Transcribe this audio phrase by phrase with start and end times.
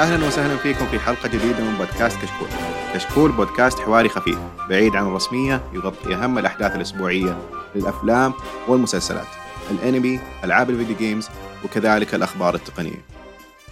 [0.00, 2.48] أهلا وسهلا فيكم في حلقة جديدة من بودكاست كشكول.
[2.94, 4.38] كشكول بودكاست حواري خفيف
[4.68, 7.38] بعيد عن الرسمية يغطي أهم الأحداث الأسبوعية
[7.74, 8.32] للأفلام
[8.68, 9.26] والمسلسلات،
[9.70, 11.28] الأنمي، ألعاب الفيديو جيمز
[11.64, 13.04] وكذلك الأخبار التقنية.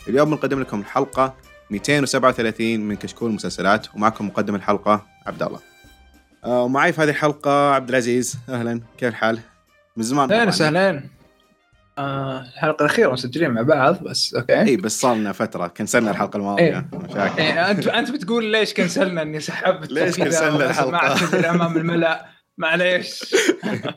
[0.09, 1.35] اليوم بنقدم لكم الحلقة
[1.71, 5.61] 237 من كشكول المسلسلات ومعكم مقدم الحلقة عبد الله.
[6.45, 9.39] آه، ومعي في هذه الحلقة عبد العزيز أهلا كيف الحال؟
[9.97, 10.51] من زمان أهلا
[10.91, 11.18] طبعاً.
[11.99, 14.61] آه الحلقة الأخيرة مسجلين مع بعض بس أوكي.
[14.61, 16.63] إي بس صار لنا فترة كنسلنا الحلقة الماضية.
[16.65, 16.89] إيه.
[16.93, 17.43] مشاكل.
[17.43, 21.77] إيه أنت أنت بتقول ليش كنسلنا إني سحبت ليش كنسلنا وبس الحلقة؟ ما اعتذر امام
[21.77, 22.27] الملأ.
[22.59, 23.35] معليش.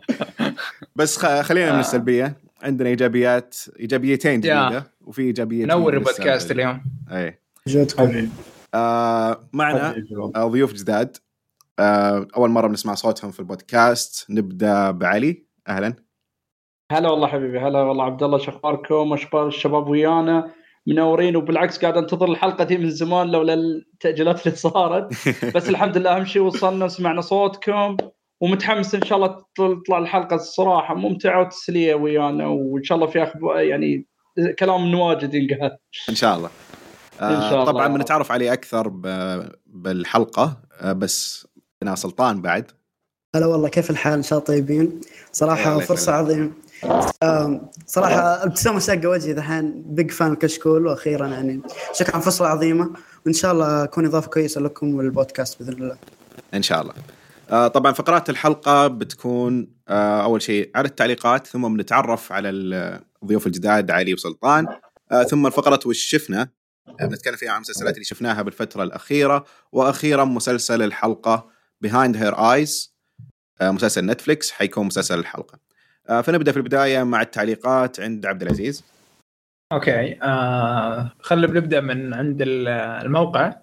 [0.95, 1.80] بس خ- خلينا من آه.
[1.80, 2.34] السلبية.
[2.64, 4.40] عندنا إيجابيات إيجابيتين.
[4.40, 6.52] جديدة وفي ايجابيه نور البودكاست.
[6.52, 6.81] اليوم.
[7.12, 7.40] إي.
[7.68, 8.30] جودكم
[8.73, 9.95] آه معنا
[10.36, 11.18] آه، ضيوف جداد.
[11.80, 14.25] آه أول مرة بنسمع صوتهم في البودكاست.
[14.30, 15.45] نبدأ بعلي.
[15.68, 15.94] أهلا.
[16.92, 20.52] هلا والله حبيبي هلا والله عبد الله شو اخباركم واخبار الشباب ويانا؟
[20.88, 25.14] منورين وبالعكس قاعد أنتظر الحلقة دي من زمان لولا التأجيلات اللي صارت.
[25.56, 27.97] بس الحمد لله أهم شيء وصلنا وسمعنا صوتكم.
[28.42, 32.47] ومتحمس إن شاء الله تطلع الحلقة الصراحة ممتعة وتسلية ويانا.
[32.47, 34.06] وإن شاء الله في أخبار يعني
[34.59, 35.78] كلام واجد ينقال.
[36.09, 36.50] إن شاء الله.
[37.22, 37.66] آه إن شاء الله.
[37.66, 41.47] طبعا بنتعرف عليه أكثر ب- بالحلقة آه بس
[41.84, 42.72] أنا سلطان بعد.
[43.36, 45.02] هلا والله كيف الحال؟ إن شاء الله طيبين.
[45.31, 46.14] صراحة فرصة.
[46.14, 46.52] عظيمة.
[47.86, 51.62] صراحة ابتسامة ساقة وجهي دحين بيج فان كشكول وأخيرا يعني
[51.94, 52.94] شكرا على فرصه عظيمه
[53.26, 55.98] وإن شاء الله أكون إضافة كويسة لكم وللبودكاست بإذن الله.
[56.54, 56.94] إن شاء الله.
[57.50, 63.92] آه طبعا فقرات الحلقة بتكون آه أول شيء على التعليقات ثم بنتعرف على الضيوف الجداد
[63.92, 64.68] علي وسلطان.
[65.12, 66.50] آه ثم الفقرة وش شفنا
[67.02, 69.46] بنتكلم فيها عن المسلسلات اللي شفناها بالفترة الأخيرة.
[69.72, 71.47] وأخيرا مسلسل الحلقة
[71.81, 72.96] Behind Her Eyes
[73.62, 75.71] مسلسل Netflix حيكون مسلسل الحلقة.
[76.07, 78.84] فنبدأ في البداية مع التعليقات عند عبد العزيز.
[79.74, 82.67] okay آه خلينا بنبدأ من عند ال-
[83.06, 83.53] الموقع.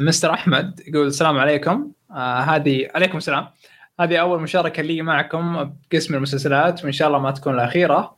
[0.00, 1.92] مستر أحمد يقول السلام عليكم.
[2.10, 3.48] آه هذه عليكم السلام.
[4.00, 8.16] هذه أول مشاركة لي معكم بقسم المسلسلات وإن شاء الله ما تكون الأخيرة.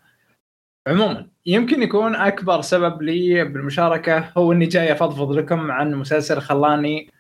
[0.89, 7.11] عموما يمكن يكون أكبر سبب لي بالمشاركة هو إني جاي أفضفض لكم عن مسلسل خلاني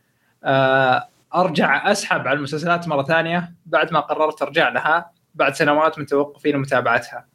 [0.44, 5.10] آه أرجع أسحب على المسلسلات مرة ثانية بعد ما قررت أرجع لها.
[5.34, 7.28] بعد سنوات من توقفي لمتابعتها.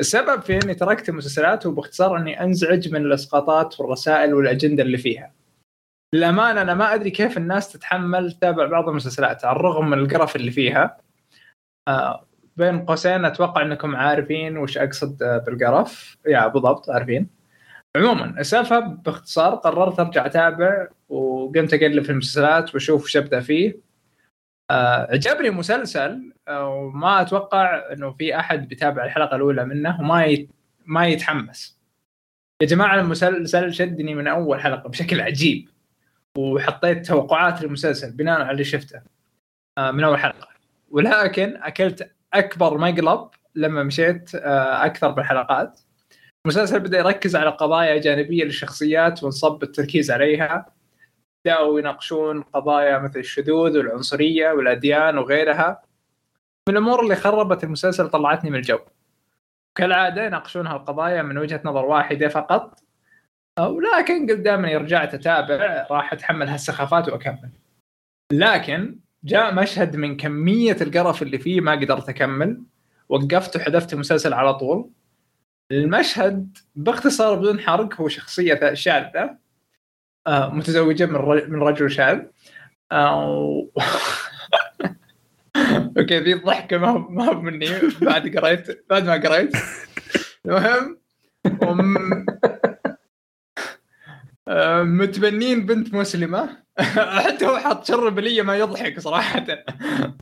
[0.00, 5.32] السبب في إني تركت المسلسلات هو باختصار إني أنزعج من الإسقاطات والرسائل والأجندة اللي فيها.
[6.14, 10.50] للأمانة أنا ما أدري كيف الناس تتحمل تتابع بعض المسلسلات على الرغم من القرف اللي
[10.50, 10.98] فيها.
[11.88, 12.26] آه
[12.56, 17.28] بين قوسين أتوقع إنكم عارفين وش أقصد آه، بالقرف، يا بالضبط عارفين.
[17.96, 23.76] عموما السالفة باختصار قررت أرجع أتابع وقمت أقلب في المسلسلات وأشوف وش أبدأ فيه.
[24.70, 30.50] آه عجبني مسلسل آه، وما أتوقع إنه في أحد بيتابع الحلقة الأولى منه وما يت...
[30.86, 31.78] ما يتحمس.
[32.62, 35.68] يا جماعة المسلسل شدني من أول حلقة بشكل عجيب
[36.38, 39.02] وحطيت توقعات للمسلسل بناء على اللي شفته
[39.78, 40.48] آه، من أول حلقة
[40.90, 45.80] ولكن أكلت أكبر مقلب لما مشيت أكثر بالحلقات.
[46.46, 50.73] المسلسل بدأ يركز على قضايا جانبية للشخصيات وانصب التركيز عليها.
[51.44, 55.82] بداوا يناقشون قضايا مثل الشذوذ والعنصرية والأديان وغيرها.
[56.68, 58.78] من الأمور اللي خربت المسلسل طلعتني من الجو.
[59.74, 62.80] كالعادة يناقشون هالقضايا من وجهة نظر واحدة فقط.
[63.60, 67.50] ولكن قلت دائما رجعت أتابع راح أتحمل هالسخافات وأكمل.
[68.32, 72.62] لكن جاء مشهد من كمية القرف اللي فيه ما قدرت أكمل
[73.08, 74.90] وقفت وحذفت المسلسل على طول.
[75.72, 79.43] المشهد باختصار بدون حرق هو شخصية شاذة آه،
[80.28, 82.20] متزوجة من رجل من رجل شاذ
[82.92, 83.66] آه،
[85.98, 87.66] أوكي ذي الضحكه ما هو ما مني.
[88.02, 89.52] بعد قريت بعد ما قريت.
[90.46, 90.98] المهم
[91.62, 91.96] وم...
[94.48, 96.64] آه، متبنين بنت مسلمة.
[97.24, 99.46] حتى هو حط شرب لي ما يضحك صراحة.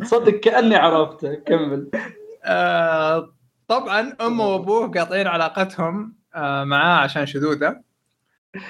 [0.03, 1.35] صدق كأني عرفته.
[1.35, 1.91] كمل.
[2.44, 3.35] آه،
[3.69, 7.92] طبعا امه وأبوه قاطعين علاقتهم آه، معاه عشان شذوذة.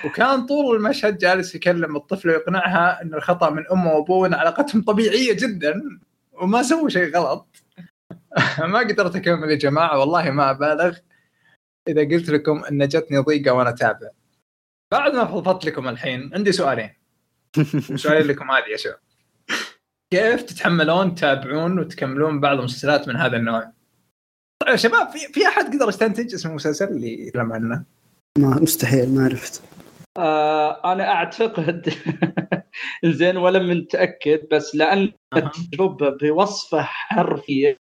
[0.05, 5.33] وكان طول المشهد جالس يكلم الطفل ويقنعها إن الخطأ من أمه وأبوه وان علاقتهم طبيعية
[5.33, 5.83] جدا
[6.33, 7.47] وما سووا شيء غلط.
[8.59, 10.97] ما قدرت أكمل يا جماعة والله ما أبالغ.
[11.89, 14.09] إذا قلت لكم إن جتني ضيقة وأنا اتابع
[14.93, 16.91] بعد ما فضفضت لكم الحين عندي سؤالين.
[18.03, 18.99] سؤالين لكم هذه يا شباب.
[20.13, 23.73] كيف تتحملون تتابعون وتكملون بعض المسلسلات من هذا النوع؟
[24.63, 27.85] طيب يا شباب في في أحد قدر يستنتج اسم المسلسل اللي يتكلم عنه؟
[28.39, 29.63] ما مستحيل ما عرفت.
[30.19, 31.93] آه أنا أعتقد
[33.05, 35.13] زين ولا متأكد بس لأن.
[35.37, 37.77] التجربه بوصفة حرفيا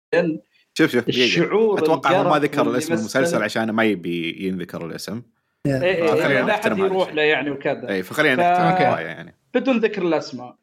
[0.77, 1.07] شوف شوف.
[1.09, 5.21] الشعور أتوقع هو ما ذكر الاسم المسلسل عشان ما يبي ينذكر الاسم.
[5.65, 7.13] إيه إيه إيه لا نحترم احد هذا يروح.
[7.13, 7.89] له يعني وكذا.
[7.89, 9.35] اي فخلينا ف- نحترم يعني.
[9.53, 10.55] بدون ذكر الاسماء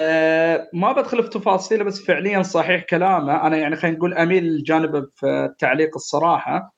[0.00, 3.46] أه ما بدخل في تفاصيله بس فعليا صحيح كلامه.
[3.46, 6.74] أنا يعني خلينا نقول أميل جانبه في التعليق الصراحة.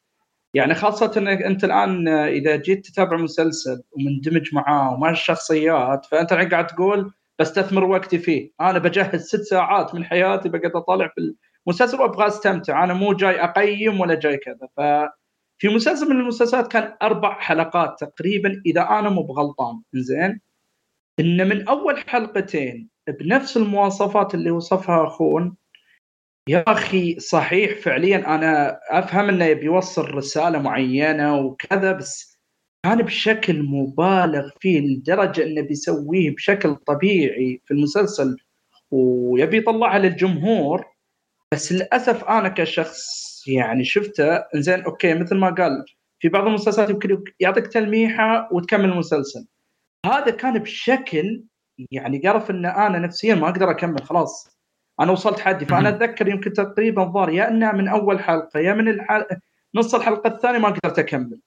[0.54, 6.48] يعني خاصة إنك أنت الآن إذا جيت تتابع مسلسل ومندمج معاه ومع الشخصيات فأنت الحين
[6.48, 8.50] قاعد تقول بستثمر وقتي فيه.
[8.60, 11.34] أنا بجهز ست ساعات من حياتي بقعد أطالع في
[11.66, 12.84] المسلسل وأبغى أستمتع.
[12.84, 14.68] أنا مو جاي أقيم ولا جاي كذا.
[14.76, 19.80] ففي مسلسل من المسلسلات كان أربع حلقات تقريبا إذا أنا مو بغلطان.
[19.92, 20.40] زين
[21.20, 22.88] إن من أول حلقتين
[23.20, 25.56] بنفس المواصفات اللي وصفها اخون
[26.48, 32.38] يا أخي صحيح فعليا أنا أفهم إنه يبي يوصل رسالة معينة وكذا بس
[32.84, 38.36] كان بشكل مبالغ فيه لدرجة إنه بيسويه بشكل طبيعي في المسلسل
[38.90, 40.84] ويبي يطلعها للجمهور.
[41.52, 45.84] بس للأسف أنا كشخص يعني شفته زين okay مثل ما قال
[46.20, 49.46] في بعض المسلسلات يمكن يعطيك تلميحة وتكمل المسلسل.
[50.06, 51.44] هذا كان بشكل
[51.90, 54.51] يعني قرف إن أنا نفسيا ما أقدر أكمل خلاص.
[55.02, 55.88] أنا وصلت حدي فأنا.
[55.88, 59.24] أتذكر يمكن تقريبا ظهر يا انها من أول حلقة يا من الحل...
[59.74, 61.38] نص الحلقة الثانية ما قدرت أكمل.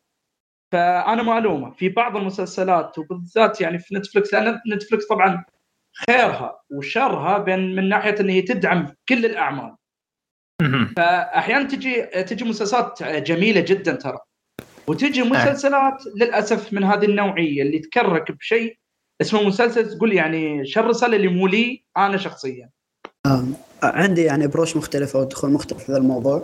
[0.71, 5.45] فأنا معلومة في بعض المسلسلات وبالذات يعني في Netflix لأن Netflix طبعا
[6.09, 9.75] خيرها وشرها بين من ناحية إن هي تدعم كل الأعمال.
[10.97, 14.17] فاحيانا تجي تجي مسلسلات جميلة جدا ترى.
[14.87, 18.77] وتجي مسلسلات للأسف من هذه النوعية اللي تكرك بشيء
[19.21, 22.69] اسمه مسلسل تقول يعني شو الرساله اللي مو لي أنا شخصيا.
[23.83, 26.43] عندي يعني ابروش مختلف أو دخول مختلف في هذا الموضوع.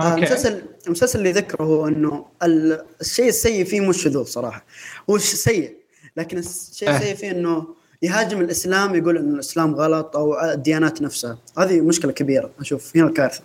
[0.00, 4.64] المسلسل المسلسل اللي ذكره هو إنه ال- الشيء السيء فيه مو الشذوذ صراحة
[5.10, 5.74] هو سيء
[6.16, 6.96] لكن الشيء إيه.
[6.96, 7.66] السيء فيه إنه
[8.02, 13.40] يهاجم الإسلام يقول انه الإسلام غلط أو الديانات نفسها هذه مشكلة كبيرة أشوف هنا الكارثه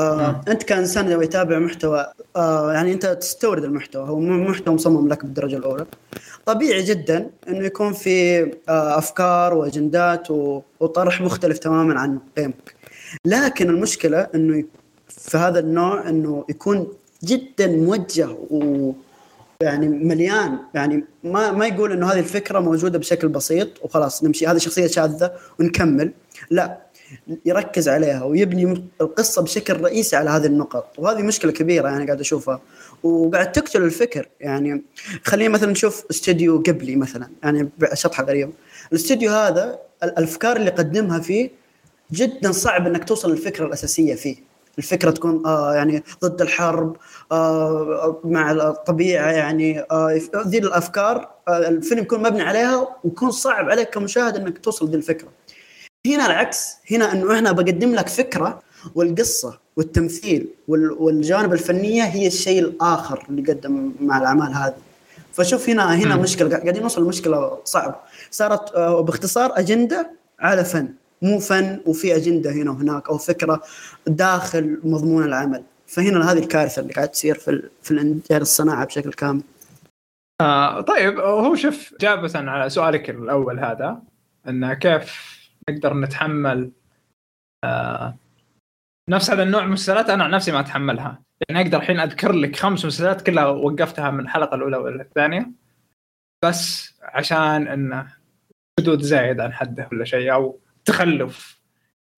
[0.00, 2.06] آه، أنت كإنسان لو يتابع محتوى
[2.36, 5.86] آه، يعني أنت تستورد المحتوى هو محتوى مصمم لك بالدرجة الأولى.
[6.46, 10.30] طبيعي جدا إنه يكون في آه، أفكار وأجندات
[10.80, 12.74] وطرح مختلف تماما عن قيمك
[13.24, 14.64] لكن المشكلة إنه
[15.08, 16.88] في هذا النوع إنه يكون
[17.24, 18.92] جدا موجه و
[19.60, 20.58] يعني مليان.
[20.74, 25.32] يعني ما ما يقول إنه هذه الفكرة موجودة بشكل بسيط وخلاص نمشي هذه شخصية شاذة
[25.60, 26.12] ونكمل.
[26.50, 26.83] لا.
[27.44, 30.86] يركز عليها ويبني القصة بشكل رئيسي على هذه النقط.
[30.98, 32.60] وهذه مشكلة كبيرة يعني قاعد أشوفها.
[33.02, 34.82] وقاعد تقتل الفكر يعني
[35.24, 38.52] خلينا مثلا نشوف استوديو قبلي مثلا يعني شطحه غريبة.
[38.92, 41.50] الاستوديو هذا الأفكار اللي قدمها فيه
[42.12, 44.36] جدا صعب إنك توصل للفكرة الأساسية فيه.
[44.78, 46.96] الفكرة تكون آه يعني ضد الحرب
[47.32, 53.90] آه مع الطبيعة يعني آه ذي الأفكار آه الفيلم يكون مبني عليها ويكون صعب عليك
[53.90, 55.28] كمشاهد إنك توصل ذي الفكرة.
[56.06, 56.76] هنا العكس.
[56.90, 58.62] هنا إنه إحنا بقدم لك فكرة
[58.94, 64.74] والقصة والتمثيل وال- والجانب الفنية هي الشيء الآخر اللي قدم مع الأعمال هذه.
[65.32, 66.22] فشوف هنا هنا مم.
[66.22, 66.56] مشكلة.
[66.56, 67.94] قاعدين نوصل لمشكلة صعبة.
[68.30, 70.10] صارت آه، باختصار أجندة
[70.40, 70.88] على فن.
[71.22, 73.62] مو فن وفي أجندة هنا وهناك أو فكرة
[74.06, 75.62] داخل مضمون العمل.
[75.86, 77.94] فهنا هذه الكارثة اللي قاعد تصير في في
[78.30, 79.40] يعني الصناعة بشكل كامل.
[80.40, 83.98] آه طيب هو شوف جابة على سؤالك الأول هذا
[84.48, 85.33] انه كيف
[85.70, 86.72] نقدر نتحمل
[87.64, 88.16] آه
[89.10, 91.22] نفس هذا النوع من المسلسلات أنا عن نفسي ما أتحملها.
[91.48, 95.50] يعني أقدر الحين أذكر لك خمس مسلسلات كلها وقفتها من الحلقة الأولى ولا الثانية
[96.44, 98.12] بس عشان انه
[98.80, 101.60] حدود زايد عن حده ولا شيء أو تخلف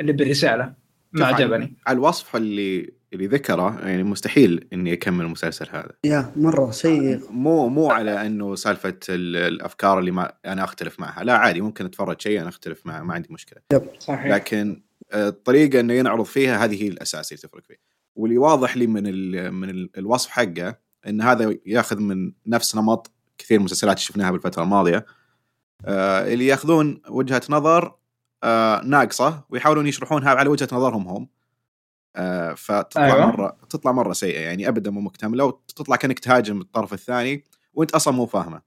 [0.01, 0.75] اللي بالرساله
[1.13, 1.77] ما عجبني.
[1.87, 5.91] على الوصف اللي اللي ذكره يعني مستحيل إني أكمل المسلسل هذا.
[6.05, 11.25] يا مرة شيء مو مو على إنه سالفة ال- الأفكار اللي ما أنا أختلف معها.
[11.25, 13.63] لا عادي ممكن أتفرج شيء أنا أختلف معه ما عندي مشكلة.
[13.99, 14.27] صحيح.
[14.27, 14.83] لكن
[15.13, 17.77] آه، الطريقة إنه ينعرض فيها هذه هي الأساس اللي تفرق فيه.
[18.17, 23.11] واللي واضح لي من ال من ال الوصف حقه إن هذا ياخذ من نفس نمط
[23.39, 23.61] كثير
[23.95, 25.07] اللي شفناها بالفترة الماضية.
[25.85, 27.95] آه، اللي ياخذون وجهة نظر
[28.45, 31.29] آه، ناقصة ويحاولون يشرحونها على وجهة نظرهم هم.
[32.57, 33.27] فتطلع أيوة.
[33.27, 37.45] مرة تطلع مرة سيئة يعني ابدا مو مكتمله وتطلع كأنك تهاجم الطرف الثاني
[37.75, 38.61] وأنت أصلا مو فاهمه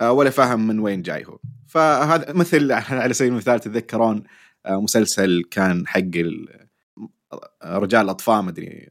[0.00, 1.38] آه، ولا فاهم من وين جاي هو.
[1.68, 4.22] فهذا مثل على سبيل المثال تتذكرون
[4.66, 6.66] آه، مسلسل كان حق ال-
[7.64, 8.88] رجال الأطفال مدري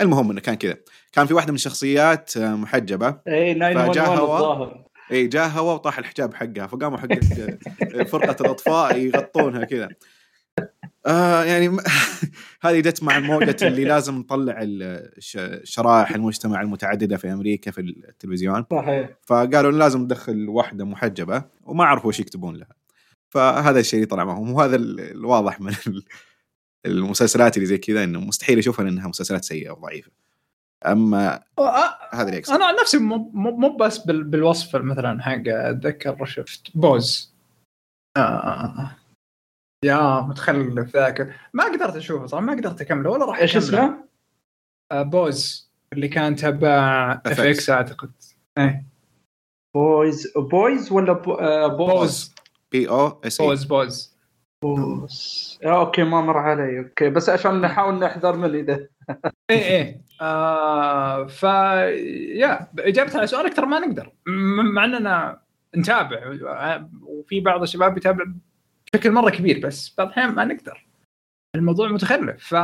[0.00, 0.76] المهم إنه كان كذا.
[1.12, 3.08] كان في واحدة من الشخصيات آه، محجبة.
[3.28, 4.36] اي فجاء 911 هوا.
[4.36, 4.84] الظاهر.
[5.12, 7.08] اي جاء هوا وطاح الحجاب حقها فقاموا حق
[8.12, 9.88] فرقة الأطفاء يغطونها كذا.
[11.06, 11.76] آه يعني
[12.62, 14.66] هذه جت مع موجة اللي لازم نطلع
[15.64, 18.64] شرائح المجتمع المتعددة في أمريكا في التلفزيون.
[18.70, 19.10] صحيح.
[19.22, 22.68] فقالوا لازم ندخل واحدة محجبة وما عرفوا وش يكتبون لها.
[23.30, 24.50] فهذا الشيء طلع معهم.
[24.52, 26.04] وهذا ال- الواضح من ال-
[26.86, 30.10] المسلسلات اللي زي كذا إنه مستحيل اشوفها لأنها مسلسلات سيئة وضعيفة.
[30.86, 31.42] أما
[32.14, 37.34] هذا اللي أنا عن نفسي مو مو بس بال- بالوصف مثلا حق أتذكر شفت Pose.
[38.16, 38.96] آه.
[39.84, 41.34] يا متخلف ذاك.
[41.54, 43.56] ما قدرت أشوفه صراحة ما قدرت أكمله ولا راح إيش.
[43.56, 44.04] اسمه؟
[44.92, 48.10] آه Pose اللي كان تبع FX أعتقد.
[48.58, 48.86] إيه.
[49.74, 51.22] Boys Boys ولا.
[51.40, 52.34] آه Pose؟ Pose.
[52.72, 53.46] P O S E.
[53.46, 54.16] Pose Pose.
[54.62, 55.58] Pose.
[55.64, 56.78] آه okay ما مر علي.
[56.78, 58.86] okay بس عشان نحاول نحذر من ذا
[59.50, 60.00] إيه إيه.
[60.20, 64.12] آه ف يا إجابة على سؤالك ترى ما نقدر.
[64.26, 65.40] م- مع إننا
[65.76, 66.38] نتابع.
[67.02, 68.24] وفي بعض الشباب يتابع
[68.96, 70.86] بشكل مرة كبير بس بعض الأحيان ما نقدر.
[71.56, 72.46] الموضوع متخلف.
[72.46, 72.54] ف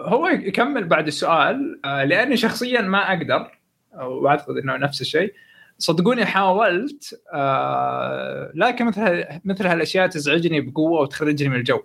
[0.00, 3.58] هو يكمل بعد السؤال آه، لأني شخصيا ما أقدر
[3.94, 5.34] وأعتقد إنه نفس الشيء.
[5.78, 11.82] صدقوني حاولت آه، لكن مثل مثل هالأشياء تزعجني بقوة وتخرجني من الجو.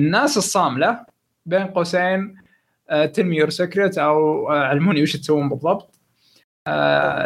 [0.00, 1.06] الناس الصاملة
[1.46, 2.36] بين قوسين
[3.12, 6.00] تلمي يور سكرت أو آه، علموني وش تسوون بالضبط.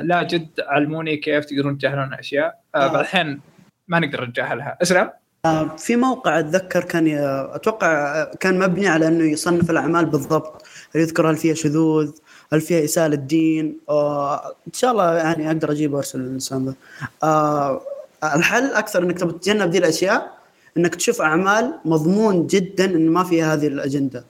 [0.03, 2.65] لا جد علموني كيف تقدرون تجاهلون اشياء.
[2.75, 3.41] بعض الأحيان
[3.89, 5.11] ما نقدر نتجاهلها اسلم
[5.45, 7.09] آه، في موقع أتذكر كان.
[7.55, 10.63] أتوقع كان مبني على إنه يصنف الأعمال بالضبط.
[10.95, 12.11] هل يذكر هل فيها شذوذ؟
[12.53, 16.75] هل فيها إساءة الدين آه، إن شاء الله يعني أقدر أجيب وأرسل للإنسان ذا.
[17.23, 17.81] آه،
[18.25, 20.39] الحل أكثر إنك تتجنب دي الأشياء
[20.77, 24.25] إنك تشوف أعمال مضمون جدا انه ما فيها هذه الأجندة.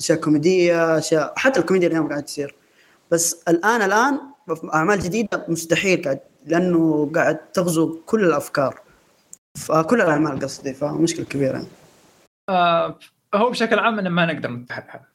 [0.00, 2.54] أشياء كوميدية أشياء حتى الكوميديا اليوم قاعد تصير.
[3.10, 4.18] بس الآن الآن
[4.74, 8.80] أعمال جديدة مستحيل قاعد لأنه قاعد تغزو كل الأفكار.
[9.56, 11.66] فكل الأعمال قصدي فمشكله كبيرة.
[12.48, 12.98] آه،
[13.34, 15.06] هو بشكل عام إن ما نقدر نتجاهلها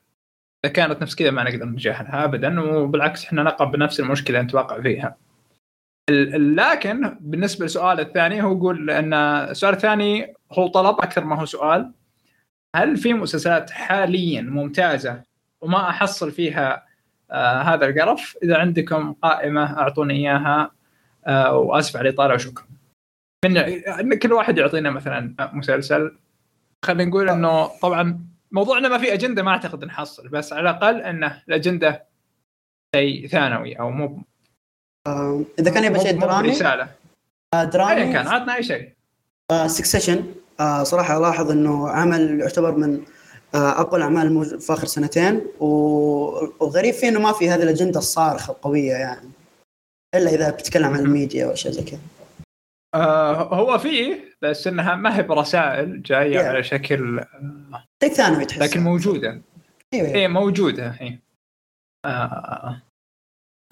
[0.66, 5.18] إذا كانت نفس كذا ما نقدر نتجاهلها ابدا وبالعكس إحنا نقع بنفس المشكلة نتوقع فيها.
[6.10, 11.92] لكن بالنسبة للسؤال الثاني هو يقول إن السؤال الثاني هو طلب أكثر ما هو سؤال.
[12.76, 15.22] هل في مسلسلات حاليا ممتازة
[15.62, 16.86] وما أحصل فيها
[17.32, 20.72] آه هذا القرف؟ إذا عندكم قائمة أعطوني إياها.
[21.28, 22.66] وآسف على الاطاله وشكرا
[23.46, 26.18] من إن كل واحد يعطينا مثلا مسلسل.
[26.86, 28.20] خلينا نقول إنه طبعا
[28.52, 32.04] موضوعنا ما في أجندة ما أعتقد نحصل بس على الأقل إنه الأجندة
[32.96, 34.22] شيء ثانوي أو مو
[35.08, 36.84] آه، إذا كان يبغى شيء درامي رسالة.
[36.84, 38.94] آه، ايا درامي كان عطنا أي شيء.
[39.66, 40.24] Succession
[40.84, 43.04] صراحة ألاحظ إنه عمل يعتبر من
[43.56, 48.52] آه، أقوى الأعمال في آخر سنتين و- والغريب فيه إنه ما في هذه الأجندة الصارخة
[48.52, 49.30] القوية يعني.
[50.16, 52.00] إلا إذا بتتكلم عن الميديا واشياء زي كذا
[52.96, 56.46] آه هو فيه بس إنها ما هي برسائل جاية Yeah.
[56.46, 57.24] على شكل
[58.04, 59.42] شيء ثانوي تحس لكن موجودة
[59.94, 61.20] أيوه إيه موجودة إيه
[62.06, 62.82] آه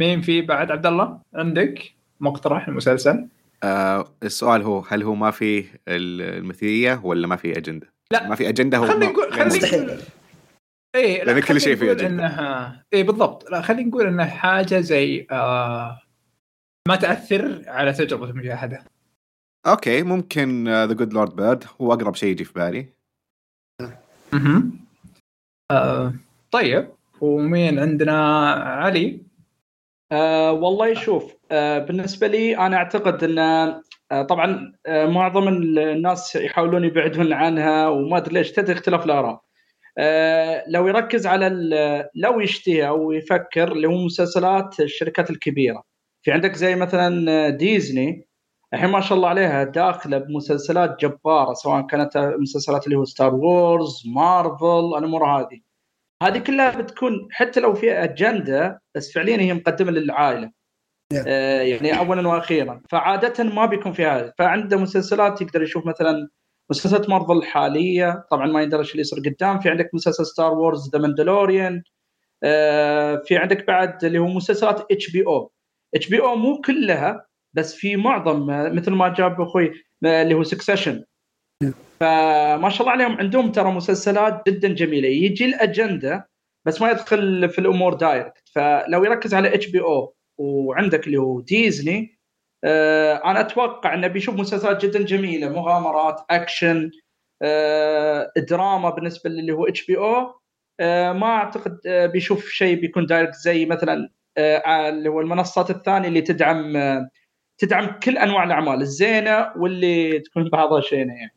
[0.01, 3.27] مين في بعد عبد الله عندك مقترح المسلسل
[3.63, 8.27] آه السؤال هو هل هو ما فيه ال- المثليه ولا ما فيه أجندة؟ لا.
[8.27, 9.63] ما في أجندة هو خلينا نقول غير خلينا موجود.
[9.63, 9.85] مستحيل.
[9.85, 9.99] نقول
[10.95, 12.25] إيه لا، لأن كل شيء فيه نقول أجندة.
[12.25, 16.01] انها إيه بالضبط لا خلينا نقول إنها حاجة زي آه
[16.89, 18.83] ما تأثر على تجربه المشاهده
[19.67, 22.85] okay ممكن The Good Lord Bird هو أقرب شيء يجي في بالي.
[24.33, 24.63] أها
[25.71, 26.13] آه
[26.51, 26.89] طيب.
[27.21, 29.21] ومين عندنا؟ علي.
[30.11, 36.83] آه والله شوف آه بالنسبة لي أنا أعتقد إن آه طبعا آه معظم الناس يحاولون
[36.83, 39.41] يبعدون عنها وما أدري ليش تدري اختلاف الآراء.
[39.97, 45.88] آه لو يركز على ال- لو يشتهي أو يفكر اللي هو مسلسلات الشركات الكبيرة.
[46.21, 48.27] في عندك زي مثلا ديزني.
[48.73, 54.03] الحين ما شاء الله عليها داخلة بمسلسلات جبارة سواء كانت مسلسلات اللي هو Star Wars،
[54.15, 55.61] Marvel، الأمور هذه.
[56.23, 60.51] هذه كلها بتكون حتى لو فيها أجندة بس فعليا هي مقدمة للعائلة.
[61.13, 61.23] Yeah.
[61.27, 62.81] آه يعني اولا وأخيرا.
[62.89, 66.29] فعادة ما بيكون في هذا فعنده مسلسلات يقدر يشوف مثلا
[66.71, 69.59] مسلسلات مارفل الحاليه طبعا ما يندرج اللي يصير قدام.
[69.59, 71.83] في عندك مسلسل Star Wars The Mandalorian
[73.25, 75.51] في عندك بعد اللي هو مسلسلات اتش بي أو
[75.95, 79.71] اتش بي أو مو كلها بس في معظم مثل ما جاب أخوي
[80.03, 81.03] اللي هو Succession
[81.99, 85.07] فما شاء الله عليهم عندهم ترى مسلسلات جدا جميلة.
[85.07, 86.29] يجي الأجندة
[86.65, 92.19] بس ما يدخل في الأمور direct فلو يركز على HBO وعندك اللي هو ديزني
[92.63, 95.49] آه أنا أتوقع إنه بيشوف مسلسلات جدا جميلة.
[95.49, 96.91] مغامرات أكشن
[97.41, 100.39] آه دراما بالنسبة للي هو HBO
[101.13, 104.09] ما أعتقد آه بيشوف شيء بيكون direct زي مثلا
[104.89, 107.09] اللي هو المنصات الثانية اللي تدعم آه
[107.57, 111.35] تدعم كل أنواع الأعمال الزينة واللي تكون بعضها شينة يعني.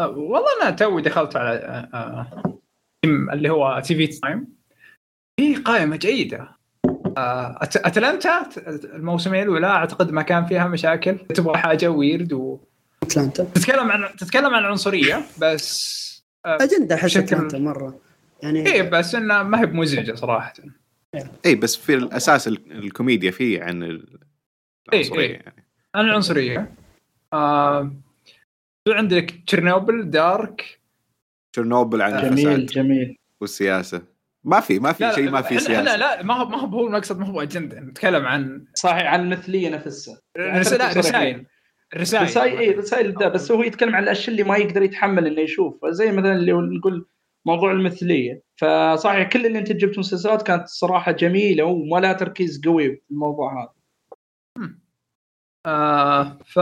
[0.00, 2.58] آه والله أنا توي دخلت على آه آه
[3.04, 4.56] اللي هو TV Time
[5.40, 6.48] في قائمة جيدة.
[7.16, 8.50] آه أتلانتا
[8.84, 11.18] الموسمين الأولى أعتقد ما كان فيها مشاكل.
[11.18, 12.58] تبغى حاجة ويرد و...
[13.02, 13.44] أتلانتا.
[13.44, 16.00] تتكلم عن تتكلم عن عنصرية بس
[16.46, 18.09] أجندة انت مرة.
[18.42, 20.52] يعني إيه بس انها ما هي بمزعجة صراحة.
[21.46, 24.18] اي بس في الأساس ال- الكوميديا فيه عن ال-
[24.92, 25.32] إيه، العنصرية إيه.
[25.32, 25.64] يعني.
[25.94, 26.74] عن العنصرية.
[27.32, 27.92] آه
[28.84, 30.80] في عندك؟ تشيرنوبل دارك.
[31.52, 33.16] تشيرنوبل عن جميل الفساد جميل.
[33.40, 34.02] والسياسة.
[34.44, 35.96] ما في ما في شيء ما في سياسة.
[35.96, 37.80] لا ما هو ما هو هو المقصد ما هو أجندة.
[37.80, 40.18] نتكلم عن صحيح عن المثلية نفسها.
[40.38, 40.96] رسائل.
[40.96, 41.46] رسائل.
[41.96, 42.24] رسائل.
[42.24, 45.86] رسائل اي رسائل ده بس هو يتكلم عن الأشياء اللي ما يقدر يتحمل إنه يشوف
[45.86, 47.06] زي مثلا اللي نقول
[47.46, 48.42] موضوع المثلية.
[48.56, 53.62] فصحيح كل اللي انت جبت مسلسلات كانت صراحة جميلة وما لها تركيز قوي في الموضوع
[53.62, 53.72] هذا.
[55.66, 56.58] آه ف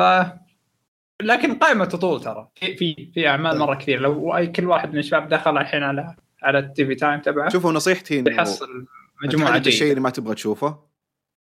[1.23, 2.49] لكن قائمة تطول ترى.
[2.55, 6.17] في في في أعمال مرة كثير لو أي كل واحد من الشباب دخل الحين على
[6.43, 8.87] على ال TV Time تبعه شوفوا نصيحتي إنه بيحصل
[9.25, 10.79] مجموعة تحدد الشيء جيده اللي ما تبغى تشوفه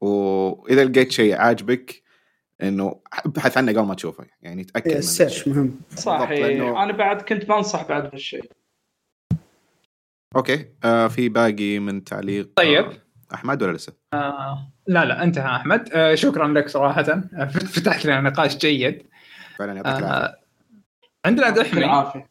[0.02, 2.04] وإذا لقيت شيء عاجبك
[2.64, 4.26] إنه ابحث عنه قبل ما تشوفه.
[4.42, 5.80] يعني تأكد إيه، من ال search مهم.
[5.96, 6.30] صحيح.
[6.48, 8.52] لأنه- أنا بعد كنت بنصح بعد بهالشيء.
[10.36, 10.65] okay.
[10.84, 12.86] آه في باقي من تعليق طيب.
[12.86, 12.94] آه
[13.34, 15.90] أحمد ولا لسه؟ آه لا لا انتهى أحمد.
[15.94, 17.02] آه شكرا لك صراحة.
[17.02, 17.46] آه،
[17.76, 19.04] فتحت لنا نقاش جيد.
[19.58, 20.26] فعلا يعطيك العافية.
[20.26, 20.38] آه
[21.26, 22.30] عندنا يعطيك دحمي العافية.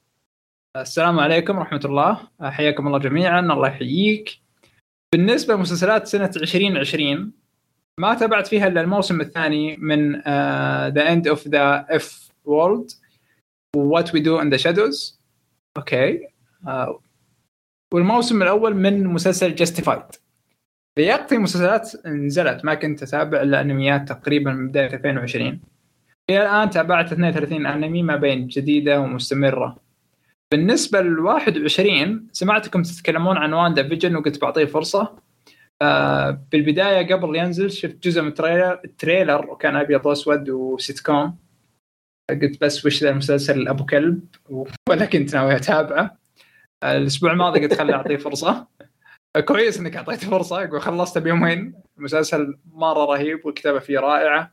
[0.77, 2.21] السلام عليكم ورحمة الله.
[2.43, 3.41] حياكم الله جميعا.
[3.41, 4.41] الله يحييك.
[5.15, 7.33] بالنسبة لمسلسلات سنة 2020
[8.01, 12.95] ما تابعت فيها إلا الموسم الثاني من uh, The End of the F World
[13.77, 15.19] و What We Do in the Shadows.
[15.77, 16.29] أوكي.
[16.67, 17.01] آه،
[17.95, 20.19] والموسم الأول من مسلسل Justified.
[20.97, 25.61] بيقضي مسلسلات نزلت ما كنت أتابع إلا أنميات تقريبا من بداية 2020
[26.31, 29.77] إلى الآن تابعت 32 أنمي ما بين جديدة ومستمرة.
[30.53, 35.17] بالنسبة ل 21 سمعتكم تتكلمون عن WandaVision وقلت بعطيه فرصة.
[35.83, 41.01] آه بالبداية قبل ينزل شفت جزء من ال trailer ال trailer وكان ابيض واسود وسيت
[41.01, 41.39] كوم
[42.31, 44.21] قلت بس وش ذا المسلسل؟ أبو كلب.
[44.91, 46.20] ولا كنت ناوي أتابعه.
[46.85, 48.67] الأسبوع الماضي قلت خلي أعطيه فرصة.
[49.45, 50.63] كويس إنك أعطيته فرصة.
[50.63, 51.83] يقول خلصته بيومين.
[51.99, 54.53] المسلسل مرة رهيب والكتابة فيه رائعة.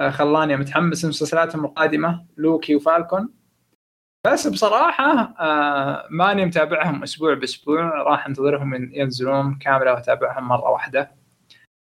[0.00, 3.34] آه خلاني متحمس لمسلسلاتهم القادمة لوكي وفالكون.
[4.26, 8.02] بس بصراحة آه ماني متابعهم أسبوع بأسبوع.
[8.02, 11.14] راح أنتظرهم ين- ينزلون كاملة وأتابعهم مرة واحدة.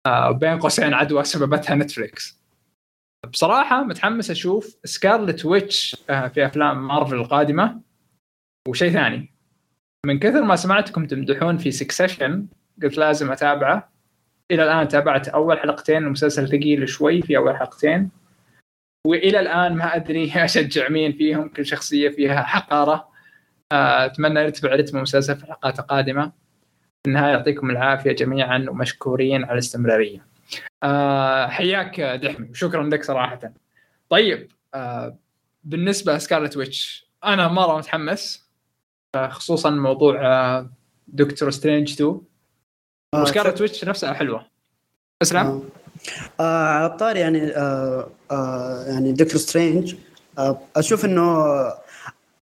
[0.07, 2.41] آه بين قوسين عدوى سببتها نتفليكس
[3.31, 7.81] بصراحة متحمس أشوف Scarlet Witch في أفلام مارفل القادمة.
[8.67, 9.30] وشيء ثاني.
[10.05, 12.47] من كثر ما سمعتكم تمدحون في Succession
[12.83, 13.91] قلت لازم أتابعه.
[14.51, 18.09] إلى الآن تابعت أول حلقتين المسلسل ثقيل شوي في أول حلقتين.
[19.07, 23.07] وإلى الآن ما أدري أشجع مين فيهم كل شخصية فيها حقارة.
[23.71, 26.25] آه، أتمنى يرتفع رتم المسلسل في الحلقات القادمه
[27.03, 30.25] في النهاية يعطيكم العافية جميعا ومشكورين على الاستمرارية.
[30.83, 33.39] آه، حياك دحمي وشكرا لك صراحة.
[34.09, 35.17] طيب آه،
[35.63, 38.50] بالنسبة ل Scarlet Witch أنا مرة متحمس.
[39.17, 40.69] خصوصا موضوع آه،
[41.07, 42.21] Doctor Strange 2
[43.13, 44.45] آه، و Scarlet Witch نفسها حلوة؟
[45.21, 45.61] اسلام؟ آه.
[46.39, 49.95] آه على الطاري يعني آه آه يعني Doctor Strange
[50.37, 51.45] آه أشوف إنه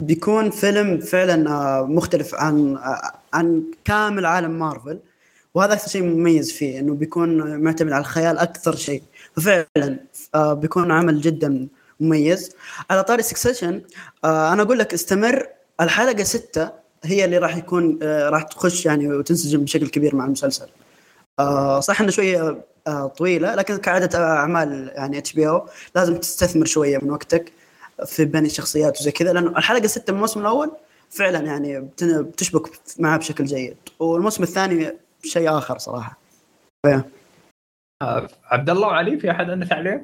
[0.01, 4.99] بيكون فيلم فعلا آه مختلف عن آه عن كامل عالم مارفل
[5.53, 9.03] وهذا أكثر شيء مميز فيه إنه بيكون معتمد على الخيال أكثر شيء.
[9.35, 9.99] ففعلا
[10.35, 11.67] آه بيكون عمل جدا
[11.99, 12.55] مميز.
[12.89, 13.81] على طاري Succession
[14.23, 15.47] آه أنا أقول لك استمر
[15.81, 16.71] الحلقة ستة
[17.03, 20.67] هي اللي راح يكون آه راح تخش يعني وتنسجم بشكل كبير مع المسلسل.
[21.39, 27.11] آه صح إنه شوية آه طويلة لكن كعادة أعمال يعني HBO لازم تستثمر شوية من
[27.11, 27.51] وقتك
[28.05, 30.71] في بني الشخصيات وزي كذا لأنه الحلقة ستة من الموسم الأول
[31.09, 33.77] فعلا يعني بتشبك معها بشكل جيد.
[33.99, 34.91] والموسم الثاني
[35.23, 36.17] شيء آخر صراحة.
[38.45, 40.01] عبد الله وعلي في أحد عنده تعليق؟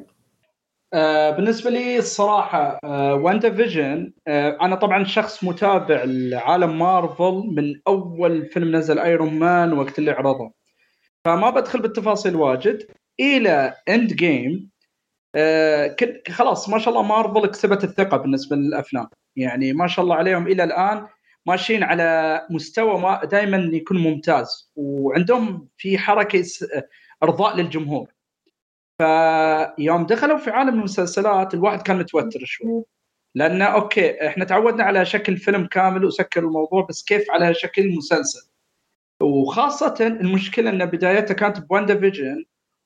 [0.93, 8.45] آه بالنسبة لي الصراحة آه WandaVision آه أنا طبعا شخص متابع لعالم مارفل من أول
[8.45, 10.51] فيلم نزل Iron Man وقت اللي عرضه.
[11.25, 12.87] فما بدخل بالتفاصيل واجد.
[13.19, 14.69] إلى Endgame
[15.35, 15.95] آه
[16.29, 19.07] خلاص ما شاء الله مارفل كسبت الثقة بالنسبة للأفلام.
[19.35, 21.07] يعني ما شاء الله عليهم إلى الآن
[21.45, 24.71] ماشيين على مستوى ما دائما يكون ممتاز.
[24.75, 26.45] وعندهم في حركة
[27.23, 28.07] إرضاء للجمهور.
[29.01, 32.83] فيوم دخلوا في عالم المسلسلات الواحد كان متوتر شوي.
[33.35, 38.51] لأن okay إحنا تعودنا على شكل فيلم كامل وسكر الموضوع بس كيف على شكل مسلسل؟
[39.21, 42.45] وخاصة المشكلة إن بدايتها كانت ب WandaVision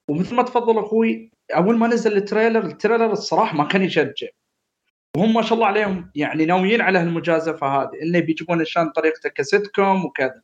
[0.09, 4.27] ومثل ما تفضل أخوي أول ما نزل ال trailer ال trailer الصراحة ما كان يشجع.
[5.17, 9.67] وهم ما شاء الله عليهم يعني ناويين على هالمجازفة هذه إنه بيجيبون عشان طريقته كسيت
[9.67, 10.41] كوم وكذا.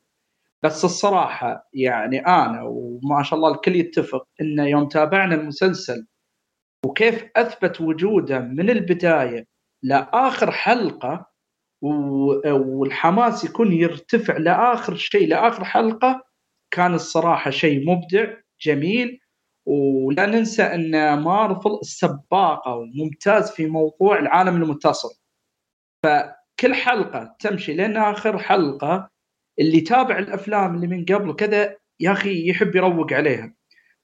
[0.63, 6.07] بس الصراحة يعني أنا وما شاء الله الكل يتفق انه يوم تابعنا المسلسل
[6.85, 9.47] وكيف أثبت وجوده من البداية
[9.83, 11.31] لآخر حلقة
[12.45, 16.23] والحماس يكون يرتفع لآخر شيء لآخر حلقة
[16.71, 19.19] كان الصراحة شيء مبدع جميل.
[19.65, 25.09] ولا ننسى إن مارفل سباقه وممتاز في موضوع العالم المتصل.
[26.03, 29.09] فكل حلقة تمشي لين آخر حلقة
[29.61, 33.53] اللي تابع الأفلام اللي من قبل وكذا يا أخي يحب يروق عليها.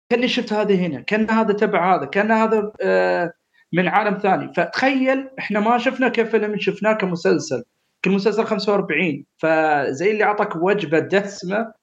[0.09, 3.33] كأني شفت هذا هنا كأن هذا تبع هذا كأن هذا آه،
[3.73, 4.53] من عالم ثاني.
[4.53, 7.63] فتخيل إحنا ما شفنا كفيلم شفناه كمسلسل.
[8.05, 11.73] كل مسلسل 45 فزي اللي أعطاك وجبة دسمة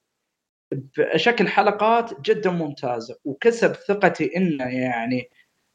[0.99, 3.17] بشكل حلقات جدا ممتازة.
[3.25, 5.29] وكسب ثقتي إنه يعني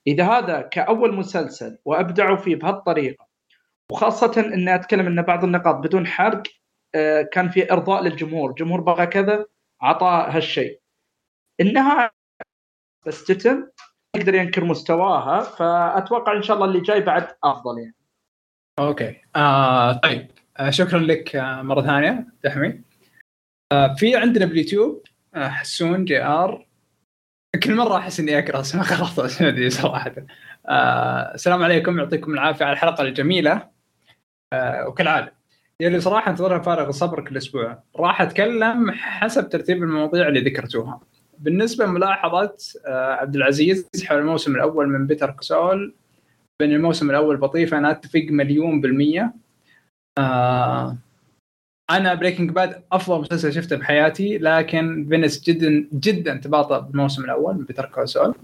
[0.08, 3.26] إذا هذا كأول مسلسل وأبدعوا فيه بهالطريقة
[3.92, 6.44] وخاصة إني أتكلم إن بعض النقاط بدون حرق
[7.32, 9.45] كان في إرضاء للجمهور، الجمهور بغى كذا
[9.84, 10.80] اعطاه هالشيء.
[11.62, 12.12] إنها
[13.08, 13.67] بس تتم
[14.15, 17.95] يقدر ينكر مستواها فأتوقع إن شاء الله اللي جاي بعد أفضل يعني.
[18.80, 19.22] Okay.
[19.36, 20.32] آه طيب.
[20.58, 22.82] آه شكرا لك آه مرة ثانية دحمي.
[23.71, 25.04] آه في عندنا باليوتيوب
[25.36, 26.67] آه حسون JR.
[27.63, 29.32] كل مرة أحس إني أقرأ اسمه غلط
[29.71, 30.15] صراحة.
[30.67, 33.69] آه السلام عليكم يعطيكم العافية على الحلقة الجميلة.
[34.54, 35.38] آه وكالعادة.
[35.82, 37.84] يلي صراحة انتظرها فارغ الصبر كل أسبوع.
[37.96, 41.02] راح أتكلم حسب ترتيب المواضيع اللي ذكرتوها.
[41.39, 42.54] بالنسبة لملاحظة
[42.88, 45.93] آه عبد العزيز حول الموسم الأول من Better Call Saul
[46.62, 49.34] بإن الموسم الأول بطيء أنا أتفق مليون بالمية.
[50.18, 50.98] آه
[51.92, 57.63] أنا Breaking Bad أفضل مسلسل شفته بحياتي لكن Vince جدا جدا تباطأ بالموسم الأول من
[57.63, 58.36] Better Call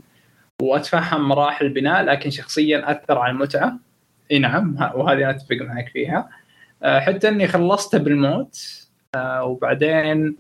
[0.62, 3.80] وأتفهم مراحل البناء لكن شخصيا أثر على المتعة.
[4.32, 6.30] إي نعم وهذه أتفق معك فيها.
[6.86, 10.36] حتى إني خلصته بالموت آه، وبعدين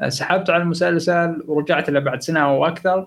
[0.00, 3.06] آه، سحبت على المسلسل ورجعت له بعد سنة أو أكثر.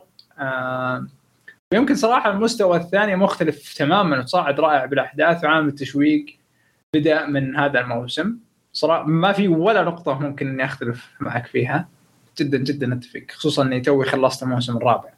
[1.73, 6.25] ويمكن صراحة المستوى الثاني مختلف تماما وصاعد رائع بالأحداث وعامل التشويق
[6.95, 8.37] بدأ من هذا الموسم.
[8.73, 11.87] صراحة ما في ولا نقطة ممكن إني أختلف معك فيها.
[12.37, 15.09] جدا جدا أتفق خصوصا إني توي خلصت الموسم الرابع.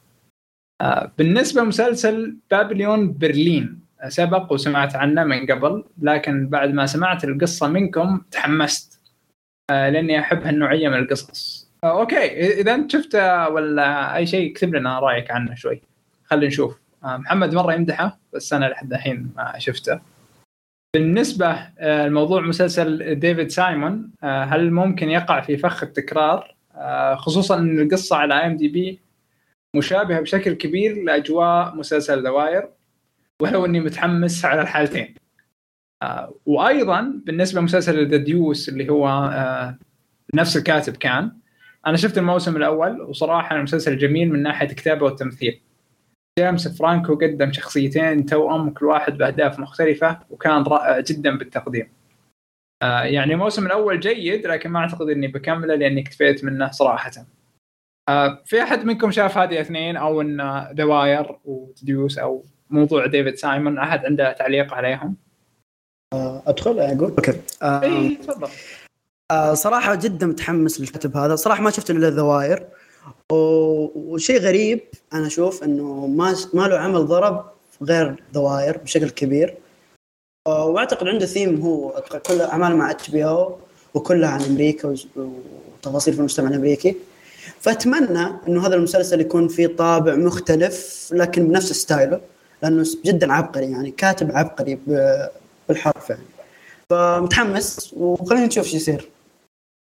[0.80, 7.68] آه بالنسبة لمسلسل بابليون برلين سبق وسمعت عنه من قبل لكن بعد ما سمعت القصة
[7.68, 9.00] منكم تحمست.
[9.70, 11.70] آه لأني أحب هالنوعية من القصص.
[11.84, 12.60] آه أوكي.
[12.60, 15.82] إذا أنت شفته ولا أي شيء اكتب لنا رأيك عنه شوي.
[16.24, 16.78] خلينا نشوف.
[17.04, 20.00] آه محمد مرة يمدحه بس أنا لحد الحين ما شفته.
[20.94, 26.54] بالنسبة آه، لموضوع مسلسل ديفيد سايمون هل ممكن يقع في فخ التكرار؟
[27.16, 29.00] خصوصا إن القصة على IMDb
[29.76, 32.68] مشابهة بشكل كبير لأجواء مسلسل The Wire
[33.42, 35.14] ولو إني متحمس على الحالتين.
[36.46, 39.30] وأيضا بالنسبة لمسلسل The Deuce اللي هو
[40.34, 41.32] نفس الكاتب كان
[41.86, 45.60] أنا شفت الموسم الأول وصراحة المسلسل جميل من ناحية الكتابة والتمثيل.
[46.38, 51.88] جيمس فرانكو قدم شخصيتين توأم كل واحد بأهداف مختلفة وكان رائع جدا بالتقديم.
[52.82, 57.10] آه يعني الموسم الأول جيد لكن ما أعتقد إني بكمله لأني اكتفيت منه صراحة.
[58.08, 63.06] آه في أحد منكم شاف هذه الاثنين أو إن The Wire و Deuce أو موضوع
[63.06, 65.16] ديفيد سايمون أحد عنده تعليق عليهم؟
[66.12, 67.40] آه أدخل أقول؟ Okay.
[67.62, 68.48] آه تفضل.
[69.30, 71.36] آه صراحة جدا متحمس للكاتب هذا.
[71.36, 72.66] صراحة ما شفت إلا The Wire
[73.32, 74.80] وشيء غريب
[75.12, 77.50] أنا أشوف إنه ما ما له عمل ضرب
[77.82, 79.54] غير The Wire بشكل كبير.
[80.48, 83.58] وأعتقد عنده ثيم هو كل أعماله مع HBO
[83.94, 86.96] وكلها عن أمريكا وتفاصيل في المجتمع الأمريكي.
[87.60, 92.20] فأتمنى إنه هذا المسلسل يكون فيه طابع مختلف لكن بنفس style ه.
[92.62, 94.78] لأنه جدا عبقري يعني كاتب عبقري
[95.68, 96.22] بالحرف يعني.
[96.90, 99.08] فمتحمس وخلينا نشوف شو يصير.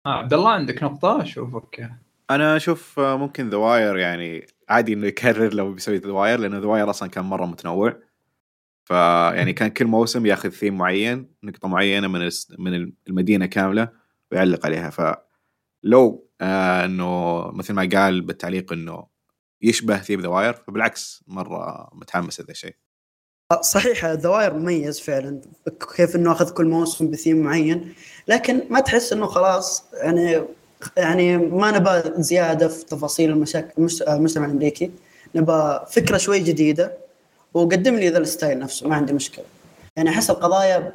[0.05, 1.91] آه عبد الله عندك نقطة؟ أشوفك.
[2.31, 6.65] أنا أشوف ممكن The Wire يعني عادي إنه يكرر لو بيسوي The Wire لأنه The
[6.65, 7.97] Wire أصلا كان مرة متنوع.
[8.85, 13.89] فيعني كان كل موسم ياخذ ثيم معين نقطة معينة من من المدينة كاملة
[14.31, 14.89] ويعلق عليها.
[14.89, 19.14] فلو آه إنه مثل ما قال بالتعليق إنه
[19.65, 22.75] يشبه theme The Wire فبالعكس مرة متحمس هذا الشيء.
[23.61, 25.41] صحيح The Wire مميز فعلا
[25.95, 27.93] كيف إنه أخذ كل موسم بثيم معين
[28.27, 30.43] لكن ما تحس إنه خلاص يعني
[30.97, 34.91] يعني ما نبى زيادة في تفاصيل المشاكل المجتمع الأمريكي
[35.35, 36.97] نبى فكرة شوي جديدة
[37.53, 39.45] وقدم لي ذا ال style نفسه ما عندي مشكلة.
[39.95, 40.93] يعني أحس القضايا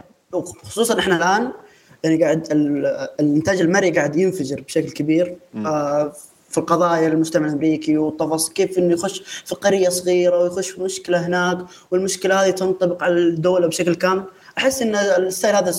[0.62, 1.52] خصوصا إحنا الآن
[2.04, 2.46] يعني قاعد
[3.20, 5.36] الإنتاج المرئي قاعد ينفجر بشكل كبير.
[5.56, 6.12] آه
[6.50, 11.58] في القضايا المجتمع الأمريكي والتفاصيل كيف إنه يخش في قريه صغيرة ويخش في مشكلة هناك
[11.90, 14.24] والمشكلة هذه تنطبق على الدولة بشكل كامل.
[14.58, 15.74] أحس إن ال style هذا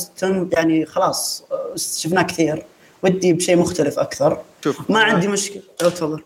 [0.54, 1.44] يعني خلاص
[1.76, 2.66] شفناه كثير.
[3.04, 4.42] ودي بشيء مختلف أكثر.
[4.64, 4.92] شوف.
[4.92, 5.62] ما عندي مشكلة.
[5.78, 6.24] تفضل.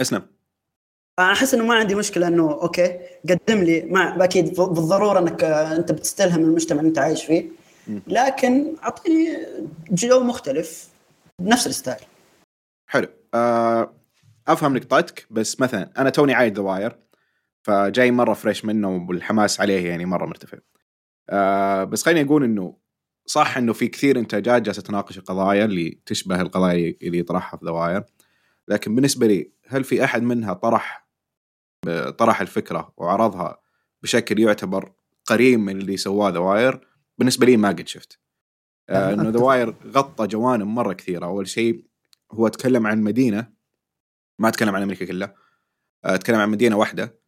[0.00, 0.22] اسلم.
[1.18, 3.80] أنا أحس إنه ما عندي مشكلة إنه okay قدم لي.
[3.82, 7.48] ما أكيد بالضرورة إنك أنت بتستلهم المجتمع اللي أنت عايش فيه.
[8.06, 9.46] لكن أعطيني
[9.90, 10.88] جو مختلف
[11.42, 12.04] بنفس ال style.
[12.88, 13.08] حلو.
[13.34, 13.94] آه،
[14.48, 16.98] أفهم نقطتك بس مثلا أنا توني عايد The Wire
[17.62, 20.58] فجاي مرة fresh منه والحماس عليه يعني مرة مرتفع.
[21.30, 22.76] آه، بس خليني أقول إنه
[23.26, 27.70] صح إنه في كثير إنتاجات جالسة تناقش القضايا اللي تشبه القضايا اللي يطرحها في The
[27.70, 28.04] Wire
[28.68, 31.08] لكن بالنسبة لي هل في أحد منها طرح
[32.18, 33.60] طرح الفكرة وعرضها
[34.02, 34.92] بشكل يعتبر
[35.26, 36.80] قريب من اللي سواه The Wire
[37.18, 38.20] بالنسبة لي ما قد شفت.
[38.88, 41.26] آه، إنه The Wire غطى جوانب مرة كثيرة.
[41.26, 41.87] أول شيء
[42.32, 43.52] هو تكلم عن مدينة
[44.38, 45.34] ما تكلم عن أمريكا كلها
[46.04, 47.18] آه، تكلم عن مدينة واحدة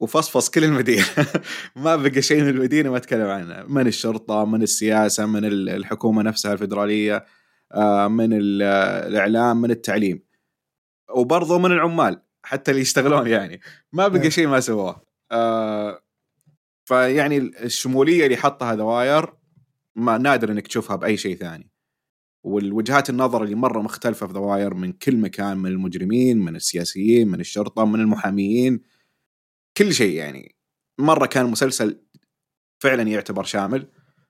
[0.00, 1.04] وفصفص كل المدينة.
[1.76, 6.22] ما بقى شيء من المدينة ما تكلم عنه من الشرطة من السياسة من ال- الحكومة
[6.22, 7.24] نفسها الفدراليه
[7.72, 8.62] آه، من ال-
[9.08, 10.22] الإعلام من التعليم.
[11.14, 13.60] وبرضه من العمال حتى اللي يشتغلون يعني.
[13.92, 14.28] ما بقى إيه.
[14.28, 15.02] شيء ما سواه
[16.84, 19.32] فيعني الشمولية اللي حطها ذا واير
[19.96, 21.70] ما نادر إنك تشوفها بأي شيء ثاني.
[22.46, 27.28] والوجهات النظر اللي مرة مختلفة في The Wire من كل مكان من المجرمين من السياسيين
[27.28, 28.80] من الشرطة من المحاميين
[29.76, 30.54] كل شيء يعني.
[30.98, 32.00] مرة كان مسلسل
[32.78, 33.86] فعلا يعتبر شامل.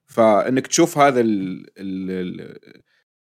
[0.06, 2.58] فإنك تشوف هذا ال ال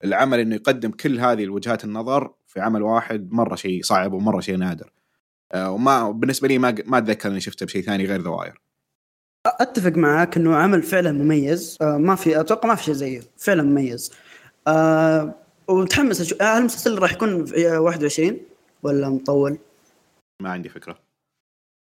[0.05, 4.57] العمل إنه يقدم كل هذه الوجهات النظر في عمل واحد مرة شيء صعب ومرة شيء
[4.57, 4.93] نادر.
[5.53, 8.61] آه، وما بالنسبة لي ما ما أتذكر إني شفته بشيء ثاني غير The Wire
[9.47, 11.79] أتفق معاك إنه عمل فعلا مميز.
[11.83, 13.21] آه ما في أتوقع ما في شيء زيه.
[13.37, 14.13] فعلا مميز.
[14.69, 15.35] آه
[15.69, 18.41] ومتحمس أشوف هل المسلسل راح يكون في 21
[18.83, 19.59] ولا مطول؟
[20.43, 20.99] ما عندي فكرة.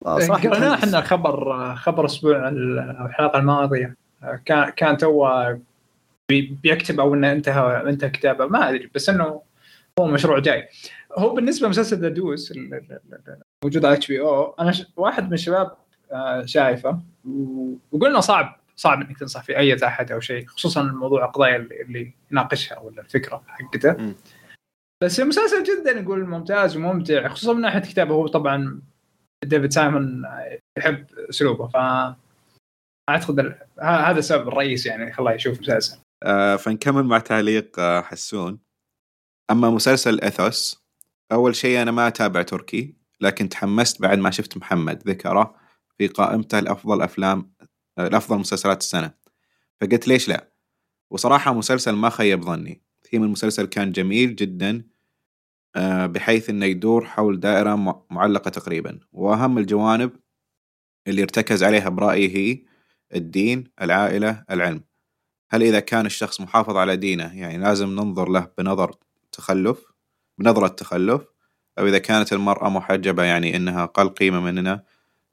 [0.07, 0.85] آه صراحة قرينا متحمس.
[0.85, 3.97] إحنا خبر خبر أسبوع الحلقة الماضية.
[4.45, 5.29] كان كان تو
[6.29, 8.47] بي- بيكتب أو إنه انتهى انتهى كتابه.
[8.47, 9.43] ما أدري بس إنه
[10.01, 10.69] هو مشروع جاي.
[11.19, 15.77] هو بالنسبة لمسلسل The Deuce ال- ال- ال- موجود على HBO أنا واحد من الشباب
[16.13, 17.01] آه، شايفه
[17.93, 18.61] وقلنا صعب.
[18.77, 23.03] صعب إنك تنصح في أي أحد أو شيء خصوصا الموضوع القضايا اللي, اللي يناقشها ولا
[23.03, 24.15] الفكرة حقته.
[25.03, 28.81] بس المسلسل جدا يقول ممتاز وممتع خصوصا من ناحية كتابة هو طبعا
[29.45, 30.23] ديفيد سايمون
[30.79, 31.77] يحب أسلوبه ف
[33.11, 35.99] أعتقد هذا السبب الرئيسي يعني خلاه يشوف مسلسل.
[36.23, 38.59] آه، فنكمل مع تعليق آه، حسون.
[39.51, 40.87] أما مسلسل إثوس
[41.33, 45.55] أول شيء أنا ما أتابع تركي لكن تحمست بعد ما شفت محمد ذكره
[45.99, 47.53] في قائمته الافضل أفلام
[47.99, 49.15] الأفضل مسلسلات السنة.
[49.81, 50.53] فقلت ليش لا؟
[51.11, 52.83] وصراحة مسلسل ما خيب ظني.
[53.11, 54.85] ثيم المسلسل كان جميل جدا
[55.77, 59.01] آه، بحيث إنه يدور حول دائرة معلقة تقريبا.
[59.13, 60.13] وأهم الجوانب
[61.07, 62.65] اللي ارتكز عليها برأيي هي
[63.15, 64.85] الدين العائلة العلم.
[65.51, 68.97] هل إذا كان الشخص محافظ على دينه يعني لازم ننظر له بنظر
[69.33, 69.85] تخلف
[70.39, 71.23] بنظرة تخلف
[71.79, 74.85] أو إذا كانت المرأة محجبة يعني إنها أقل قيمة مننا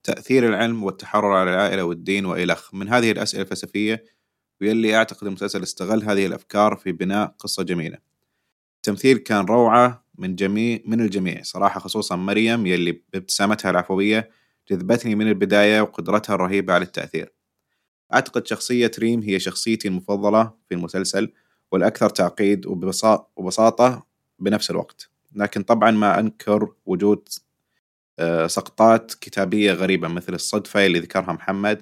[0.03, 2.73] تأثير العلم والتحرر على العائلة والدين وإلخ.
[2.73, 4.03] من هذه الأسئلة الفلسفية
[4.61, 7.97] واللي أعتقد المسلسل استغل هذه الأفكار في بناء قصة جميلة.
[8.75, 11.41] التمثيل كان روعة من جميع من الجميع.
[11.43, 14.29] صراحة خصوصا مريم يلي بابتسامتها العفوية
[14.71, 17.33] جذبتني من البداية وقدرتها الرهيبة على التأثير.
[18.13, 21.33] أعتقد شخصية ريم هي شخصيتي المفضلة في المسلسل
[21.71, 22.65] والأكثر تعقيد
[23.35, 24.05] وبساطة
[24.39, 25.09] بنفس الوقت.
[25.35, 27.29] لكن طبعا ما أنكر وجود
[28.47, 31.81] سقطات كتابية غريبة مثل الصدفة اللي ذكرها محمد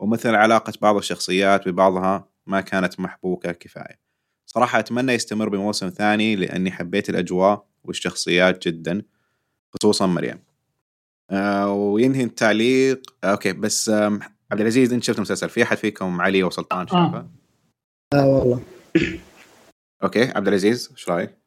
[0.00, 4.00] ومثل علاقة بعض الشخصيات ببعضها ما كانت محبوكة كفاية
[4.46, 9.02] صراحة أتمنى يستمر بموسم ثاني لأني حبيت الأجواء والشخصيات جدا
[9.74, 10.38] خصوصا مريم
[11.30, 14.18] آه وينهي التعليق آه okay بس آه
[14.52, 17.28] عبد العزيز أنت شفت المسلسل في أحد فيكم علي وسلطان شافه؟
[18.14, 18.62] لا والله
[20.02, 21.37] okay عبد العزيز إيش رأيك؟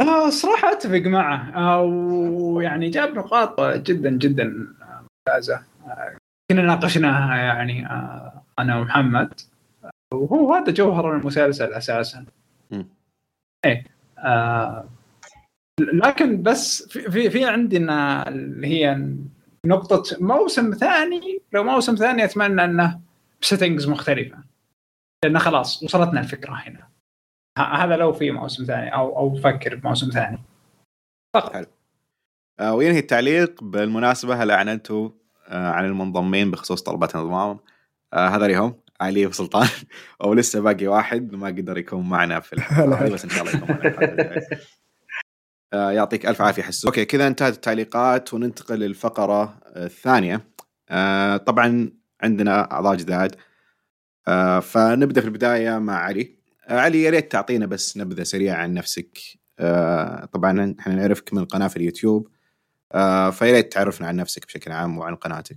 [0.00, 1.52] آه صراحة أتفق معه.
[1.56, 4.44] آه ويعني جاب نقاط جدا جدا
[5.28, 5.62] ممتازة.
[5.86, 6.16] آه
[6.50, 9.40] كنا ناقشناها يعني آه أنا ومحمد.
[10.14, 11.74] وهو هذا جوهر المسلسل.
[13.64, 13.84] إيه
[14.18, 14.88] آه
[15.80, 19.06] لكن بس في في, في عندنا اللي هي
[19.66, 21.42] نقطة موسم ثاني.
[21.52, 23.00] لو موسم ثاني أتمنى أنه
[23.42, 24.38] بسيتنجز مختلفة.
[25.24, 26.91] لأنه خلاص وصلتنا الفكرة هنا.
[27.58, 30.38] هذا لو في موسم ثاني أو أو فكر بموسم ثاني.
[31.34, 31.68] فقط.
[32.60, 35.10] آه وينهي التعليق بالمناسبة هل أعلنتوا
[35.48, 37.58] آه عن المنضمين بخصوص طلبات انضمام
[38.12, 39.68] آه هذا هم علي وسلطان
[40.24, 43.04] أو لسه باقي واحد ما قدر يكون معنا في الحلقة.
[43.04, 44.40] هذه بس إن شاء الله يكون معنا.
[45.72, 50.40] آه يعطيك ألف عافية حسون okay كذا انتهت التعليقات وننتقل للفقرة آه، الثانية.
[50.88, 53.36] آه طبعا عندنا أعضاء جداد.
[54.62, 56.41] فنبدأ في البداية مع علي.
[56.68, 59.18] علي يا ريت تعطينا بس نبذة سريعة عن نفسك.
[59.58, 62.28] آه طبعا إحنا نعرفك من القناه في اليوتيوب.
[62.92, 65.56] آه فيا ريت تعرفنا عن نفسك بشكل عام وعن قناتك.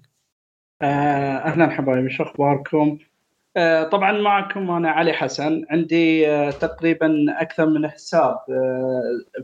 [0.81, 2.97] آه، أهلا حبايبي شو أخباركم؟
[3.91, 5.65] طبعا معكم أنا علي حسن.
[5.69, 8.37] عندي تقريبا أكثر من حساب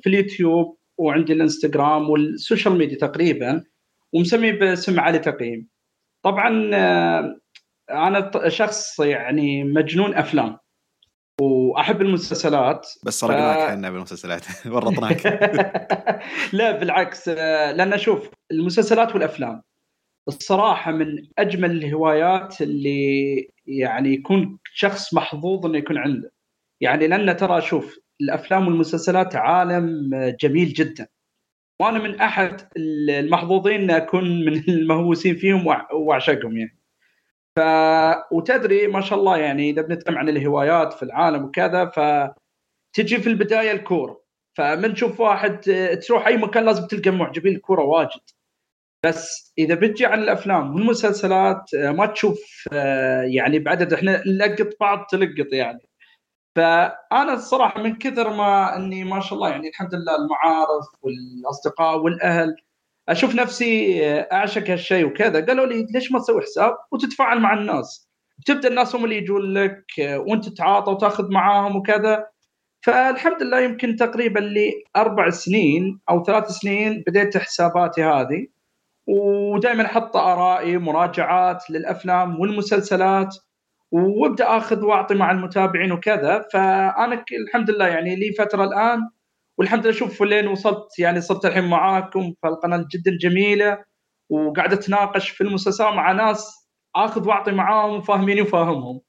[0.02, 3.63] في اليوتيوب وعندي الإنستغرام وال social media تقريبا
[4.13, 5.67] ومسمي باسم علي تقييم.
[6.24, 6.50] طبعا
[7.89, 10.58] أنا شخص يعني مجنون أفلام.
[11.41, 12.88] وأحب المسلسلات.
[13.06, 13.62] بس سرقناك ف...
[13.62, 15.27] إحنا بالمسلسلات ورطناك
[16.54, 19.62] لا بالعكس لأن أشوف المسلسلات والأفلام
[20.27, 26.32] الصراحة من أجمل الهوايات اللي يعني يكون شخص محظوظ إنه يكون عنده.
[26.82, 30.10] يعني لأن ترى شوف الأفلام والمسلسلات عالم
[30.41, 31.08] جميل جدا.
[31.82, 36.81] وأنا من أحد المحظوظين ان أكون من المهووسين فيهم وأعشقهم يعني.
[37.58, 37.62] ف
[38.32, 42.00] وتدري ما شاء الله يعني إذا بنتكلم عن الهوايات في العالم وكذا ف
[42.96, 44.22] تجي في البداية الكورة.
[44.58, 45.62] فمن تشوف واحد
[46.08, 48.22] تروح أي مكان لازم تلقى معجبين الكورة واجد.
[49.06, 52.40] بس إذا بتجي عن الأفلام والمسلسلات آه، ما تشوف
[52.74, 55.90] آه، يعني بعدد إحنا نلقط بعض تلقط يعني.
[56.56, 62.56] فأنا الصراحة من كثر ما إني ما شاء الله يعني الحمد لله المعارف والأصدقاء والأهل
[63.12, 65.45] أشوف نفسي آه، أعشق هالشيء وكذا.
[65.45, 68.10] قالوا لي ليش ما تسوي حساب وتتفاعل مع الناس؟
[68.45, 72.26] تبدا الناس هم اللي يجون لك وأنت تتعاطى وتاخذ معاهم وكذا.
[72.82, 78.47] فالحمد لله يمكن تقريبا لي أربع سنين أو ثلاث سنين بديت حساباتي هذه.
[79.08, 83.38] ودائما أحط آرائي مراجعات للأفلام والمسلسلات
[83.91, 86.45] وأبدأ أخذ وأعطي مع المتابعين وكذا.
[86.54, 89.10] فأنا الحمد لله يعني لي فترة الآن
[89.58, 93.84] والحمد لله شوف لين وصلت يعني صرت الحين معاكم فالقناه جدا جميله
[94.30, 99.02] وقاعد أتناقش في المسلسل مع ناس آخذ وأعطي معاهم وفاهميني وفاهمهم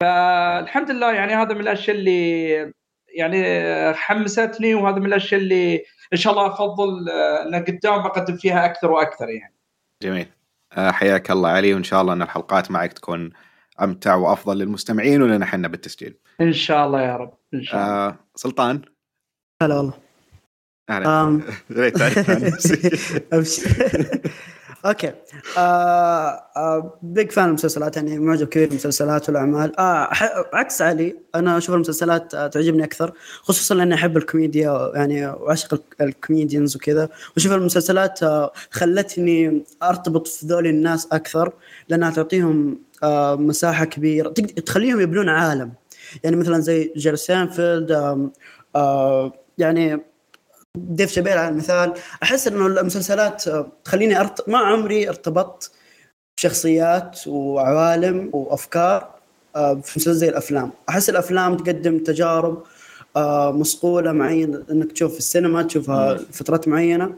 [0.00, 2.72] فالحمد لله يعني هذا من الأشياء اللي
[3.08, 8.64] يعني حمستني وهذا من الأشياء اللي إن شاء الله أفضل آه، إن قدام بقدم فيها
[8.64, 9.54] أكثر وأكثر يعني.
[10.02, 10.26] جميل.
[10.72, 13.30] آه، حياك الله علي وإن شاء الله إن الحلقات معك تكون
[13.82, 16.18] أمتع وأفضل للمستمعين ولنا إحنا بالتسجيل.
[16.40, 18.06] إن شاء الله يا رب إن شاء الله.
[18.06, 18.82] آه سلطان.
[19.62, 19.92] هلا والله.
[20.90, 21.40] أهلا.
[24.86, 25.12] أوكي.
[25.58, 29.80] آه big fan المسلسلات يعني معجب كبير بالمسلسلات والأعمال.
[29.80, 30.08] آه
[30.54, 36.08] عكس علي أنا أشوف المسلسلات آه تعجبني أكثر خصوصا لأني أحب الكوميديا يعني وأعشق ال
[36.08, 37.08] comedians وكذا.
[37.36, 41.52] واشوف المسلسلات آه خلتني أرتبط في ذول الناس أكثر
[41.88, 44.28] لأنها تعطيهم آه مساحة كبيرة.
[44.66, 45.72] تخليهم يبنون عالم.
[46.24, 48.30] يعني مثلا زي Jerry Seinfeld آه
[48.76, 50.00] آه يعني
[50.76, 53.44] ديف شابيل على المثال أحس إنه المسلسلات
[53.84, 54.48] تخليني أرت...
[54.48, 55.70] ما عمري ارتبطت
[56.36, 59.16] بشخصيات وعوالم وأفكار
[59.56, 60.70] آه، في مسلسل زي الأفلام.
[60.88, 62.62] أحس الأفلام تقدم تجارب
[63.16, 67.14] آه، مصقولة معينه إنك تشوف في السينما تشوفها فترات معينة.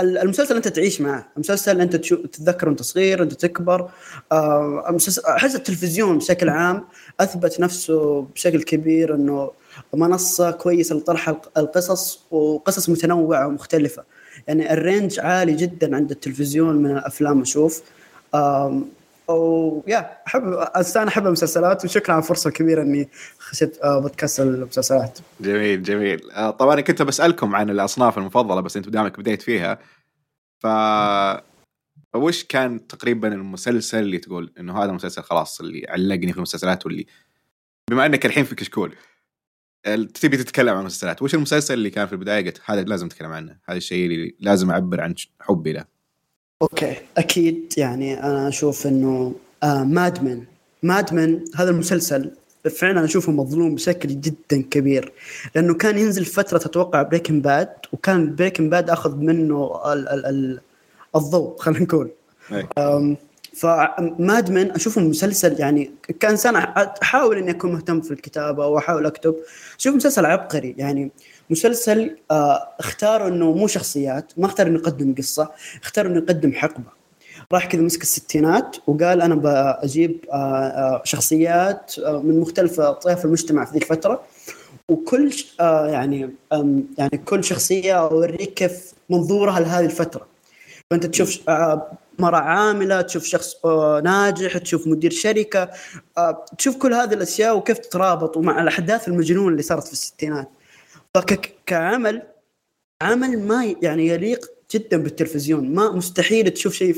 [0.00, 1.28] المسلسل أنت تعيش معه.
[1.36, 3.90] المسلسل أنت تتذكر وأنت صغير أنت تكبر
[4.32, 4.96] آه،
[5.28, 6.84] أحس التلفزيون بشكل عام
[7.20, 9.50] أثبت نفسه بشكل كبير إنه
[9.94, 14.04] منصة كويسة لطرح القصص وقصص متنوعة ومختلفة.
[14.48, 17.82] يعني الرينج عالي جدا عند التلفزيون من الأفلام أشوف.
[19.28, 20.42] ويا أحب
[20.96, 25.18] أنا أحب المسلسلات وشكرا على الفرصة الكبيرة إني خشيت آه، بودكاست المسلسلات.
[25.40, 26.30] جميل جميل.
[26.30, 29.78] آه، طبعا كنت بسألكم عن الأصناف المفضلة بس أنت دامك بديت فيها.
[30.58, 30.66] ف
[32.14, 37.06] وش كان تقريبا المسلسل اللي تقول إنه هذا المسلسل خلاص اللي علقني في المسلسلات واللي
[37.90, 38.94] بما إنك الحين في كشكول
[40.14, 41.22] تبي تتكلم عن المسلسلات.
[41.22, 43.56] وش المسلسل اللي كان في البداية؟ قلت هذا لازم أتكلم عنه.
[43.68, 45.84] هذا الشيء اللي لازم أعبر عن حبي له.
[46.62, 46.96] okay.
[47.16, 50.44] أكيد يعني أنا أشوف إنه آه Mad Men
[50.82, 52.30] Mad Men هذا المسلسل
[52.78, 55.12] فعلا أشوفه مظلوم بشكل جدا كبير.
[55.54, 60.60] لأنه كان ينزل فترة تتوقع Breaking Bad وكان Breaking Bad أخذ منه ال ال ال
[61.16, 62.10] الضوء خلينا نقول.
[63.60, 65.90] فمادمن أشوفه مسلسل يعني
[66.20, 69.36] كإنسان أحاول إني أكون مهتم في الكتابة واحاول أكتب
[69.78, 71.10] أشوف مسلسل عبقري يعني.
[71.50, 75.50] مسلسل آه اختار إنه مو شخصيات ما اختار إنه يقدم قصة
[75.82, 77.00] اختار إنه يقدم حقبة.
[77.52, 83.64] راح كذا مسك الستينات وقال أنا بجيب آه آه شخصيات آه من مختلف طيف المجتمع
[83.64, 84.22] في ذي الفترة.
[84.88, 86.30] وكل آه يعني
[86.98, 90.26] يعني كل شخصية أوريك كيف منظورها لهذه الفترة.
[90.90, 91.38] فأنت تشوف
[92.20, 95.70] مرأة عاملة تشوف شخص آه، ناجح تشوف مدير شركة
[96.18, 100.50] آه، تشوف كل هذه الأشياء وكيف تترابط مع الأحداث المجنون اللي صارت في الستينات.
[101.14, 102.22] فكعمل
[103.02, 105.74] عمل ما يعني يليق جدا بالتلفزيون.
[105.74, 106.94] ما مستحيل تشوف شيء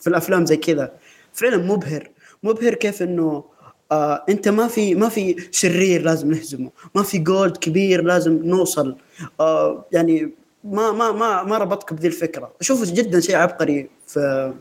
[0.00, 0.92] في الأفلام زي كذا.
[1.32, 2.10] فعلا مبهر.
[2.42, 3.44] مبهر كيف إنه
[3.92, 6.70] آه أنت ما في ما في شرير لازم نهزمه.
[6.94, 8.96] ما في جولد كبير لازم نوصل.
[9.40, 10.32] آه يعني
[10.64, 12.52] ما ما ما ما ربطك بذي الفكرة.
[12.60, 14.52] أشوفه جدا شيء عبقري في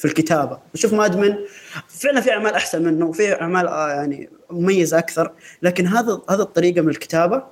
[0.00, 0.58] في الكتابة.
[0.74, 1.36] أشوف مادمن
[1.88, 5.32] فعلا في أعمال أحسن منه وفي أعمال آه، يعني مميزة أكثر.
[5.62, 7.42] لكن هذا هذا الطريقة من الكتابة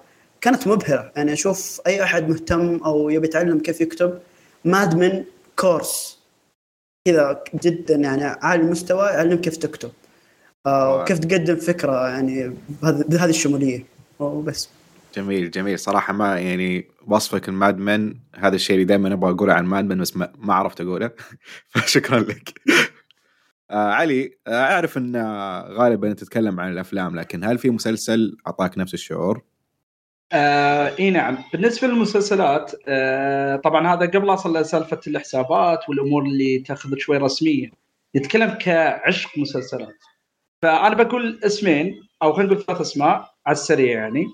[0.41, 1.13] كانت مبهرة.
[1.17, 4.19] يعني أشوف أي أحد مهتم أو يبي يتعلم كيف يكتب
[4.65, 5.25] مادمن
[5.57, 6.19] كورس.
[7.09, 9.91] كذا جدا يعني عالي المستوى يعلمك كيف تكتب.
[10.67, 13.85] آه وكيف تقدم فكرة يعني بهذه الشمولية.
[14.19, 14.69] وبس.
[15.17, 15.79] جميل جميل.
[15.79, 18.15] صراحة ما يعني وصفك الماد من.
[18.35, 21.11] هذا الشيء اللي دائما أبغى أقوله عن ماد من بس ما, ما عرفت أقوله.
[21.71, 22.61] فشكرا لك.
[23.71, 25.17] آه علي آه أعرف إن
[25.71, 29.43] غالبا تتكلم عن الأفلام لكن هل في مسلسل أعطاك نفس الشعور؟
[30.33, 31.39] آه إي نعم.
[31.53, 37.71] بالنسبة للمسلسلات آه طبعا هذا قبل أصل سالفة الحسابات والأمور اللي تاخذ شوي رسميه
[38.17, 39.97] نتكلم كعشق مسلسلات.
[40.63, 44.27] فأنا بقول اسمين أو خلينا نقول ثلاث أسماء على السريع يعني.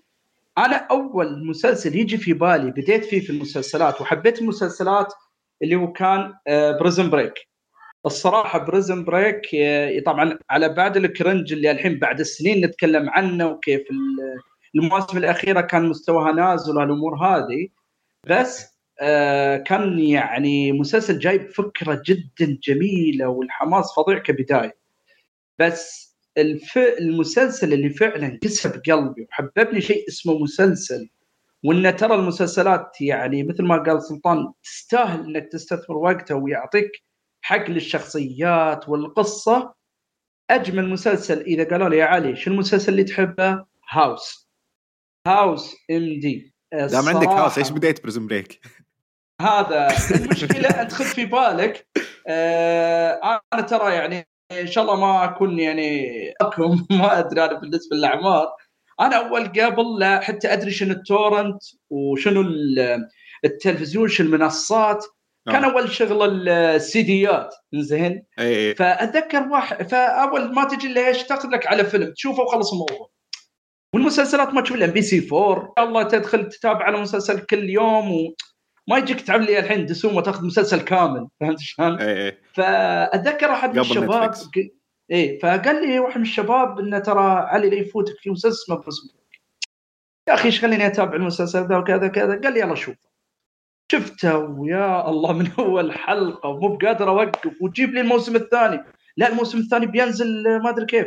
[0.58, 5.12] أنا أول مسلسل يجي في بالي بديت فيه في المسلسلات وحبيت المسلسلات
[5.62, 6.32] اللي هو كان
[6.80, 7.34] Prison Break
[8.06, 9.40] الصراحة Prison Break
[10.06, 13.82] طبعا على بعد ال cringe اللي الحين بعد السنين نتكلم عنه وكيف
[14.74, 17.68] المواسم الأخيرة كان مستواها نازل والأمور هذه.
[18.28, 24.76] بس آه، كان يعني مسلسل جايب فكرة جدا جميلة والحماس فظيع كبداية.
[25.58, 26.03] بس
[26.38, 26.78] الف...
[26.78, 29.26] المسلسل اللي فعلا كسب قلبي.
[29.30, 31.08] وحببني شيء اسمه مسلسل.
[31.64, 36.90] وإن ترى المسلسلات يعني مثل ما قال سلطان تستاهل إنك تستثمر وقتها ويعطيك
[37.42, 39.74] حق للشخصيات والقصة.
[40.50, 44.48] أجمل مسلسل إذا قالوا لي يا علي شو المسلسل اللي تحبه؟ هاوس.
[45.26, 46.54] House M.D.
[46.72, 48.60] دام عندك House إيش بديت Prison Break؟
[49.40, 51.86] هذا المشكلة أنت خذ في بالك.
[52.26, 57.96] آه أنا ترى يعني إن شاء الله ما أكون يعني اكم ما أدري أنا بالنسبة
[57.96, 58.48] للأعمار.
[59.00, 62.44] أنا أول قبل لا حتى أدري شنو ال torrent وشنو
[63.44, 65.04] التلفزيون شنو المنصات.
[65.46, 65.70] كان آه.
[65.70, 68.26] أول شغل السيديات زين
[68.76, 73.10] فأتذكر واحد فأول ما تجي ليش تاخذ لك على فيلم تشوفه وخلص الموضوع.
[73.94, 78.34] والمسلسلات ما تشوف إلا MBC 4 الله تدخل تتابع على مسلسل كل يوم و...
[78.88, 83.74] ما يجيك تعمل لي الحين دسوم وتاخذ مسلسل كامل فهمت شلون؟ اي اي فأتذكر أحد
[83.74, 84.34] من الشباب
[85.12, 89.10] اي فقال لي واحد من الشباب إنه ترى علي لا يفوتك في مسلسل اسمه
[90.28, 92.96] يا أخي إيش خليني أتابع المسلسل ذا وكذا كذا قال لي يلا شوف.
[93.92, 98.84] شفته ويا الله من أول حلقة ومو بقادر أوقف وتجيب لي الموسم الثاني.
[99.16, 101.06] لا الموسم الثاني بينزل ما أدري كيف.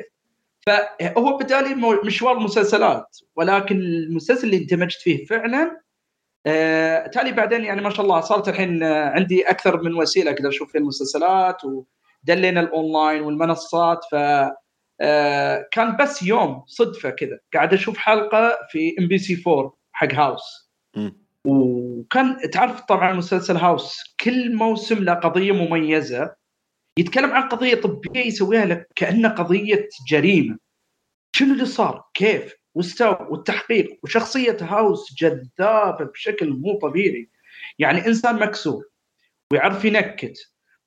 [0.66, 1.76] فهو بدالي
[2.06, 5.82] مشوار المسلسلات ولكن المسلسل اللي اندمجت فيه فعلا
[6.48, 10.50] آه، تالي بعدين يعني ما شاء الله صارت الحين آه، عندي أكثر من وسيلة أقدر
[10.50, 14.16] أشوف فيها المسلسلات ودلينا الأونلاين والمنصات ف
[15.02, 20.72] آه، كان بس يوم صدفة كذا قاعد أشوف حلقة في MBC 4 حق House
[21.46, 26.36] وكان تعرف طبعا مسلسل House كل موسم له قضية مميزة
[27.00, 30.58] يتكلم عن قضية طبية يسويها لك كانها قضية جريمة
[31.36, 37.30] شنو اللي صار؟ كيف؟ واستوى والتحقيق وشخصية هاوس جذابة بشكل مو طبيعي.
[37.80, 38.84] يعني إنسان مكسور
[39.52, 40.38] ويعرف ينكت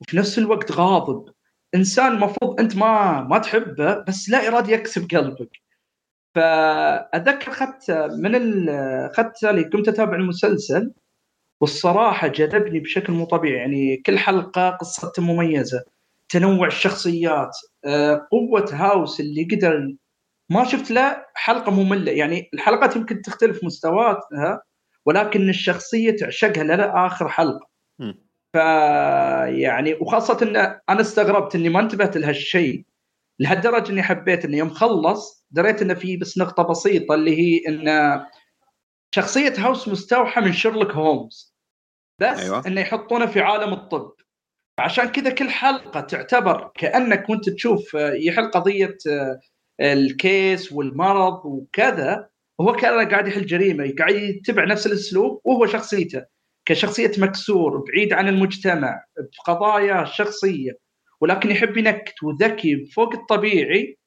[0.00, 1.32] وفي نفس الوقت غاضب.
[1.74, 5.50] إنسان المفروض أنت ما ما تحبه بس لا ارادي يكسب قلبك.
[6.34, 10.92] فاتذكر اخذت من اخذت لي كنت أتابع المسلسل
[11.60, 13.58] والصراحة جذبني بشكل مو طبيعي.
[13.58, 15.84] يعني كل حلقة قصته مميزة
[16.28, 19.94] تنوع الشخصيات آه، قوة هاوس اللي قدر
[20.50, 22.12] ما شفت له حلقة مملة.
[22.12, 24.62] يعني الحلقات يمكن تختلف مستواتها
[25.06, 27.70] ولكن الشخصية تعشقها لاخر حلقة.
[28.54, 28.56] ف
[29.46, 30.56] يعني وخاصة إن
[30.88, 32.84] أنا استغربت إني ما انتبهت لهالشيء
[33.38, 38.20] لهالدرجة إني حبيت اني يوم خلص دريت إنه في بس نقطة بسيطة اللي هي إن
[39.14, 41.54] شخصية House مستوحى من شيرلوك هولمز.
[42.20, 42.66] بس أيوة.
[42.66, 44.12] إنه يحطونه في عالم الطب.
[44.78, 48.96] عشان كذا كل حلقة تعتبر كأنك كنت تشوف يحل قضية
[49.80, 52.28] ال case والمرض وكذا
[52.60, 56.24] هو كان قاعد يحل جريمة قاعد يتبع نفس الأسلوب وهو شخصيته
[56.66, 60.78] كشخصية مكسور بعيد عن المجتمع بقضايا شخصية
[61.20, 63.98] ولكن يحب ينكت وذكي فوق الطبيعي.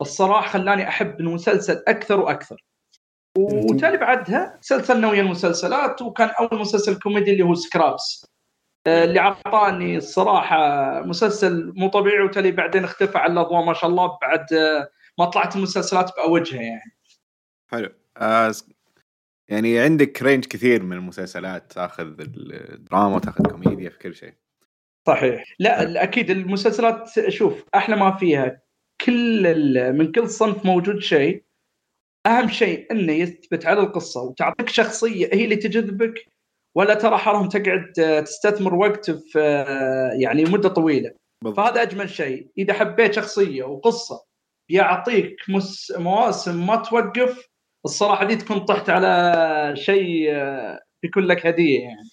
[0.00, 2.64] الصراحة خلاني أحب المسلسل أكثر وأكثر.
[3.38, 8.26] وتالي بعدها سلسلنا ويا المسلسلات وكان أول مسلسل كوميدي اللي هو Scrubs
[8.86, 10.56] آه، اللي أعطاني الصراحة
[11.00, 14.46] مسلسل مو طبيعي وتالي بعدين اختفى على الاضواء ما شاء الله بعد
[15.18, 16.96] ما طلعت المسلسلات بأوجها يعني.
[17.70, 17.88] حلو.
[18.16, 18.52] آه
[19.48, 24.34] يعني عندك range كثير من المسلسلات تاخذ الدراما تاخذ كوميديا في كل شيء.
[25.06, 25.44] صحيح.
[25.58, 28.62] لا أكيد المسلسلات شوف أحلى ما فيها
[29.00, 31.44] كل من كل صنف موجود شيء
[32.26, 36.26] أهم شيء إنه يثبت على القصة وتعطيك شخصية هي اللي تجذبك
[36.74, 37.92] ولا ترى حرام تقعد
[38.24, 39.64] تستثمر وقت في
[40.20, 41.14] يعني مدة طويلة.
[41.44, 41.56] بالضبط.
[41.60, 42.50] فهذا أجمل شيء.
[42.58, 44.24] إذا حبيت شخصية وقصة
[44.68, 45.92] يعطيك مس...
[45.96, 47.48] مواسم ما توقف.
[47.84, 52.08] الصراحة دي تكون طحت على شيء آه، بيكون لك هدية يعني.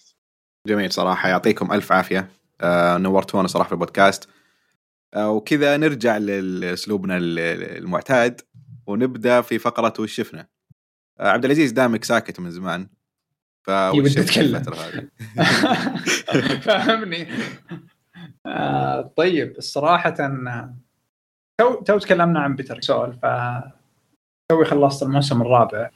[0.66, 2.28] جميل صراحة يعطيكم ألف عافية.
[2.60, 4.28] آه نورتونا صراحة في البودكاست.
[5.14, 7.38] آه وكذا نرجع لأسلوبنا ال-
[7.78, 8.40] المعتاد
[8.86, 10.46] ونبدأ في فقرة وش شفنا؟
[11.20, 12.88] آه عبد العزيز دامك ساكت من زمان
[13.62, 13.70] ف؟
[16.64, 17.26] فاهمني
[18.46, 20.74] آه طيب الصراحة آه،
[21.60, 23.26] تو تو تكلمنا عن Better Call Saul ف
[24.52, 25.90] توي خلصت الموسم الرابع.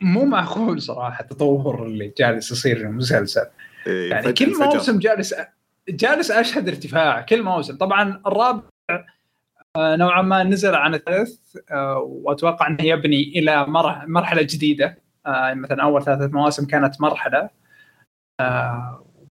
[0.00, 3.46] مو معقول صراحة التطور اللي جالس يصير في المسلسل.
[3.86, 4.52] إيه، يعني كل.
[4.58, 5.34] موسم جالس
[5.88, 7.76] جالس أشهد ارتفاع كل موسم.
[7.76, 8.62] طبعا الرابع
[9.76, 14.98] آه، نوعا ما نزل عن الثالث آه، وأتوقع إنه يبني إلى مر- مرحلة جديدة.
[15.26, 17.48] آه، مثلا أول ثلاثة مواسم كانت مرحلة.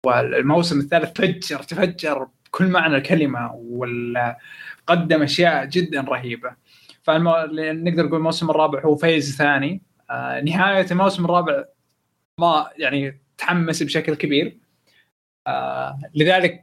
[0.05, 6.55] والموسم الثالث فجر تفجر بكل معنى الكلمة وقدم أشياء جدا رهيبة.
[7.03, 7.31] فالمو...
[7.51, 9.81] نقدر نقول الموسم الرابع هو phase ثاني.
[10.09, 11.63] آه، نهاية الموسم الرابع
[12.39, 14.57] ما يعني تحمس بشكل كبير.
[15.47, 16.61] آه لذلك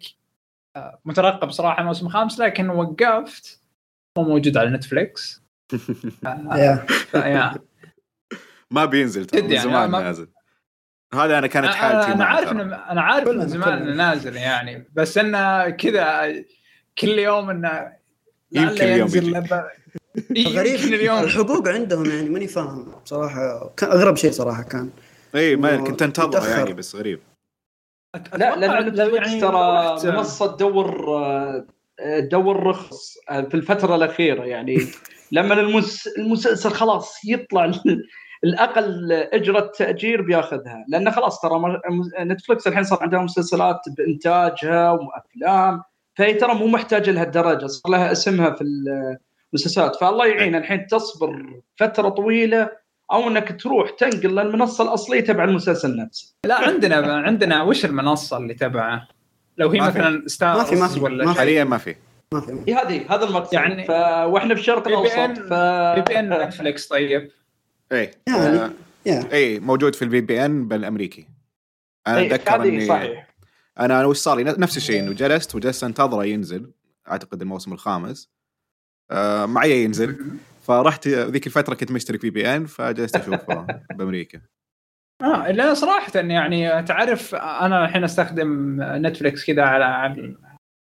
[0.77, 3.61] آه مترقب صراحة الموسم الخامس لكن وقفت.
[4.19, 5.43] مو موجود على Netflix.
[6.27, 7.55] آه
[8.71, 10.29] ما بينزل من يعني زمان ما- نازل.
[11.17, 12.53] هذا أنا كانت حالتي أنا أنا عارف.
[12.53, 13.73] إن أنا عارف من زمان.
[13.73, 16.35] إنه نازل يعني بس إنه كذا
[16.99, 17.93] كل يوم إنه
[18.53, 19.37] يمكن اليوم ينزل
[20.31, 20.49] يجي.
[20.59, 24.91] غريب اليوم الحقوق عندهم يعني ماني فاهم بصراحه كان أغرب شيء صراحة كان
[25.35, 26.49] إي إيه، ما كنت انتظره.
[26.49, 27.21] يعني بس غريب
[28.35, 31.17] لا لأن نتفلكس يعني ترى منصة تدور
[32.01, 34.87] آه، تدور رخص آه، في الفترة الأخيرة يعني
[35.33, 36.07] لما المس...
[36.07, 37.65] المسلسل خلاص يطلع
[38.47, 40.85] الأقل إجرة تأجير بياخذها.
[40.89, 41.81] لأن خلاص ترى مر-
[42.21, 45.83] Netflix الحين صار عندها مسلسلات بإنتاجها وأفلام
[46.15, 48.65] فهي ترى مو محتاجة لهالدرجة صار لها اسمها في
[49.53, 49.97] المسلسلات.
[49.97, 52.71] فالله يعين الحين تصبر فترة طويلة
[53.13, 56.35] أو إنك تروح تنقل للمنصة الأصلية تبع المسلسل نفسه.
[56.45, 59.09] لا عندنا عندنا وش المنصة اللي تبعه؟
[59.59, 59.99] لو هي ما في.
[59.99, 61.33] مثلا ستار ما في- ما في- ولا.
[61.33, 61.95] حاليا ما في.
[62.35, 62.53] ما في.
[62.69, 63.55] هي هذه هذا المقصد.
[63.55, 63.87] يعني-.
[64.33, 65.53] وإحنا في الشرق الأوسط ف
[65.95, 67.31] VPN Netflix طيب.
[67.93, 68.71] اي يعني آه،
[69.07, 69.33] yeah.
[69.33, 71.29] اي موجود في ال VPN بالأمريكي.
[72.07, 73.35] أنا إيه، أتذكر إني صحيح.
[73.81, 76.73] أنا وش صار لي؟ نفس الشيء إنه جلست وجلست أنتظره ينزل
[77.11, 78.31] أعتقد الموسم الخامس.
[79.11, 80.39] آه معي ينزل.
[80.63, 83.67] فرحت ذيك الفترة كنت مشترك VPN فجلست أشوفه
[83.97, 84.41] بأمريكا.
[85.23, 89.85] آه لا صراحة يعني تعرف أنا الحين أستخدم Netflix كذا على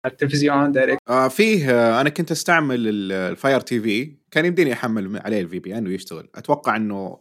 [0.07, 4.13] التلفزيون direct آه فيه آه أنا كنت أستعمل ال- ال Fire TV.
[4.31, 6.29] كان يمديني أحمل عليه ال VPN ويشتغل.
[6.35, 7.19] أتوقع إنه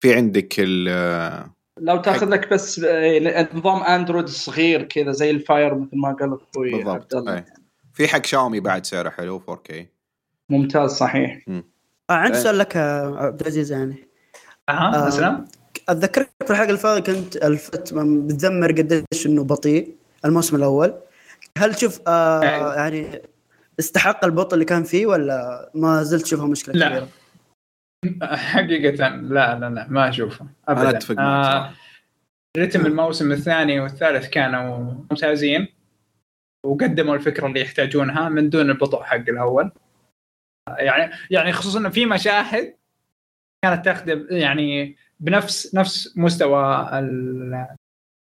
[0.00, 5.39] في عندك ال آه، لو تأخذ لك بس آه، نظام Android صغير كذا زي ال
[5.39, 7.44] Fire مثل ما قال أخوي بالضبط أي.
[7.94, 9.74] في حق شاومي بعد سعره حلو 4K
[10.50, 11.44] ممتاز صحيح.
[11.48, 11.62] آه
[12.10, 12.38] عندي.
[12.38, 12.82] سؤال لك يا
[13.16, 14.08] عبد العزيز يعني.
[14.68, 15.08] أها آه.
[15.08, 15.44] اسلم
[15.88, 19.94] أتذكرك في الحلقة اللي فاتت كنت ألفت بتذمر قديش إنه بطيء
[20.24, 20.94] الموسم الأول.
[21.58, 22.74] هل تشوف آه أيوة.
[22.74, 23.22] يعني
[23.78, 26.88] استحق البطء اللي كان فيه ولا ما زلت تشوفها مشكلة لا.
[26.88, 27.08] كبيرة؟
[28.36, 31.72] حقيقة لا لا لا ما أشوفه ابدا أنا اتفق معك آه
[32.58, 35.68] رتم الموسم الثاني والثالث كانوا ممتازين
[36.66, 39.70] وقدموا الفكرة اللي يحتاجونها من دون البطء حق الأول
[40.78, 42.76] يعني يعني خصوصا إن في مشاهد
[43.64, 46.90] كانت تخدم يعني بنفس نفس مستوى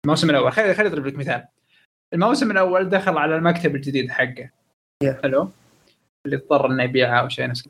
[0.04, 1.44] الموسم الأول خليني خليني أضرب لك مثال
[2.14, 4.50] الموسم الأول دخل على المكتب الجديد حقه
[5.04, 5.22] Yeah.
[5.22, 5.50] حلو
[6.26, 7.68] اللي اضطر إنه يبيعها أو شيء نفس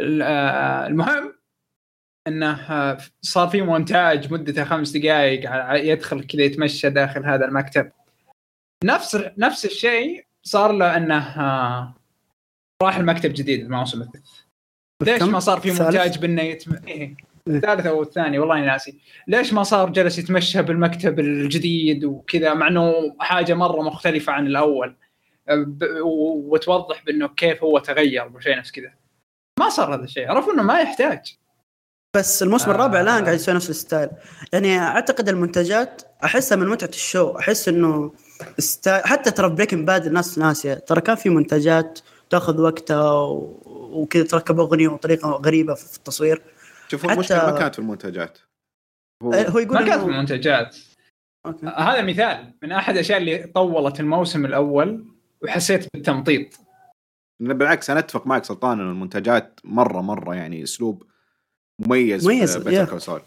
[0.00, 1.34] ال- آه، المهم
[2.28, 5.50] إنه صار في مونتاج مدته خمس دقائق
[5.92, 7.90] يدخل كذا يتمشى داخل هذا المكتب
[8.84, 11.94] نفس نفس الشيء صار له إنه آه،
[12.82, 14.30] راح المكتب جديد الموسم الثالث
[15.02, 16.76] ليش؟ ما صار في؟ مونتاج بإنه يتم...
[16.88, 17.16] إيه.
[17.56, 18.98] الثالث أو الثاني والله ناسي.
[19.26, 24.96] ليش ما صار جلس يتمشى بالمكتب الجديد وكذا مع إنه حاجة مرة مختلفة عن الأول.
[26.50, 28.90] وتوضح بإنه كيف هو تغير وشيء نفس كذا.
[29.60, 31.38] ما صار هذا الشيء عرفوا إنه ما يحتاج.
[32.16, 32.74] بس الموسم آه.
[32.74, 34.08] الرابع الآن قاعد يسوي نفس ال style.
[34.52, 37.38] يعني أعتقد المونتاجات أحسها من متعة ال show.
[37.38, 38.12] أحس إنه
[38.58, 40.74] style حتى ترى Breaking Bad الناس ناسية.
[40.74, 42.00] ترى كان في مونتاجات
[42.30, 43.62] تأخذ وقتها و...
[43.92, 46.42] وكذا تركب أغنية وطريقة غريبة في التصوير.
[46.88, 48.38] شوفوا حتى- المشكلة ما كانت في المونتاجات.
[49.22, 50.76] هو آه، هو يقول ما كانت إنه- مونتاجات
[51.46, 51.66] okay.
[51.66, 55.04] هذا مثال من أحد الأشياء اللي طولت الموسم الأول
[55.42, 56.48] وحسيت بالتمطيط.
[57.40, 61.06] بالعكس أنا أتفق معك سلطان انه المونتاجات مرة مرة يعني أسلوب
[61.86, 63.22] مميز مميز، في Better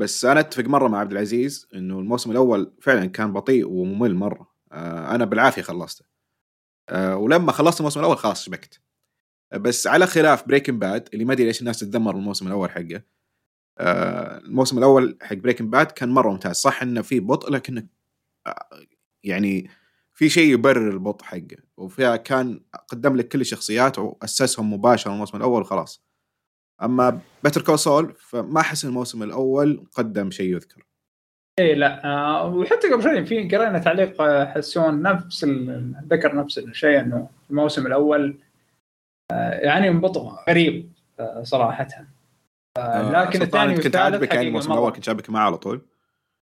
[0.00, 4.52] بس أنا أتفق مرة مع عبد العزيز إنه الموسم الأول فعلا كان بطيء وممل مرة.
[4.72, 6.04] آه أنا بالعافية خلصته.
[6.90, 8.80] آه ولما خلصت الموسم الأول خلاص شبكت.
[9.54, 13.02] بس على خلاف Breaking Bad اللي ما أدري ليش الناس تتذمر الموسم الأول حقه.
[13.78, 16.56] آه الموسم الأول حق Breaking Bad كان مرة ممتاز.
[16.56, 17.86] صح إنه في بطء لكن
[18.46, 18.66] آه
[19.24, 19.70] يعني
[20.12, 21.56] في شيء يبرر البطء حقه.
[21.76, 26.04] وفيها كان قدم لك كل الشخصيات وأسسهم مباشرة الموسم الأول وخلاص.
[26.82, 30.86] أما باتر كول سول فما أحس الموسم الأول قدم شيء يذكر.
[31.58, 32.04] اي لا.
[32.04, 35.44] آه وحتى قبل شوي في قرينا تعليق حسون نفس
[36.10, 38.38] ذكر نفس الشيء إنه الموسم الأول
[39.32, 41.88] آه يعني بطء غريب آه صراحة.
[42.78, 45.80] آه لكن الثاني كنت عاجبك يعني الموسم الأول كنت عاجبك معاه على طول؟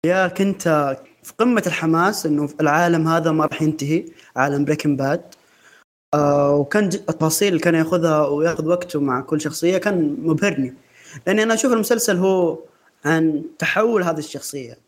[0.07, 4.05] يا كنت في قمة الحماس إنه العالم هذا ما راح ينتهي
[4.37, 5.35] عالم بريكن باد
[6.15, 10.75] آه وكان التفاصيل اللي كان ياخذها وياخذ وقته مع كل شخصية كان مبهرني.
[11.27, 12.59] لأني أنا أشوف المسلسل هو
[13.05, 14.79] عن تحول هذه الشخصية.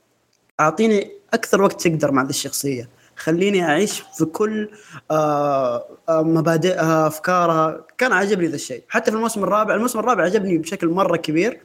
[0.60, 2.88] أعطيني أكثر وقت تقدر مع هذه الشخصية.
[3.16, 4.68] خليني أعيش في كل
[5.10, 8.82] آه آه مبادئها افكارها كان عجبني ذا الشيء.
[8.88, 11.60] حتى في الموسم الرابع الموسم الرابع عجبني بشكل مرة كبير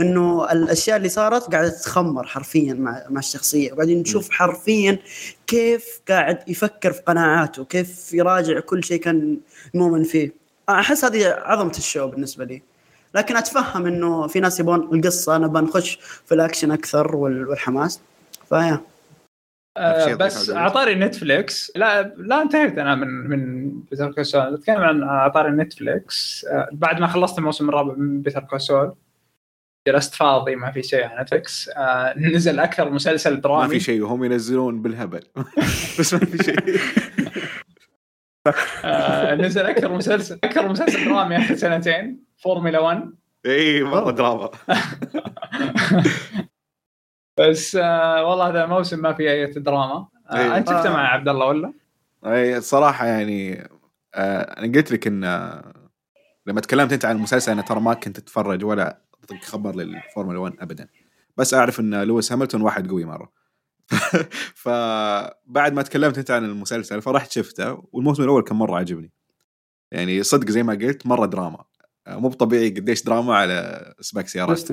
[0.00, 3.72] إنه الأشياء اللي صارت قاعدة تتخمر حرفيا مع مع الشخصية.
[3.72, 4.98] وقاعدين نشوف حرفيا
[5.46, 9.36] كيف قاعد يفكر في قناعاته كيف يراجع كل شيء كان
[9.74, 10.32] مؤمن فيه.
[10.68, 12.62] أحس هذه عظمة ال show بالنسبة لي.
[13.14, 18.00] لكن أتفهم إنه في ناس يبغون القصة نبغى نخش في الأكشن أكثر والحماس.
[18.48, 18.80] ف yeah.
[19.78, 21.72] آه بس عطاري Netflix.
[21.76, 26.46] لا لا انتهيت أنا من من Better Call Saul أتكلم عن عطاري Netflix.
[26.50, 28.94] آه بعد ما خلصت الموسم الرابع من Better Call Saul
[29.86, 33.62] جلست فاضي ما في شيء على نتفلكس آه نزل أكثر مسلسل درامي.
[33.62, 35.22] ما في شيء وهم ينزلون بالهبل.
[35.98, 36.80] بس ما في شيء.
[38.84, 43.10] آه نزل أكثر مسلسل أكثر مسلسل درامي آخر سنتين فورمولا 1
[43.46, 44.50] اي مرة دراما.
[47.38, 50.06] بس آه والله هذا الموسم ما في أي دراما.
[50.30, 50.56] آه إيه.
[50.56, 51.72] أنت شفته مع عبد الله ولا؟
[52.26, 53.68] أي الصراحه يعني
[54.14, 55.72] آه أنا قلت لك إن آه،
[56.46, 60.54] لما تكلمت أنت عن المسلسل أنا ترى ما كنت أتفرج ولا أعطيك خبر للفورمولا 1
[60.60, 60.88] ابدا.
[61.36, 63.32] بس أعرف إن لويس هاملتون واحد قوي مرة.
[64.62, 69.12] فبعد ما تكلمت أنت عن المسلسل فرحت شفته والموسم الأول كان مرة عجبني
[69.90, 71.64] يعني صدق زي ما قلت مرة دراما.
[72.08, 74.72] مو طبيعي قديش دراما على سباق سيارات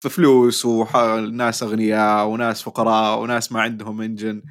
[0.00, 4.42] في فلوس وناس أغنياء وناس فقراء وناس ما عندهم engine.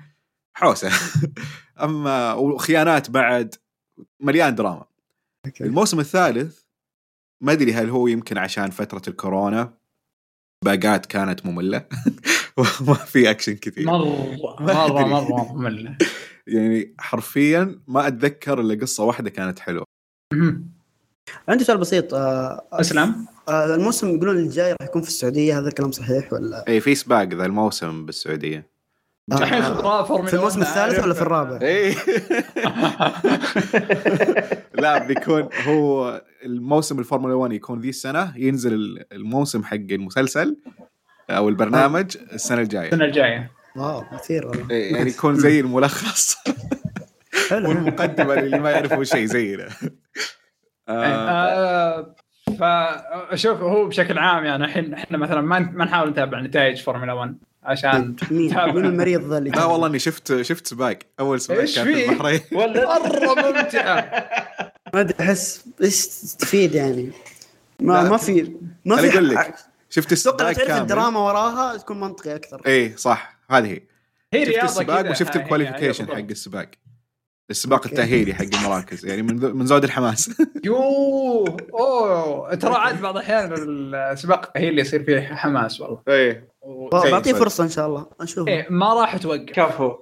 [0.53, 0.91] حوسة.
[1.83, 3.55] أما وخيانات بعد
[4.19, 4.85] مليان دراما.
[5.61, 6.59] الموسم الثالث
[7.41, 9.73] ما أدري هل هو يمكن عشان فترة الكورونا.
[10.65, 11.85] باقات كانت مملة.
[12.57, 13.85] وما في أكشن كثير.
[13.85, 15.97] مرة مرة مرة مملة.
[16.47, 19.85] يعني حرفيا ما أتذكر إلا قصة واحدة كانت حلوة.
[21.49, 23.27] عندي سؤال بسيط آه أسلم.
[23.49, 27.45] الموسم يقولون الجاي راح يكون في السعودية هذا الكلام صحيح ولا؟ اي في سباق ذا
[27.45, 28.77] الموسم بالسعودية.
[29.31, 31.95] الحين آه في الموسم الثالث ولا في الرابع؟ اي
[34.83, 40.57] لا بيكون هو الموسم الفورمولا 1 يكون ذي السنة ينزل الموسم حق المسلسل
[41.29, 42.87] أو البرنامج السنة الجاية.
[42.87, 43.51] السنة الجاية.
[43.75, 44.73] واو مثير والله.
[44.73, 46.37] يعني يكون زي الملخص.
[47.51, 49.69] والمقدمة للي ما يعرفوا شيء زينا.
[52.61, 57.13] آه فشوف هو بشكل عام يعني الحين إحنا مثلا ما ما نحاول نتابع نتائج فورمولا
[57.13, 61.85] 1 عشان مين؟ المريض ذا اللي لا والله إني شفت شفت سباق أول سباق كان
[61.85, 62.39] في البحرين.
[62.51, 64.29] مرة ممتعه
[64.93, 67.11] ما أدري أحس إيش تستفيد يعني؟
[67.79, 69.55] ما ما في ما في أقول لك
[69.89, 72.61] شفت السباق تعرف الدراما وراها تكون منطقي أكثر.
[72.67, 73.37] اي صح.
[73.51, 73.81] هذه هي.
[74.33, 76.69] هي شفت السباق وشفت ال qualification حق السباق
[77.49, 80.41] السباق التأهيلي حق المراكز يعني من من زود الحماس.
[80.65, 83.53] يوه أوه ترى عاد بعض الأحيان
[83.95, 86.01] السباق التأهيلي يصير فيه حماس والله.
[86.07, 86.47] إيه.
[86.91, 89.53] بعطيه فرصة إن شاء الله أشوف إيه ما راح توقف.
[89.53, 89.95] كفو.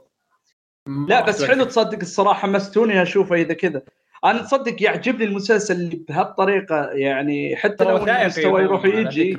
[1.07, 3.81] لا بس حلو تصدق الصراحة مستوني أشوفه إذا كذا.
[4.25, 9.37] أنا تصدق يعجبني المسلسل اللي بهالطريقة يعني حتى لو المستوى يروح ويجي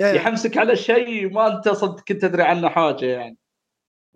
[0.00, 3.36] يحمسك على شيء ما أنت صدق كنت تدري عنه حاجة يعني.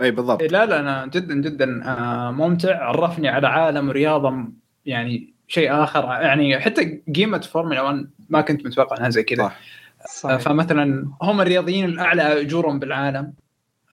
[0.00, 0.42] اي بالضبط.
[0.42, 2.84] لا لا أنا جدا جدا آه، ممتع.
[2.84, 4.44] عرفني على عالم رياضة
[4.86, 6.04] يعني شيء آخر.
[6.04, 9.42] يعني حتى قيمه فورمولا 1 ما كنت متوقع إنها زي كذا.
[9.42, 9.58] صح.
[10.06, 10.40] صحيح.
[10.40, 13.32] فمثلا هم الرياضيين الأعلى اجورا بالعالم.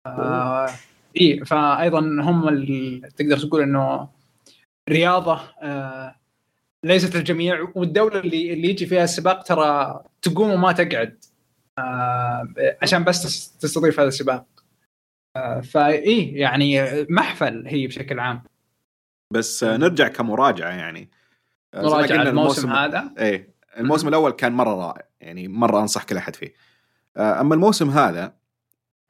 [0.06, 0.70] آه
[1.22, 2.66] اي فايضا هم
[3.18, 4.08] تقدر تقول إنه
[4.90, 6.16] رياضة آه
[6.84, 11.24] ليست الجميع والدولة اللي اللي يجي فيها السباق ترى تقوم وما تقعد.
[11.80, 12.48] آه
[12.82, 14.36] عشان بس تستضيف هذا السباق.
[14.36, 14.55] آه
[15.64, 18.44] فإيه يعني محفل هي بشكل عام.
[19.32, 21.10] بس نرجع كمراجعة يعني.
[21.76, 23.14] مراجعة الموسم هذا.
[23.18, 26.54] إيه الموسم الأول كان مرة رائع يعني مرة أنصح كل أحد فيه.
[27.18, 28.34] آه، أما الموسم هذا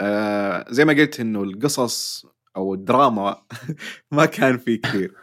[0.01, 3.41] آه، زي ما قلت إنه القصص أو الدراما
[4.11, 5.13] ما كان فيه كثير.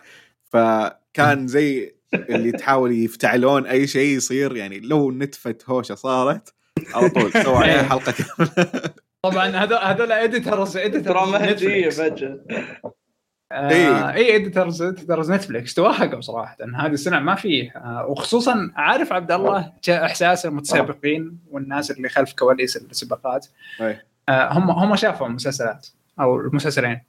[0.44, 6.54] فكان زي اللي تحاول يفتعلون أي شيء يصير يعني لو نتفة هوشة صارت
[6.94, 8.82] على طول سوى عليها حلقة كاملة.
[9.24, 12.40] طبعا هذول هذول editors ترى editors مهديه فجأة.
[13.52, 16.56] آه اي editors editors نتفلكس توهقوا صراحة.
[16.76, 17.70] هذه السنة ما فيه.
[17.76, 23.46] آه وخصوصا عارف عبد الله جاء إحساس المتسابقين والناس اللي خلف كواليس السباقات.
[23.80, 24.00] أي.
[24.28, 25.86] آه هم هم شافوا المسلسلات
[26.20, 27.00] أو المسلسلين.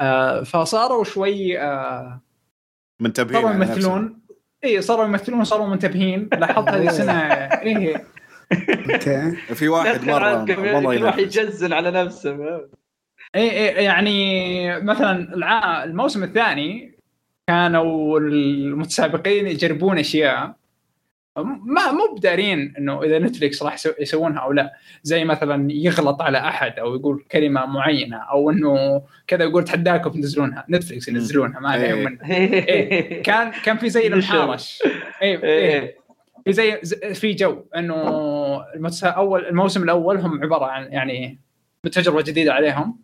[0.00, 2.20] آه فصاروا شوي آه
[3.00, 3.54] منتبهين صاروا.
[3.54, 4.20] يمثلون.
[4.64, 6.28] اي صاروا يمثلون صاروا منتبهين.
[6.32, 8.15] لاحظت هذه السنة إيه
[8.52, 10.42] okay في واحد مرة
[10.84, 11.18] واحد ينافس.
[11.20, 12.60] يجزن على نفسه؟
[13.34, 15.84] اي اي يعني مثلا.
[15.84, 16.96] الموسم الثاني
[17.48, 20.56] كانوا المتسابقين يجربون أشياء
[21.64, 24.72] ما مو بدارين إنه إذا نتفلكس راح يسو- يسوونها أو لا
[25.02, 30.64] زي مثلا يغلط على أحد أو يقول كلمة معينة أو إنه كذا يقول تحداكم تنزلونها
[30.70, 31.80] نتفلكس ينزلونها ما إيه.
[31.92, 33.22] عليهم منه إيه.
[33.22, 34.82] كان كان في زي المحارش
[35.22, 35.96] اي اي إيه.
[36.46, 37.94] في زي ز- في جو إنه.
[39.04, 41.40] اول الموسم الأول هم عبارة عن يعني
[41.92, 42.98] تجربة جديدة عليهم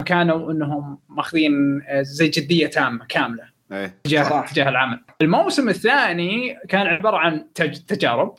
[0.00, 3.98] فكانوا إنهم ماخذين زي جدية تامة كاملة إيه.
[4.04, 4.46] تجاه.
[4.46, 5.00] تجاه العمل.
[5.22, 7.76] الموسم الثاني كان عبارة عن تج...
[7.78, 8.34] تجارب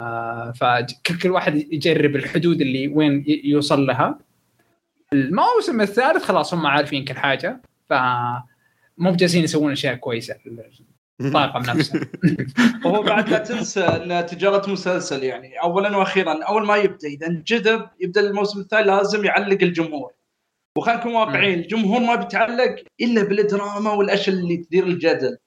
[0.00, 4.18] آه فكل كل واحد يجرب الحدود اللي وين يوصل لها.
[5.12, 7.60] الموسم الثالث خلاص هم عارفين كل حاجة
[7.90, 7.92] ف
[8.98, 10.34] مو بجالسين يسوون أشياء كويسة
[11.20, 12.00] الطاقم نفسه
[12.84, 17.88] وهو بعد لا تنسى أن تجارة مسلسل يعني اولا وأخيرا أول ما يبدأ إذا انجذب
[18.00, 20.12] يبدأ الموسم الثاني لازم يعلق الجمهور.
[20.78, 25.38] وخلينا نكون واقعيين الجمهور ما بيتعلق إلا بالدراما والأشياء اللي تدير الجدل.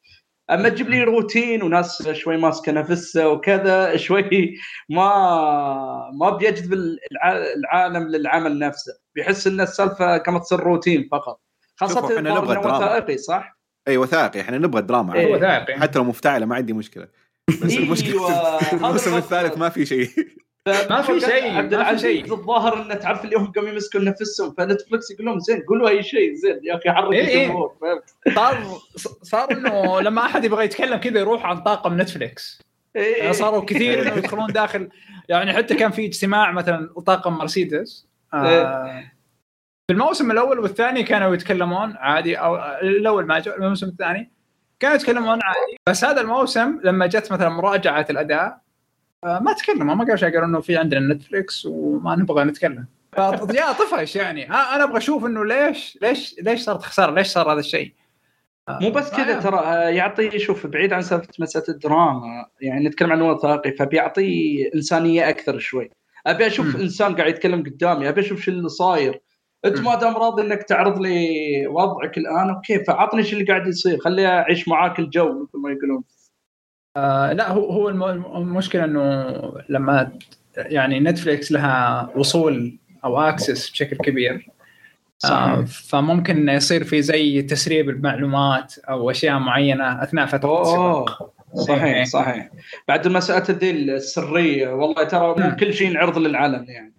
[0.51, 4.53] أما تجيب لي روتين وناس شوي ماسكة نفسها وكذا شوي
[4.89, 5.09] ما
[6.19, 8.93] ما بيجذب الع- العالم للعمل نفسه.
[9.15, 11.41] بيحس إن السالفة كما تصير روتين فقط.
[11.75, 12.77] خاصة نبغى دراما.
[12.77, 13.58] وثائقي صح؟
[13.89, 15.27] اي وثائقي إحنا نبغى دراما إيه.
[15.27, 15.45] هو عادي.
[15.45, 17.07] ثائقي حتى لو مفتعله ما عندي مشكلة
[17.49, 18.29] بس أيوة، المشكلة
[18.73, 19.17] الموسم.
[19.17, 20.09] الثالث ما في شيء
[20.89, 22.33] ما في شيء، عبد العزيز شيء.
[22.33, 26.33] الظاهر إنه تعرف اللي هم قاموا يمسكون نفسهم فنتفلكس يقول لهم زين قولوا أي شيء
[26.33, 27.43] زين يا أخي حرك إيه إيه.
[27.43, 28.79] الجمهور فهمت؟ صار
[29.21, 32.61] صار إنه لما أحد يبغى يتكلم كذا يروح عن طاقم نتفلكس
[32.95, 33.31] إيه، يعني إيه.
[33.31, 34.89] صاروا كثير يدخلون داخل
[35.29, 39.03] يعني حتى كان في اجتماع مثلا طاقم مرسيدس آه
[39.89, 44.31] في الموسم الأول والثاني كانوا يتكلمون عادي أو الأول ما الموسم الثاني
[44.79, 45.77] كانوا يتكلمون عادي.
[45.89, 48.61] بس هذا الموسم لما جت مثلا مراجعة الأداء
[49.23, 52.85] آه ما تكلموا ما قالوا شيء قالوا إنه في عندنا نتفلكس وما نبغى نتكلم.
[53.17, 54.49] يا طفش يعني.
[54.49, 57.93] أنا أبغى أشوف إنه ليش ليش ليش صارت خسارة؟ ليش صار هذا الشيء؟
[58.69, 63.11] آه، مو بس كذا ترى آه، يعطي شوف بعيد عن سالفة مسألة الدراما يعني نتكلم
[63.11, 65.91] عن وثائقي فبيعطي إنسانية أكثر شوي.
[66.27, 66.81] أبي أشوف مم.
[66.81, 69.21] إنسان قاعد يتكلم قدامي أبي أشوف شو اللي صاير.
[69.65, 69.79] انت.
[69.79, 71.27] ما دام راضي انك تعرض لي
[71.67, 73.97] وضعك الان okay فعطني شو اللي قاعد يصير.
[73.99, 76.03] خلي اعيش معاك الجو مثل ما يقولون.
[76.97, 79.33] آه لا هو هو الم- المشكلة إنه
[79.69, 80.11] لما
[80.57, 84.47] يعني نتفليكس لها وصول أو access بشكل كبير
[85.25, 91.05] آه فممكن يصير في زي تسريب المعلومات أو أشياء معينة أثناء فترة أوه
[91.53, 92.03] صحيح إيه.
[92.03, 92.49] صحيح.
[92.87, 95.51] بعد مساله ذي السرية والله ترى.
[95.55, 96.93] كل شيء نعرض للعلن يعني.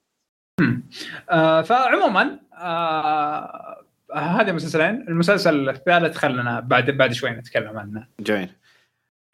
[1.31, 3.85] آه فعموما آه
[4.15, 5.05] هذه مسلسلين.
[5.09, 8.07] المسلسل الثالث خلنا بعد بعد شوي نتكلم عنه.
[8.21, 8.49] جميل.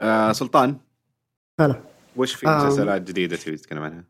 [0.00, 0.76] آه سلطان.
[1.60, 1.80] هلا.
[2.16, 2.46] وش في.
[2.46, 4.04] مسلسلات جديدة تبي تتكلم عنها؟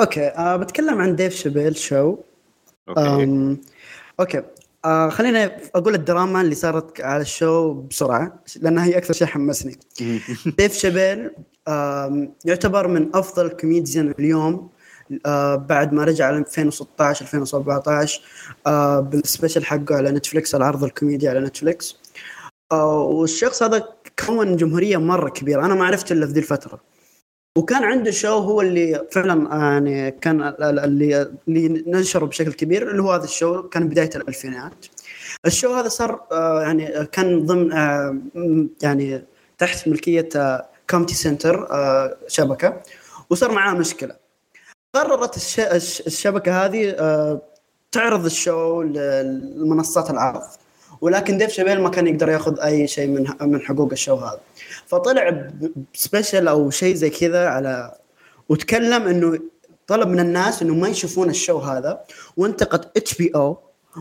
[0.00, 2.16] okay آه بتكلم عن ديف شابيل show.
[2.88, 3.56] okay.
[4.20, 4.42] okay.
[4.84, 9.76] آه خلينا أقول الدراما اللي صارت على ال show بسرعة لأنها هي أكثر شيء حمسني.
[10.58, 11.30] ديف شابيل
[12.44, 14.70] يعتبر من أفضل كوميديان اليوم.
[15.26, 18.22] آه بعد ما رجع على 2016 2017
[18.66, 21.96] آه بال special حقه على نتفلكس العرض الكوميدي على نتفلكس
[22.72, 23.88] آه والشخص هذا
[24.26, 25.64] كون جمهورية مرة كبيرة.
[25.64, 26.80] أنا ما عرفته إلا في ذي الفترة.
[27.58, 32.90] وكان عنده show هو اللي فعلا يعني كان ال- ال- اللي اللي نشره بشكل كبير
[32.90, 34.86] اللي هو هذا ال show كان بداية الألفينات.
[35.46, 36.20] ال show هذا صار
[36.62, 37.70] يعني كان ضمن
[38.82, 39.24] يعني
[39.58, 40.28] تحت ملكية
[40.90, 41.68] كوميدي سنترال
[42.26, 42.82] شبكة.
[43.30, 44.19] وصار معاه مشكلة.
[44.94, 47.40] قررت الش- الش- الشبكة هذه آه،
[47.92, 50.42] تعرض ال show لمنصات العرض.
[51.00, 54.40] ولكن ديف شابيل ما كان يقدر ياخذ أي شيء من من حقوق ال show هذا.
[54.86, 55.48] فطلع
[55.94, 57.94] ب special أو شيء زي كذا على
[58.48, 59.38] وتكلم إنه
[59.86, 62.00] طلب من الناس إنه ما يشوفون ال show هذا.
[62.36, 63.58] وانتقد إتش بي أو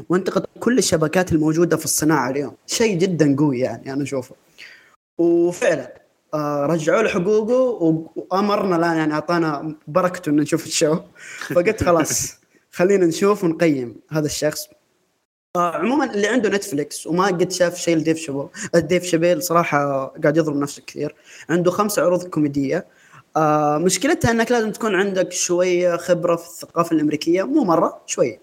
[0.10, 2.56] وانتقد كل الشبكات الموجودة في الصناعة اليوم.
[2.68, 4.36] شيء جدا قوي يعني أنا أشوفه.
[5.18, 5.99] وفعلا
[6.36, 7.54] رجعوا له حقوقه
[8.16, 11.00] وأمرنا الآن يعني أعطانا بركته ان نشوف ال show.
[11.48, 12.36] فقلت خلاص
[12.78, 14.68] خلينا نشوف ونقيم هذا الشخص.
[15.56, 20.38] آه عموما اللي عنده نتفلكس وما قد شاف شيء لديف شابيل ديف شابيل صراحة قاعد
[20.38, 21.16] يظلم نفسه كثير.
[21.50, 22.88] عنده خمس عروض كوميدية.
[23.38, 28.40] آه مشكلتها إنك لازم تكون عندك شوية خبرة في الثقافة الأمريكية مو مرة شوية.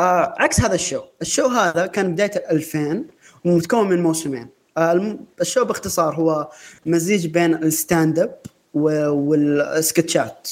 [0.00, 1.02] آه عكس هذا ال show.
[1.22, 3.04] ال show هذا كان بداية 2000
[3.44, 4.42] ومتكون من موسمين.
[4.42, 6.50] آه ال show باختصار هو
[6.86, 8.36] مزيج بين ال stand-up
[8.74, 10.50] والسكتشات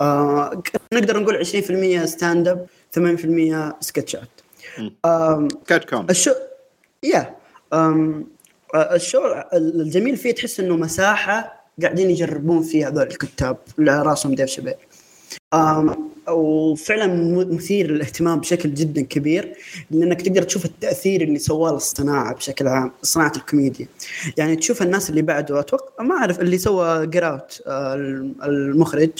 [0.00, 0.62] آه
[0.94, 2.66] نقدر نقول 20% stand-up
[2.98, 3.00] 80%
[3.80, 4.28] sketch ات،
[5.66, 6.32] sketch comedy show
[7.02, 7.36] يا.
[7.72, 8.24] آه،
[8.74, 9.20] ال show
[9.52, 14.76] الجميل فيه تحس إنه مساحة قاعدين يجربون فيها هذول الكتاب اللي راسهم ديف شابيل.
[16.28, 17.06] وفعلا
[17.54, 19.52] مثير للاهتمام بشكل جدا كبير
[19.90, 23.86] لأنك تقدر تشوف التأثير اللي سواه الصناعه بشكل عام صناعة الكوميديا.
[24.36, 27.62] يعني تشوف الناس اللي بعده أتوقع ما أعرف اللي سوى جراوت
[28.44, 29.10] المخرج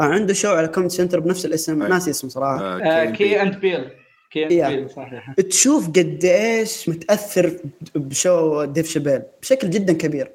[0.00, 1.82] آه، عنده show على كوميدي سنترال بنفس الاسم.
[1.82, 2.80] ناسي اسمه صراحة.
[2.82, 3.84] آه، كي اند بيل
[4.30, 4.52] كي and.
[4.52, 4.66] Yeah.
[4.66, 5.34] بيل صحيح.
[5.50, 7.56] تشوف قد إيش متاثر
[7.94, 10.30] ب show ديف شابيل بشكل جدا كبير.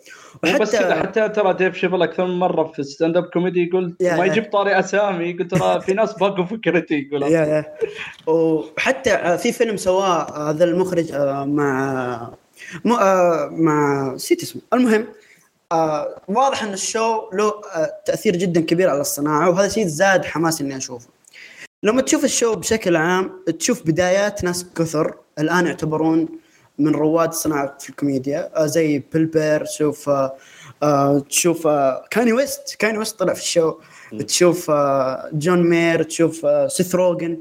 [0.54, 4.26] بس كذا حتى ترى ديف شابيل أكثر من مرة في stand-up comedy يقول ما.
[4.26, 5.26] يجيب طاري أسامي.
[5.26, 7.66] يقول ترى في ناس باقوا فكرتي يقول yeah yeah.
[8.28, 12.30] وحتى آه، في فيلم سواه هذا المخرج آه، مع
[12.86, 14.62] آه، مع نسيت اسمه.
[14.74, 15.08] المهم
[15.72, 20.26] آه، واضح إن ال show له آه، تأثير جدا كبير على الصناعة وهذا الشيء زاد
[20.26, 21.08] حماس إني أشوفه.
[21.84, 26.28] لما تشوف ال show بشكل عام تشوف بدايات ناس كثر الآن يعتبرون
[26.80, 28.52] من رواد صناعة الكوميديا.
[28.56, 30.36] آه، زي بيلبر تشوف آه،
[30.84, 31.68] آه، تشوف
[32.12, 32.76] كاني ويست.
[32.80, 33.74] كاني ويست طلع في ال show.
[34.28, 34.72] تشوف
[35.34, 37.38] جون ماير تشوف سيث روجن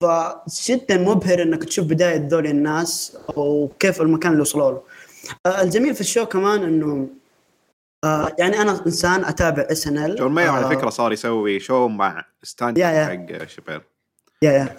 [0.00, 4.82] فجدا مبهر إنك تشوف بداية ذول الناس وكيف المكان اللي وصلوا له.
[5.62, 7.08] الجميل في ال show كمان إنه
[8.38, 12.82] يعني أنا إنسان أتابع SNL جون ماير على فكرة صار يسوي show مع stand.
[12.82, 13.80] حق شابيل
[14.44, 14.76] yeah yeah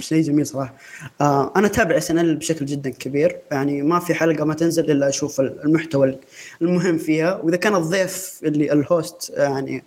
[0.00, 0.74] شيء جميل صراحة.
[1.20, 3.40] آه أنا أتابع SNL بشكل جدا كبير.
[3.50, 6.18] يعني ما في حلقة ما تنزل إلا أشوف المحتوى
[6.62, 7.34] المهم فيها.
[7.36, 9.84] وإذا كان الضيف اللي ال host يعني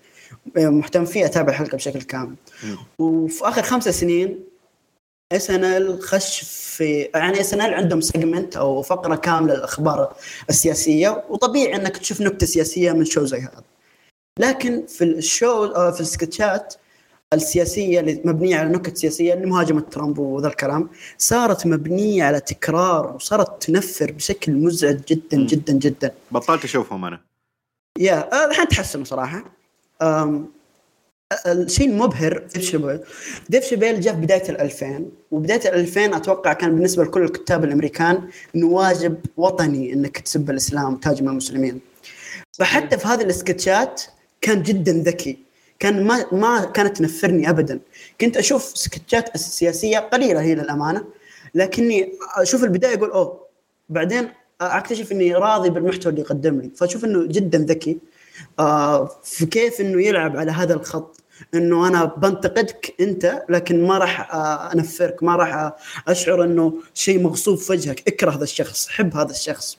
[0.56, 2.36] مهتم فيه أتابع الحلقة بشكل كامل.
[3.00, 4.40] وفي آخر خمسة سنين
[5.34, 10.16] SNL خش في يعني SNL عندهم segment أو فقرة كاملة للأخبار
[10.50, 11.24] السياسية.
[11.30, 13.64] وطبيعي إنك تشوف نكتة سياسية من show زي هذا.
[14.40, 16.74] لكن في ال show آه، في السكتشات
[17.34, 23.64] السياسية اللي مبنية على نكت سياسية لمهاجمه ترامب وذا الكلام صارت مبنية على تكرار وصارت
[23.64, 25.38] تنفر بشكل مزعج جدا.
[25.38, 26.12] جدا جدا.
[26.32, 27.22] بطلت أشوفهم أنا.
[28.00, 29.44] yeah آه، الحين تحسنوا صراحة.
[31.48, 33.00] الشيء المبهر ديف شابيل
[33.50, 37.64] ديف شابيل جاء في بداية ال 2000 وبداية ال 2000 أتوقع كان بالنسبة لكل الكتاب
[37.64, 41.80] الأمريكان إنه واجب وطني إنك تسب الإسلام وتهاجم المسلمين.
[42.60, 44.02] فحتى في هذه السكتشات
[44.42, 45.47] كان جدا ذكي.
[45.80, 47.80] كان ما ما كانت تنفرني ابدا.
[48.22, 51.04] كنت أشوف سكتشات سياسية قليلة هي للأمانة.
[51.56, 53.48] لكني أشوف البداية أقول أوه
[53.90, 54.30] بعدين
[54.62, 56.72] أكتشف إني راضي بالمحتوى اللي يقدم لي.
[56.76, 57.98] فأشوف إنه جدا ذكي.
[58.60, 61.20] آه في كيف إنه يلعب على هذا الخط.
[61.54, 64.36] إنه أنا بنتقدك أنت لكن ما راح
[64.74, 65.74] أنفرك ما راح
[66.08, 68.08] أشعر إنه شيء مغصوب في وجهك.
[68.08, 69.78] اكره هذا الشخص حب هذا الشخص.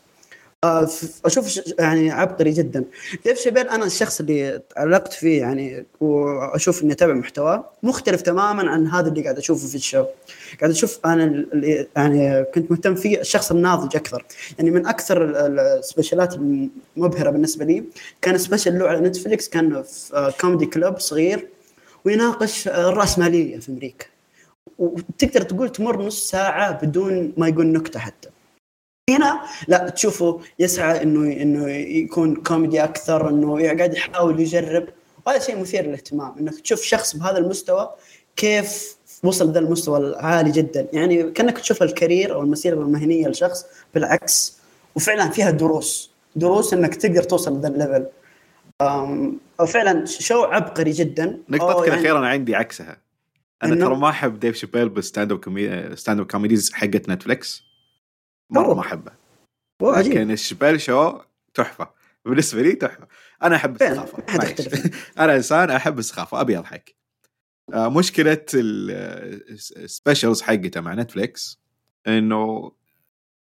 [0.65, 2.85] أشوف ش- يعني عبقري جدا.
[3.25, 8.87] ديف شابيل أنا الشخص اللي تعلقت فيه يعني وأشوف إني أتابع محتواه مختلف تماما عن
[8.87, 10.05] هذا اللي قاعد أشوفه في ال show.
[10.61, 14.25] قاعد أشوف أنا اللي يعني كنت مهتم فيه الشخص الناضج أكثر.
[14.59, 16.35] يعني من أكثر ال- ال- ال special ات
[16.97, 17.85] المبهرة بالنسبة لي
[18.23, 21.49] كان special له على نتفليكس كان في آه، comedy club صغير
[22.05, 24.07] ويناقش آه، الراسماليه في أمريكا.
[24.79, 28.29] وتقدر تقول تمر نص ساعة بدون ما يقول نكتة حتى.
[29.11, 34.89] هنا لا تشوفه يسعى إنه إنه يكون كوميدي أكثر إنه قاعد يحاول يجرب.
[35.27, 37.91] وهذا شيء مثير للاهتمام إنك تشوف شخص بهذا المستوى
[38.37, 40.87] كيف وصل ذا المستوى العالي جدا.
[40.93, 44.59] يعني كأنك تشوف ال career أو المسيرة المهنية لشخص بالعكس.
[44.95, 48.07] وفعلا فيها دروس دروس إنك تقدر توصل لذا ال level
[49.67, 51.39] فعلا show عبقري جدا.
[51.49, 52.97] نقطتك يعني- الأخيرة أنا عندي عكسها.
[53.63, 55.33] أنا ترى ما أحب ديف شابيل بال stand-up.
[55.33, 57.68] stand-up comedies حقت نتفلكس
[58.51, 58.75] مرة.
[58.75, 59.13] ما أحبه.
[59.83, 61.21] لكن ال Chappelle's Show؟
[61.55, 61.91] تحفة.
[62.25, 63.09] بالنسبة لي تحفة.
[63.43, 64.23] أنا أحب السخافة.
[65.25, 66.41] أنا إنسان أحب السخافة.
[66.41, 66.95] أبي أضحك.
[67.75, 71.61] آه، مشكلة ال specials حقته مع نتفليكس
[72.07, 72.73] إنه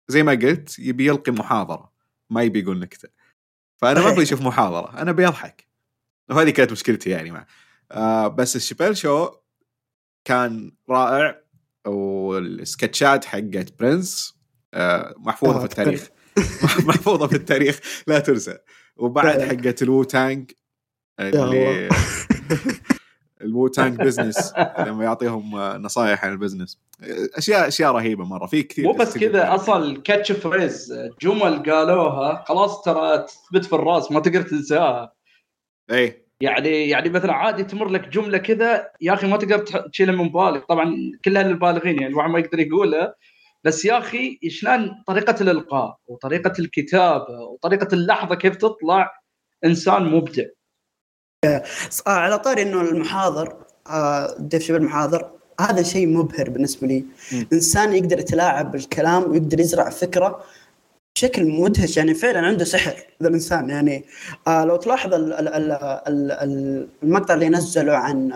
[0.08, 1.92] زي ما قلت يبي يلقي محاضرة.
[2.30, 3.10] ما يبي يقول نكتة.
[3.78, 4.12] فأنا ما.
[4.12, 5.02] أبي أشوف محاضرة.
[5.02, 5.68] أنا أبي أضحك.
[6.30, 7.48] وهذه كانت مشكلتي يعني معه
[7.92, 9.32] آه بس ال Chappelle's Show؟
[10.26, 11.42] كان رائع.
[11.88, 14.39] والسكتشات حقت برنس
[15.18, 16.10] محفوظة آه، في التاريخ
[16.88, 17.80] محفوظة في التاريخ.
[18.08, 18.58] لا تنسى.
[18.98, 19.42] وبعد.
[19.42, 20.52] حقت ألو تانج
[21.20, 21.90] اللي الله.
[23.42, 26.80] المو تانك بزنس لما يعطيهم نصائح عن البزنس.
[27.36, 28.46] أشياء أشياء رهيبة مرة.
[28.46, 34.12] في كثير مو بس كذا أصلا كاتش فريز جمل قالوها خلاص ترى تثبت في الرأس
[34.12, 35.14] ما تقدر تنساها.
[35.92, 40.30] اي يعني يعني مثلا عادي تمر لك جملة كذا يا أخي ما تقدر تشيلها من
[40.30, 40.66] بالك.
[40.66, 40.96] طبعا
[41.26, 43.16] كلها للبالغين يعني الواحد ما يقدر يقولها
[43.64, 49.12] بس يا أخي شلون طريقة الإلقاء وطريقه الكتابة وطريقه اللحظة كيف تطلع
[49.66, 50.44] إنسان مبدع
[51.46, 51.64] آه
[52.08, 55.32] على طاري إنه المحاضر آه ديف شبه المحاضر
[55.62, 57.00] هذا شيء مبهر بالنسبة لي
[57.32, 57.44] م.
[57.54, 60.44] إنسان يقدر يتلاعب بالكلام ويقدر يزرع فكرة
[61.20, 62.94] بشكل مدهش يعني فعلا عنده سحر
[63.24, 63.70] ذا الإنسان.
[63.70, 64.06] يعني
[64.48, 65.72] آه لو تلاحظ ال ال ال
[66.32, 68.30] ال المقطع اللي نزله عن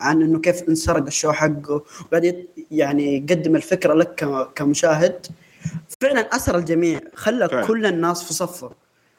[0.00, 5.26] عن إنه كيف انسرق الشو حقه وبعد يعني يقدم الفكرة لك كمشاهد
[6.00, 7.66] فعلا أثر الجميع خلى فعلا.
[7.66, 8.70] كل الناس في صفه.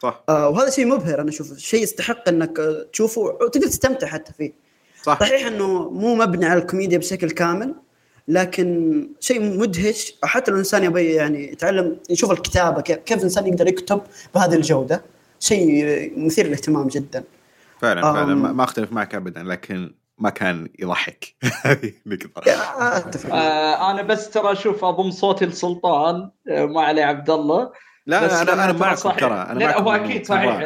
[0.04, 0.24] صح.
[0.30, 1.58] آه وهذا شيء مبهر أنا أشوف.
[1.58, 2.58] شيء يستحق إنك
[2.94, 4.54] تشوفه وتقدر تستمتع حتى فيه.
[5.04, 5.20] صح.
[5.20, 7.76] صحيح إنه مو مبني على الكوميديا بشكل كامل
[8.30, 10.14] لكن شيء مدهش.
[10.24, 14.02] حتى لو الإنسان يبي يعني يتعلم يشوف الكتابة كيف كيف الإنسان يقدر يكتب
[14.36, 15.02] بهذه الجودة.
[15.40, 15.84] شيء
[16.18, 17.24] مثير للاهتمام جدا.
[17.82, 18.36] فعلا فعلا.
[18.36, 21.36] ما أختلف معك ابدا لكن ما كان يضحك.
[21.66, 21.94] هذه
[23.32, 27.72] آه أنا بس ترى أشوف أضم صوتي لسلطان آه، ما عليه عبد الله.
[28.06, 30.62] لا بس أنا أنا معكم ترى أنا لا هو أكيد صحيح.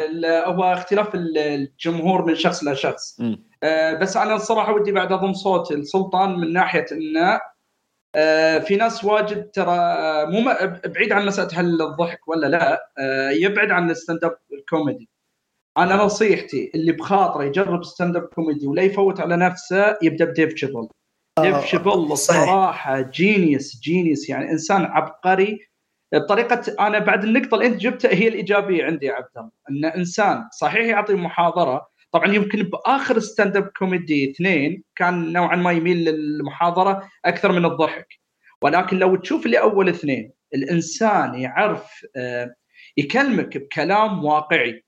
[0.46, 3.20] هو اختلاف الجمهور من شخص لشخص.
[3.62, 7.40] آه بس أنا الصراحه ودي بعد أضم صوتي لسلطان من ناحية إنه
[8.60, 10.54] في ناس واجد ترى آه، مو
[10.86, 14.36] بعيد عن مسألة هل الضحك ولا لا آه، يبعد عن ال stand-up
[14.68, 15.08] comedy
[15.78, 20.88] أنا نصيحتي اللي بخاطره يجرب stand-up comedy ولا يفوت على نفسه يبدأ بديف شابيل.
[21.40, 25.58] ديف شابيل الصراحه genius genius يعني إنسان عبقري.
[26.28, 29.50] طريقة أنا بعد النقطة اللي أنت جبتها هي الإيجابية عندي يا عبد الله.
[29.70, 35.96] إن إنسان صحيح يعطي محاضرة طبعا يمكن بآخر stand-up comedy اثنين كان نوعا ما يميل
[36.04, 38.06] للمحاضرة أكثر من الضحك.
[38.62, 42.54] ولكن لو تشوف اللي اول اثنين الإنسان يعرف آه،
[42.96, 44.84] يكلمك بكلام واقعي.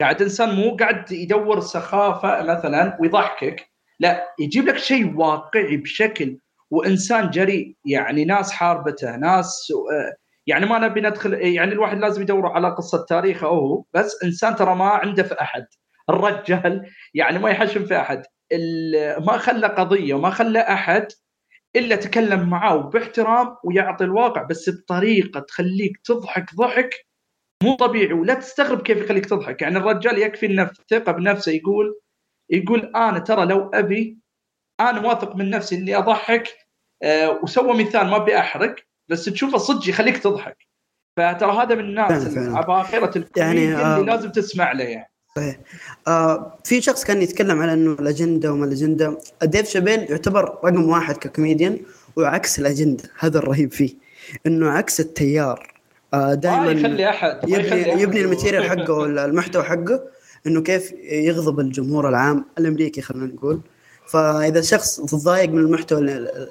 [0.00, 3.70] قاعد إنسان مو قاعد يدور سخافة مثلا ويضحكك
[4.00, 6.38] لا يجيب لك شيء واقعي بشكل
[6.70, 7.76] وإنسان جريء.
[7.84, 10.16] يعني ناس حاربته ناس آه،
[10.46, 14.74] يعني ما نبي ندخل يعني الواحد لازم يدور على قصة تاريخه هو بس إنسان ترى
[14.74, 15.66] ما عنده في أحد.
[16.10, 18.22] الرجال يعني ما يحشم في أحد.
[19.26, 21.08] ما خلى قضية وما خلى أحد
[21.76, 27.06] إلا تكلم معاه باحترام ويعطي الواقع بس بطريقة تخليك تضحك ضحك
[27.62, 29.62] مو طبيعي ولا تستغرب كيف يخليك تضحك.
[29.62, 32.00] يعني الرجال يكفي انه ثقة بنفسه يقول
[32.50, 34.18] يقول أنا ترى لو أبي
[34.80, 36.48] أنا واثق من نفسي إني أضحك
[37.02, 38.74] أه وسوى مثال ما أبي أحرق
[39.08, 40.66] بس تشوفه صدق يخليك تضحك.
[41.16, 45.11] فترى هذا من الناس عباقره يعني آه اللي لازم تسمع له يعني.
[45.36, 45.58] صحيح.
[46.08, 49.18] آه في شخص كان يتكلم على إنه الأجندة وما الأجندة.
[49.42, 51.78] ديف شابيل يعتبر رقم واحد ككوميديان
[52.16, 53.94] وعكس الأجندة هذا الرهيب فيه.
[54.46, 55.72] إنه عكس التيار.
[56.14, 60.02] آه دائما يخلي أحد يبني, يبني ال material حقه ولا المحتوى حقه
[60.46, 63.60] إنه كيف يغضب الجمهور العام الأمريكي خلينا نقول.
[64.08, 66.00] فإذا شخص تضايق من المحتوى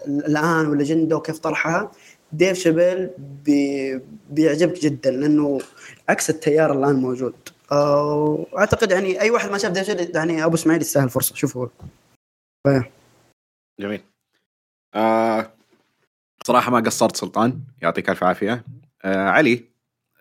[0.08, 1.92] الآن والأجندة وكيف طرحها
[2.34, 3.10] ديف شابيل
[3.46, 5.60] بي بيعجبك جدا لأنه
[6.10, 7.34] عكس التيار الآن موجود.
[7.72, 11.36] واعتقد يعني أي واحد ما شاف ديفيد يعني أبو إسماعيل يستاهل فرصة.
[11.36, 11.68] شوفوا.
[13.80, 14.02] جميل.
[14.96, 15.52] آه
[16.44, 17.60] صراحة ما قصرت سلطان.
[17.82, 18.66] يعطيك ألف عافية.
[19.06, 19.66] آه علي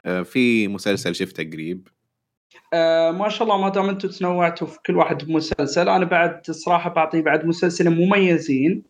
[0.06, 1.88] آه في مسلسل شفته قريب؟
[2.74, 6.90] آه ما شاء الله ما دام أنتم تنوعتوا في كل واحد بمسلسل أنا بعد صراحة
[6.90, 8.82] بعطي بعد مسلسل مميزين.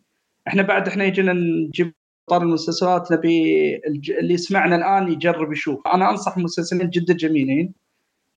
[0.47, 1.93] إحنا بعد إحنا يجينا نجيب
[2.29, 3.75] طاري المسلسلات نبي
[4.19, 5.87] اللي يسمعنا الآن يجرب يشوف.
[5.87, 7.73] أنا أنصح مسلسلين جدا جميلين.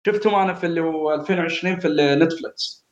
[0.06, 1.88] شفتهم أنا في اللي هو 2020 في
[2.20, 2.86] نتفلكس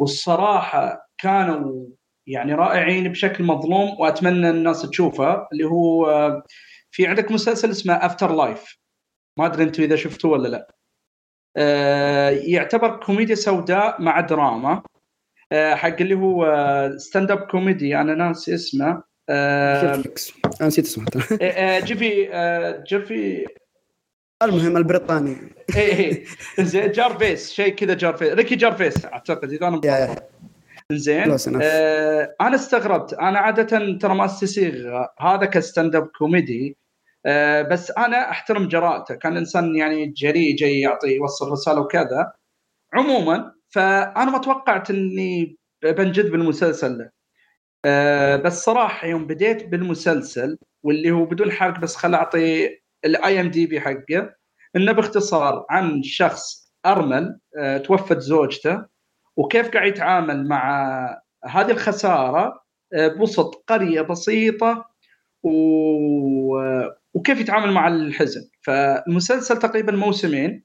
[0.00, 1.86] والصراحة كانوا
[2.26, 6.06] يعني رائعين بشكل مظلوم وأتمنى الناس تشوفه اللي هو
[6.90, 8.78] في عندك مسلسل اسمه After Life
[9.38, 10.74] ما أدري أنتم إذا شفتوه ولا لا.
[11.56, 14.82] آه، يعتبر كوميديا سوداء مع دراما.
[15.52, 16.46] آه، حق اللي هو
[16.96, 19.02] stand-up comedy أنا ناسي اسمه.
[20.62, 21.06] نسيت اسمه.
[21.84, 22.28] جيفي
[22.88, 23.46] جيفي
[24.44, 25.36] المهم البريطاني.
[25.76, 26.24] اي اي
[26.58, 27.52] زين جارفيس.
[27.52, 28.32] شيء كذا جارفيس.
[28.32, 30.16] ريكي جارفيس أعتقد إذا أنا
[30.92, 31.38] زين.
[31.62, 33.14] آه أنا استغربت.
[33.14, 36.76] أنا عادة ترى ما أستسيغ هذا ك stand-up comedy.
[37.26, 39.14] آه بس أنا أحترم جراءته.
[39.14, 42.32] كان إنسان يعني جريء جاي يعطي يوصل رسالة وكذا.
[42.94, 47.14] عموما فأنا ما توقعت إني بنجذب بالمسلسل ده
[47.84, 52.70] آه بس صراحة يوم بديت بالمسلسل واللي هو بدون حرق بس خل أعطي
[53.04, 54.34] ال IMDb حقه.
[54.76, 58.84] إنه باختصار عن شخص أرمل آه، توفت زوجته
[59.36, 64.84] وكيف قاعد يتعامل مع هذه الخسارة آه، بوسط قرية بسيطة
[65.42, 65.50] و...
[67.14, 68.50] وكيف يتعامل مع الحزن.
[68.62, 70.64] فالمسلسل تقريبا موسمين.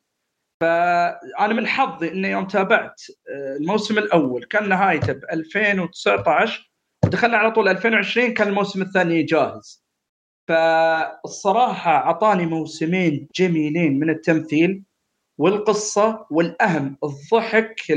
[0.62, 4.46] فأنا من حظي إني يوم تابعت آه، الموسم الأول.
[4.46, 6.72] كان نهايته ب 2019
[7.06, 9.89] ودخلنا على طول 2020 كان الموسم الثاني جاهز.
[10.50, 14.84] فالصراحة أعطاني موسمين جميلين من التمثيل
[15.38, 17.90] والقصة والأهم الضحك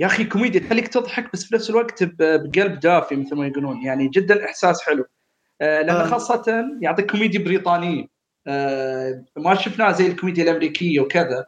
[0.00, 4.08] يا أخي كوميديا تخليك تضحك بس في نفس الوقت بقلب دافي مثل ما يقولون يعني
[4.08, 5.04] جدا احساس حلو.
[5.60, 6.06] آه، لأن آه.
[6.06, 8.06] خاصة يعطيك كوميديا بريطانية.
[8.46, 11.46] آه، ما شفناه زي الكوميديا الأمريكية وكذا.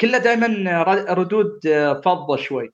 [0.00, 1.60] كله دائما ردود
[2.04, 2.70] فضة شوي.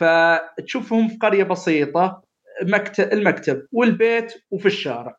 [0.00, 2.22] فتشوفهم في قرية بسيطة
[2.62, 5.16] مكتب المكتب والبيت وفي الشارع.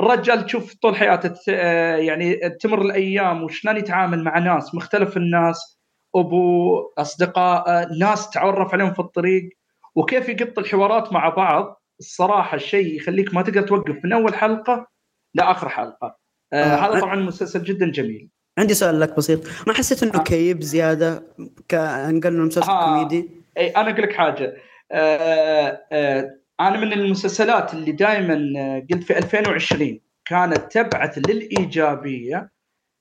[0.00, 1.52] الرجال تشوف طول حياته
[1.96, 5.78] يعني تمر الأيام وشلون يتعامل مع ناس مختلف الناس
[6.14, 9.48] أبو أصدقاء ناس تعرف عليهم في الطريق
[9.94, 14.86] وكيف يقط الحوارات مع بعض الصراحة الشيء يخليك ما تقدر توقف من أول حلقة
[15.34, 16.16] لآخر حلقة
[16.52, 20.22] آه آه هذا طبعا مسلسل جدا جميل عندي سؤال لك بسيط ما حسيت إنه آه.
[20.22, 21.22] كئيب زيادة
[21.68, 22.84] كان انه مسلسل آه.
[22.84, 24.56] كوميدي إي أنا أقول لك حاجة
[24.92, 32.50] آه آه أنا من المسلسلات اللي دائما آه، قلت في 2020 كانت تبعث للإيجابية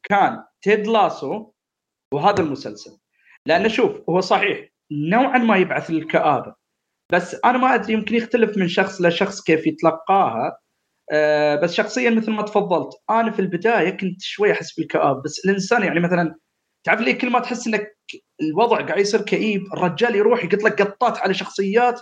[0.04, 1.52] كان تيد لاسو
[2.14, 2.98] وهذا المسلسل.
[3.46, 6.56] لأنه شوف هو صحيح نوعا ما يبعث للكآبة
[7.12, 10.60] بس أنا ما أدري يمكن يختلف من شخص لشخص كيف يتلقاها
[11.12, 15.84] أه بس شخصيا مثل ما تفضلت أنا في البداية كنت شوي أحس بالكآبة بس الإنسان
[15.84, 16.36] يعني مثلا
[16.86, 17.98] تعرف لي كل ما تحس إنك
[18.42, 22.02] الوضع قاعد يصير كئيب الرجال يروح يقط لك قطات على شخصيات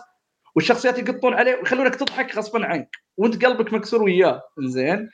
[0.56, 2.89] والشخصيات يقطون عليه ويخلونك تضحك غصبا عنك.
[3.18, 4.41] وانت قلبك مكسور وياه.
[4.60, 5.10] زين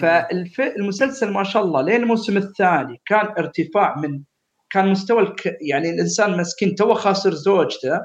[0.00, 4.22] فالمسلسل ما شاء الله لين الموسم الثاني كان ارتفاع من
[4.70, 5.56] كان مستوى الك...
[5.60, 8.00] يعني الإنسان مسكين تو خاسر زوجته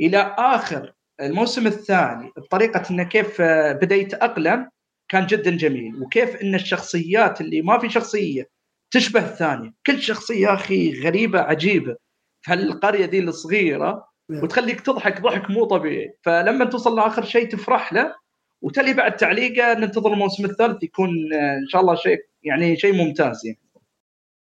[0.00, 4.70] إلى آخر الموسم الثاني بطريقة انه كيف بدا يتاقلم
[5.08, 6.02] كان جدا جميل.
[6.02, 8.48] وكيف إن الشخصيات اللي ما في شخصية
[8.90, 9.72] تشبه الثانية.
[9.86, 11.96] كل شخصية يا أخي غريبة عجيبة.
[12.42, 14.09] في هالقريه دي الصغيرة.
[14.30, 16.14] وتخليك تضحك ضحك مو طبيعي.
[16.22, 18.14] فلما توصل لآخر شيء تفرح له
[18.62, 23.58] وتلي بعد تعليقه ننتظر الموسم الثالث يكون إن شاء الله شيء يعني شيء ممتاز يعني.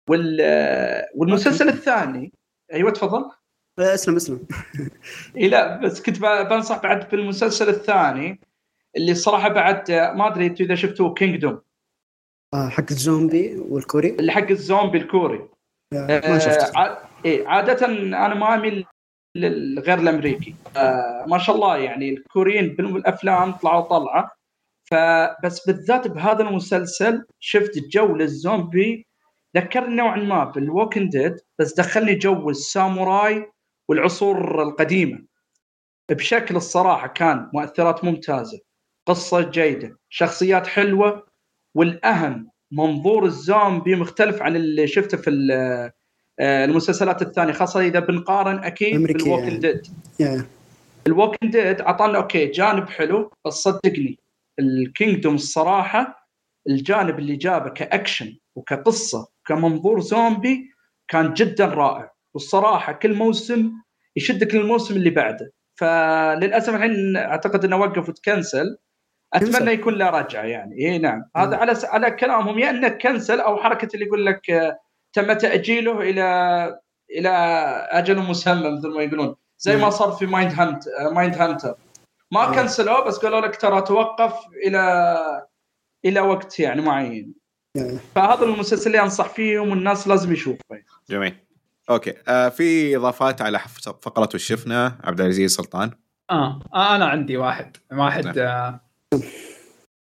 [0.09, 0.41] وال
[1.15, 2.33] والمسلسل الثاني
[2.73, 3.31] أيوه تفضل.
[3.79, 4.47] اسلم اسلم.
[5.37, 8.39] إي لا بس كنت بنصح بعد بالمسلسل الثاني
[8.97, 11.61] اللي الصراحه بعد ما أدري أنتم إذا شفتوه Kingdom
[12.53, 14.09] آه حق الزومبي والكوري.
[14.09, 15.49] اللي حق الزومبي الكوري.
[15.93, 16.81] ما شفته.
[16.81, 18.85] آه إيه عادة أنا ما أميل
[19.37, 20.55] غير الأمريكي.
[20.77, 24.31] آه ما شاء الله يعني الكوريين بالافلام طلعوا طلعة.
[24.91, 29.07] فبس بالذات بهذا المسلسل شفت جو للزومبي.
[29.57, 33.51] ذكرني نوعا ما بال Walking Dead بس دخلني جو الساموراي
[33.89, 35.25] والعصور القديمة.
[36.11, 38.59] بشكل الصراحة كان مؤثرات ممتازة
[39.07, 41.27] قصة جيدة شخصيات حلوة
[41.75, 45.29] والأهم منظور الزومبي مختلف عن اللي شفته في
[46.41, 49.87] المسلسلات الثانية خاصة إذا بنقارن أكيد بال Walking Dead.
[51.07, 54.19] ال Walking Dead أعطانا أوكي جانب حلو بس صدقني
[54.59, 56.29] ال Kingdom الصراحة
[56.69, 60.69] الجانب اللي جابه كأكشن وكقصة كمنظور زومبي
[61.07, 62.11] كان جدا رائع.
[62.33, 63.71] والصراحة كل موسم
[64.15, 65.53] يشدك للموسم اللي بعده.
[65.75, 68.77] فللأسف الحين أعتقد إنه وقف وتكنسل.
[69.33, 70.75] أتمنى يكون له رجعه يعني.
[70.75, 71.23] إي نعم.
[71.37, 74.79] هذا على على كلامهم يا انه كنسل أو حركة اللي يقول لك آه،
[75.13, 76.79] تم تأجيله إلى
[77.11, 77.29] إلى
[77.91, 79.35] أجل مسمى مثل ما يقولون.
[79.59, 81.75] زي ما صار في Mindhunt Mindhunter
[82.31, 84.33] ما كنسلوه بس قالوا لك ترى توقف
[84.65, 85.45] إلى
[86.05, 87.33] إلى وقت يعني معين.
[88.15, 90.61] فهذا المسلسل اللي أنصح فيهم والناس لازم يشوفه.
[91.09, 91.35] جميل.
[91.89, 92.13] أوكي.
[92.27, 93.59] آه في إضافات على
[94.01, 95.91] فقرة وشفنا عبد العزيز سلطان؟
[96.31, 97.77] آه, آه أنا عندي واحد.
[97.91, 98.35] واحد نعم.
[98.37, 98.79] آه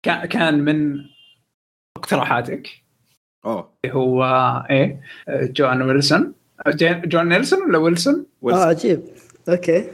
[0.03, 1.05] كان من
[1.97, 2.86] اقتراحاتك.
[3.47, 4.25] اوه هو
[4.71, 6.35] إيه؟ جون ويلسون.
[6.87, 9.05] جون نيلسون ولا ويلسون؟ آه عجيب.
[9.49, 9.91] أوكي.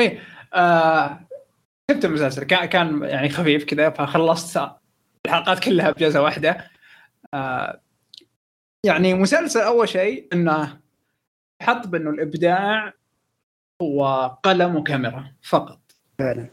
[0.00, 0.20] إيه
[0.54, 1.20] آه
[1.90, 2.44] شفت المسلسل.
[2.44, 4.70] كان كان يعني خفيف كذا فخلصت
[5.26, 6.70] الحلقات كلها بجلسة واحدة.
[7.34, 7.80] آه
[8.86, 10.80] يعني مسلسل أول شيء إنه
[11.62, 12.92] حط بأنه الإبداع
[13.82, 15.80] هو قلم وكاميرا فقط.
[16.18, 16.46] فعلا.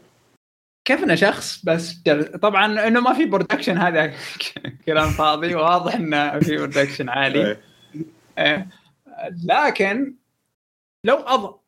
[0.84, 2.24] كيف إنه شخص بس جل...
[2.38, 4.14] طبعا إنه ما في production هذا
[4.86, 7.40] كلام فاضي واضح إنه في production عالي.
[7.46, 7.60] إيه.
[8.38, 8.68] إيه.
[9.44, 10.14] لكن
[11.04, 11.60] لو أض...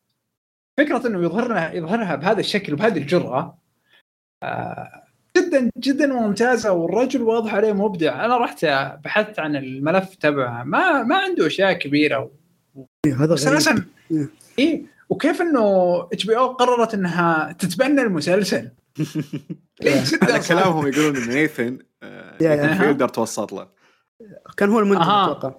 [0.78, 3.58] فكرة إنه يظهرنا يظهرها بهذا الشكل وبهذه الجرأة
[4.42, 5.02] آه
[5.36, 8.24] جدا جدا ممتازة والرجل واضح عليه مبدع.
[8.24, 8.64] أنا رحت
[9.04, 10.64] بحثت عن الملف تبعه.
[10.64, 12.30] ما ما عنده أشياء كبيرة.
[12.74, 12.84] و...
[13.06, 13.84] إيه هذا غريب.
[14.58, 15.62] اي وكيف إنه
[16.12, 18.70] HBO قررت إنها تتبنى المسلسل؟
[19.82, 20.58] على صعب.
[20.58, 21.78] كلامهم يقولون إن نيثن
[22.78, 23.68] فيلدر توسط له.
[24.56, 25.02] كان هو المنتج.
[25.02, 25.54] أتوقع.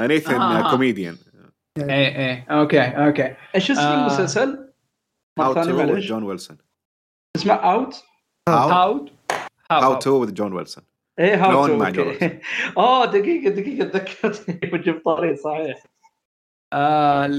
[0.00, 0.70] نيثن آه، آه،.
[0.70, 1.16] كوميديان
[1.78, 2.46] إيه إيه.
[2.50, 3.34] أوكي أوكي.
[3.54, 4.00] إيش اسم آه.
[4.00, 4.72] المسلسل؟
[5.38, 6.58] ثانية تو جون ويلسون
[7.36, 8.04] اسمه اوت
[8.48, 9.08] هاو
[9.70, 10.84] هاو تو وذ جون ويلسون
[11.18, 11.88] إيه هاو تو مع.
[12.76, 15.82] آه دقيقة دقيقة تذكرتني وجبت طريق صحيح.
[16.72, 17.30] آه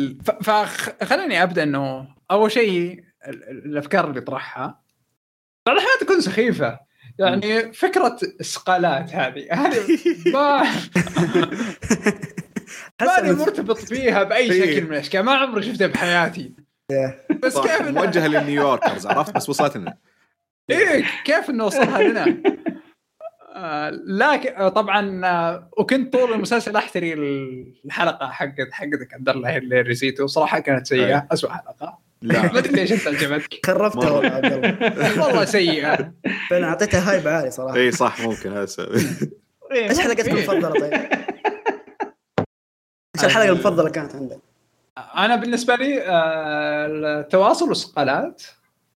[0.43, 4.86] فخليني أبدأ إنه أول شيء ال- ال- الأفكار اللي طرحها.
[5.67, 6.79] بعض الأحيان تكون سخيفة.
[7.19, 9.47] يعني فكرة السقالات هذه.
[9.51, 9.99] هذه
[10.33, 10.63] ما
[13.21, 14.47] ماني مرتبط فيها بأي.
[14.47, 15.21] شكل من الأشكال.
[15.21, 16.53] ما عمري شفتها بحياتي.
[17.43, 19.97] بس كيف موجهه لل New Yorkers عرفت؟ بس وصلت لنا
[20.69, 22.37] إيه كيف إنه وصلها لنا
[23.55, 27.13] آه لكن آه، طبعا آه وكنت طول المسلسل أحتري
[27.85, 31.27] الحلقة حقت حقتك عبد الله اللي risotto صراحة كانت سيئة أي.
[31.31, 32.06] اسوء حلقة.
[32.21, 34.11] لا ما ادري ليش أنت عجبتك خربتها.
[34.11, 36.11] والله عبد الله والله سيئة
[36.49, 38.95] فعلا أعطيتها hype عالي صراحة إي صح ممكن هذا السبب
[39.71, 40.27] إيه، إيش حلقتك.
[40.29, 40.93] المفضلة طيب؟
[43.15, 44.39] إيش الحلقة المفضلة كانت عندك؟
[45.17, 46.85] أنا بالنسبة لي آه،
[47.19, 48.43] التواصل والسقالات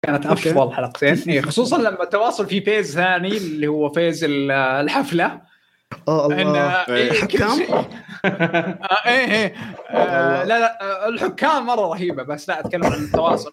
[0.02, 0.26] كانت.
[0.26, 5.40] أفضل حلقتين إيه، خصوصا لما التواصل في phase ثاني اللي هو phase ال- الحفلة
[6.08, 7.62] إن الله إيه، الحكام؟
[8.24, 9.54] آه، إيه إيه.
[9.90, 13.52] آه، لا لا آه، الحكام مرة رهيبة بس لا أتكلم عن التواصل.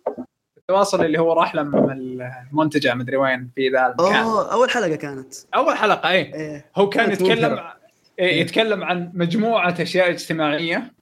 [0.57, 4.15] التواصل اللي هو راح لما المنتجه مدري وين في ذا المكان.
[4.15, 5.33] اوه أول حلقة كانت.
[5.55, 6.33] أول حلقة إيه.
[6.33, 6.65] إيه.
[6.75, 7.77] هو كان يتكلم مبهرة.
[8.19, 10.93] إيه، يتكلم عن مجموعة أشياء اجتماعية.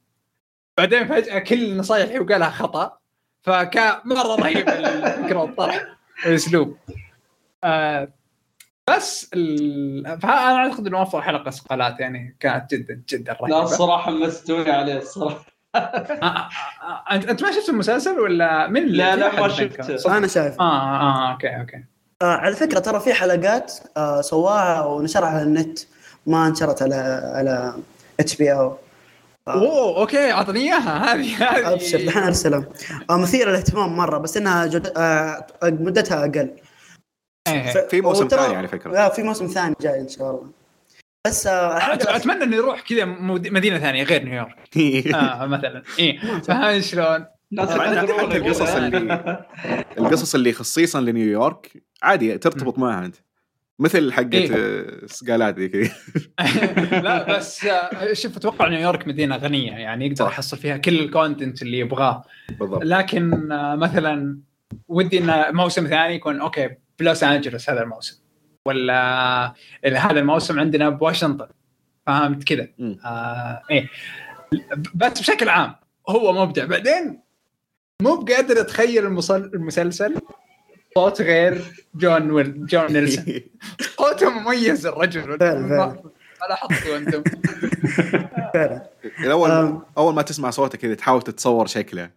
[0.78, 2.98] بعدين فجأة كل النصائح اللي قالها خطأ.
[3.44, 5.86] فكان مرة رهيب الفكرة والطرح
[6.26, 6.78] والأسلوب.
[7.64, 8.08] آه
[8.90, 10.20] بس ال...
[10.22, 14.98] فأنا أعتقد إنه أفضل حلقة سقالات يعني كانت جدا جدا لا رهيبه الصراحة مستوني عليه
[14.98, 15.46] الصراحة
[15.76, 16.50] آه، آه، آه،
[17.12, 20.18] انت أنت ما شفت المسلسل ولا من اللي- لا، في لا، ما؟ شفته.
[20.18, 21.84] أنا شايف آه آه okay okay.
[22.22, 25.80] آه على فكرة ترى في حلقات آه سواها ونشرها على النت
[26.26, 26.96] ما انشرت على
[27.36, 27.74] على
[28.20, 28.78] HBO.
[29.48, 31.14] أوه okay أعطني إياها.
[31.14, 31.74] هذه هذه.
[31.74, 32.64] أبشر دحين أرسلها.
[33.10, 34.94] آه مثيرة للاهتمام مرة بس إنها جد...
[34.98, 36.50] آه مدتها أقل.
[37.90, 38.92] في موسم ثاني على فكرة.
[38.92, 40.50] لا في موسم ثاني جاي إن شاء الله
[41.28, 44.56] بس آه أتمنى إنه يروح كذا مد- مدينة ثانية غير نيويورك
[45.16, 48.70] آه مثلا إيه فهذا شلون؟ ناس طبعاً يقدرون حتى القصص.
[48.76, 49.46] اللي
[50.00, 53.16] القصص اللي خصيصا لنيويورك عادي ترتبط معها أنت
[53.80, 54.52] مثل حقت إيه.
[54.56, 55.92] آه، سقالات ذي كذي
[57.06, 60.26] لا بس آه، شوف أتوقع نيويورك مدينة غنية يعني يقدر.
[60.26, 62.24] يحصل فيها كل ال content اللي يبغاه
[62.60, 63.48] بالضبط لكن
[63.78, 64.40] مثلا
[64.88, 66.70] ودي إن موسم ثاني يكون okay
[67.00, 68.18] بلوس أنجلوس هذا الموسم.
[68.68, 68.94] ولا
[69.46, 69.54] آه،
[69.86, 71.48] هذا الموسم عندنا بواشنطن.
[72.08, 72.68] فهمت كذا.
[73.06, 73.90] آه إيه.
[74.96, 75.76] بس بشكل عام
[76.10, 76.66] هو مبدع.
[76.66, 77.22] بعدين
[78.02, 80.16] مو بقادر أتخيل المسل- المسلسل
[80.96, 81.62] صوت غير
[81.96, 83.26] جون ويل جون ويلسون.
[83.98, 85.28] صوته مميز الرجل.
[85.30, 86.02] ما
[86.42, 87.24] ما لاحظتوا أنتم؟
[88.54, 88.90] فعلا.
[89.20, 89.84] الأول آم.
[89.98, 92.10] أول ما تسمع صوته كذا تحاول تتصور شكله.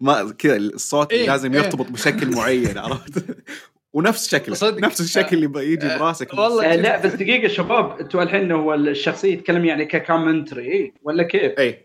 [0.00, 1.60] ما كذا الصوت إيه، لازم إيه.
[1.60, 3.24] يرتبط بشكل معين عرفت؟
[3.94, 4.80] ونفس شكله صدق.
[4.80, 6.72] نفس الشكل اللي يجي آه، براسك والله.
[6.72, 11.22] آه، لا بس دقيقة شباب أنتوا الحين هو الشخصية يتكلم يعني ك commentary إيه؟ ولا
[11.22, 11.84] كيف؟ اي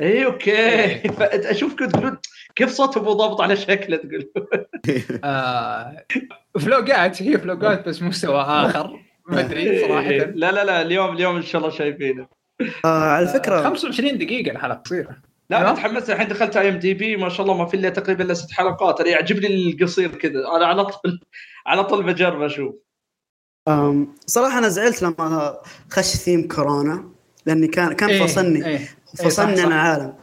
[0.00, 1.02] اي okay إيه.
[1.50, 2.18] اشوفكم تقولون
[2.56, 4.30] كيف صوته مو ضابط على شكله تقول
[5.24, 6.04] آه
[6.60, 11.42] فلوقات هي فلوقات بس مستوى آخر ما أدري صراحة لا لا لا اليوم اليوم إن
[11.42, 12.26] شاء الله شايفينه
[12.84, 15.16] آه على فكره 25 دقيقة الحلقة قصيره
[15.50, 15.68] لا أيوة.
[15.70, 19.00] أنا تحمست الحين دخلت IMDb ما شاء الله ما في إلا تقريبا الا ست حلقات.
[19.00, 20.40] أنا يعجبني القصير كذا.
[20.56, 21.20] أنا على طول
[21.66, 22.74] على طول بجرب أشوف.
[24.26, 25.56] صراحة أنا زعلت لما
[25.90, 27.08] خش ثيم كورونا
[27.46, 28.66] لأني كان كان إيه، فصلني.
[28.66, 28.88] إيه.
[29.18, 29.64] فصلني صح، عن صح.
[29.64, 30.14] العالم.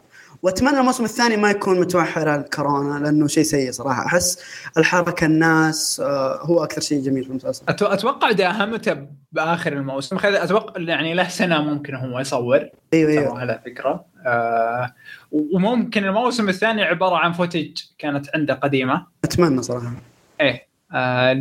[0.42, 4.06] وأتمنى الموسم الثاني ما يكون متمحور على الكورونا لأنه شيء سيء صراحة.
[4.06, 4.38] أحس
[4.78, 7.64] الحركة الناس آه هو أكثر شيء جميل في المسلسل.
[7.68, 12.68] أتوقع داهمته بآخر الموسم أتوقع يعني له سنة ممكن هو يصور.
[12.94, 13.40] أيوه أيوه.
[13.40, 14.94] على فكره آه
[15.32, 19.06] وممكن الموسم الثاني عبارة عن فوتج كانت عنده قديمة.
[19.24, 19.92] أتمنى صراحة.
[20.40, 20.66] إيه.
[20.92, 21.34] آه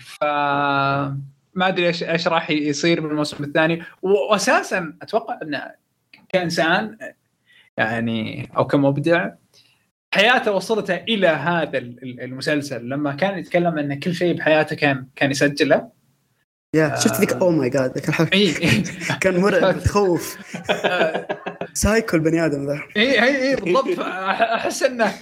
[0.00, 0.24] ف
[1.54, 3.82] ما أدري إيش إيش راح يصير بالموسم الثاني.
[4.02, 5.62] واساسا أتوقع إنه
[6.28, 6.98] كإنسان
[7.78, 9.30] يعني أو كمبدع
[10.14, 12.88] حياته وصلته إلى هذا ال- ال- المسلسل.
[12.88, 15.88] لما كان يتكلم إن كل شيء بحياته كان كان يسجله.
[16.74, 18.54] yeah شفت ذيك؟ oh my God ذيك الحلقة.
[19.22, 20.38] كان مرعب تخوف
[21.72, 22.82] سايكو البني آدم ذا.
[22.96, 23.98] إي إي إي بالضبط.
[24.00, 25.12] أحس انه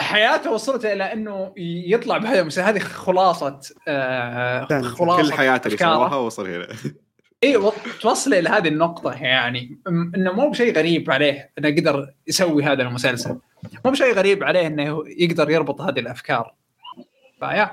[0.00, 1.52] حياته وصلته إلى إنه
[1.86, 2.62] يطلع بهذا المسلسل.
[2.62, 4.82] هذه خلاصة آه.
[4.82, 5.78] خلاصة كل حياته اللي.
[5.78, 6.66] سواها وصل هنا.
[7.44, 12.82] اي توصل إلى هذه النقطة يعني إنه مو بشيء غريب عليه إنه قدر يسوي هذا
[12.82, 13.38] المسلسل.
[13.84, 16.54] مو بشيء غريب عليه إنه يقدر يربط هذه الأفكار.
[17.40, 17.70] فيا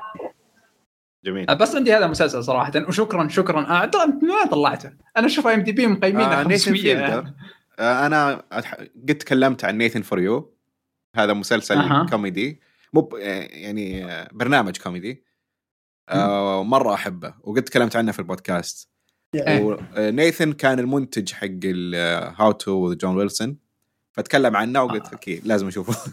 [1.25, 1.45] جميل.
[1.45, 3.83] بس عندي هذا المسلسل صراحة وشكرا شكرا.
[3.83, 7.31] آه ترى انت وين طلعته؟ أنا أشوف IMDb مقيمينه آه، نيثن 500 فيلدر
[7.79, 8.43] آه، أنا
[9.09, 10.53] قد تكلمت عن Nathan For You
[11.15, 12.05] هذا مسلسل أها.
[12.09, 12.61] كوميدي.
[12.93, 15.23] مو آه، يعني آه، برنامج كوميدي.
[16.09, 18.88] آه، مرة أحبه وقد تكلمت عنه في البودكاست.
[19.35, 19.77] إيه.
[19.97, 21.65] ونيثن كان المنتج حق
[22.39, 23.57] How To John Wilson
[24.11, 26.11] فتكلم عنه وقلت أكيد لازم أشوفه.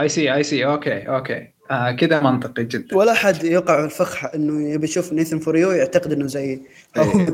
[0.00, 1.48] I see I see okay okay.
[1.70, 2.96] آه كذا منطقي جدا.
[2.96, 6.60] ولا حد يقع في الفخ إنه يبي يشوف Nathan For You يعتقد إنه زي
[6.96, 7.26] أو إيه.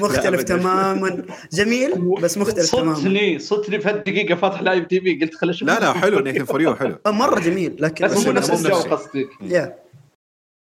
[0.00, 0.42] مختلف.
[0.42, 1.24] تماما.
[1.52, 2.94] جميل بس مختلف تماما.
[2.94, 5.68] صدتني صدتني في هالدقيقه فاتح live TV قلت خل أشوف.
[5.68, 6.96] لا لا حلو Nathan For You حلو.
[7.06, 8.74] آه، مرة جميل لكن بس مو نفس الجو.
[8.76, 9.26] قصدي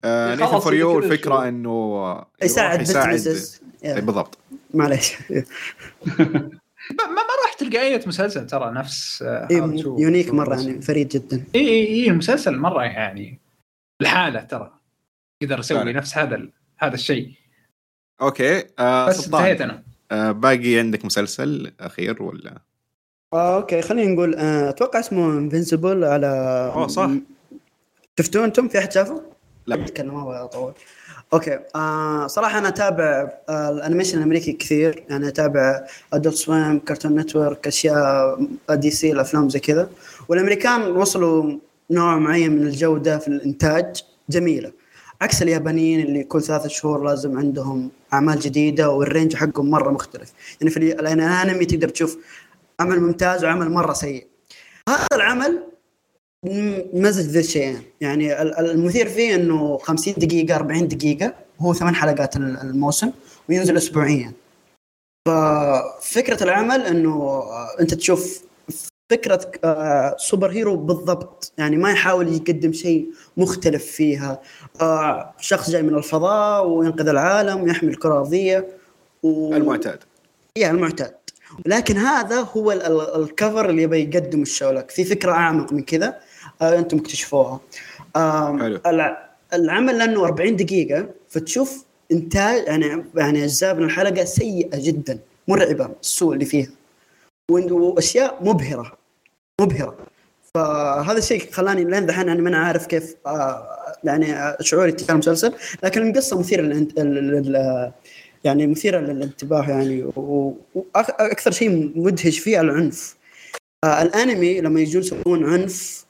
[0.03, 1.47] آه، Nathan For يبي You الفكرة.
[1.47, 3.45] إنه يساعد يساعد.
[3.83, 4.37] بالضبط.
[4.73, 5.15] معليش.
[6.99, 11.43] ما, ما راح تلقى أي مسلسل ترى نفس آه، إيه، unique مرة يعني فريد جدا.
[11.55, 13.39] إي إي إي المسلسل مرة يعني
[14.01, 14.71] الحاله ترى.
[15.41, 15.91] قدر يسوي فعلا.
[15.91, 17.31] نفس هذا ال- هذا الشيء.
[18.21, 19.83] okay آه بس انتهيت أنا.
[20.11, 22.57] آه باقي عندك مسلسل أخير ولا؟
[23.33, 26.27] آه، okay خلينا نقول آه، أتوقع اسمه Invincible على
[26.75, 27.09] أوه، صح.
[28.19, 29.21] شفتوه أنتم في أحد شافه؟
[29.67, 29.75] لا.
[29.75, 30.73] أتكلم ما أطول.
[31.33, 35.03] okay آه صراحة أنا أتابع آه ال animation الأمريكي كثير.
[35.09, 38.39] يعني أتابع Adult Swim Cartoon Network أشياء
[38.69, 39.89] DC الأفلام زي كذا.
[40.29, 41.57] والأمريكان وصلوا
[41.91, 44.03] نوع معين من الجودة في الإنتاج.
[44.29, 44.71] جميلة.
[45.21, 50.31] عكس اليابانيين اللي كل ثلاثة شهور لازم عندهم أعمال جديدة وال range حقهم مرة مختلف.
[50.61, 52.17] يعني في ال- الانمي تقدر تشوف
[52.79, 54.27] عمل ممتاز وعمل مرة سيء.
[54.89, 55.63] هذا العمل
[56.45, 61.95] مزج ذي الشيئين يعني ال- ال- المثير فيه إنه 50 دقيقة 40 دقيقة هو ثمان
[61.95, 63.11] حلقات ال- الموسم
[63.49, 64.31] وينزل اسبوعيا.
[65.27, 68.43] ففكرة العمل إنه آه، أنت تشوف
[69.11, 71.51] فكرة آه، superhero بالضبط.
[71.57, 74.41] يعني ما يحاول يقدم شيء مختلف فيها.
[74.81, 78.67] آه، شخص جاي من الفضاء وينقذ العالم ويحمي الكره الارضيه
[79.23, 79.53] و...
[79.53, 79.99] المعتاد.
[80.57, 81.13] yeah المعتاد.
[81.65, 84.91] لكن هذا هو ال- ال- ال cover اللي يبي يقدم ال show لك.
[84.91, 86.19] في فكرة أعمق من كذا.
[86.61, 87.59] أنتم اكتشفوها.
[88.15, 88.79] حلو.
[88.85, 95.89] الع- العمل لأنه 40 دقيقة فتشوف إنتاج يعني يعني أجزاء من الحلقة سيئة جدا مرعبة
[96.01, 96.67] السوء اللي فيها.
[97.51, 98.97] وأشياء مبهرة
[99.61, 99.97] مبهرة.
[100.53, 103.67] فهذا الشيء خلاني لين دحين يعني ما أنا عارف كيف آه
[104.03, 105.53] يعني آه، شعوري تجاه المسلسل.
[105.83, 106.99] لكن القصة مثيرة للانت...
[106.99, 107.31] لل...
[107.31, 107.91] لل...
[108.43, 110.03] يعني مثيرة للانتباه يعني
[110.75, 113.15] وأكثر شيء مدهش فيه العنف.
[113.85, 116.05] آه الأنمي لما يجون يسوون عنف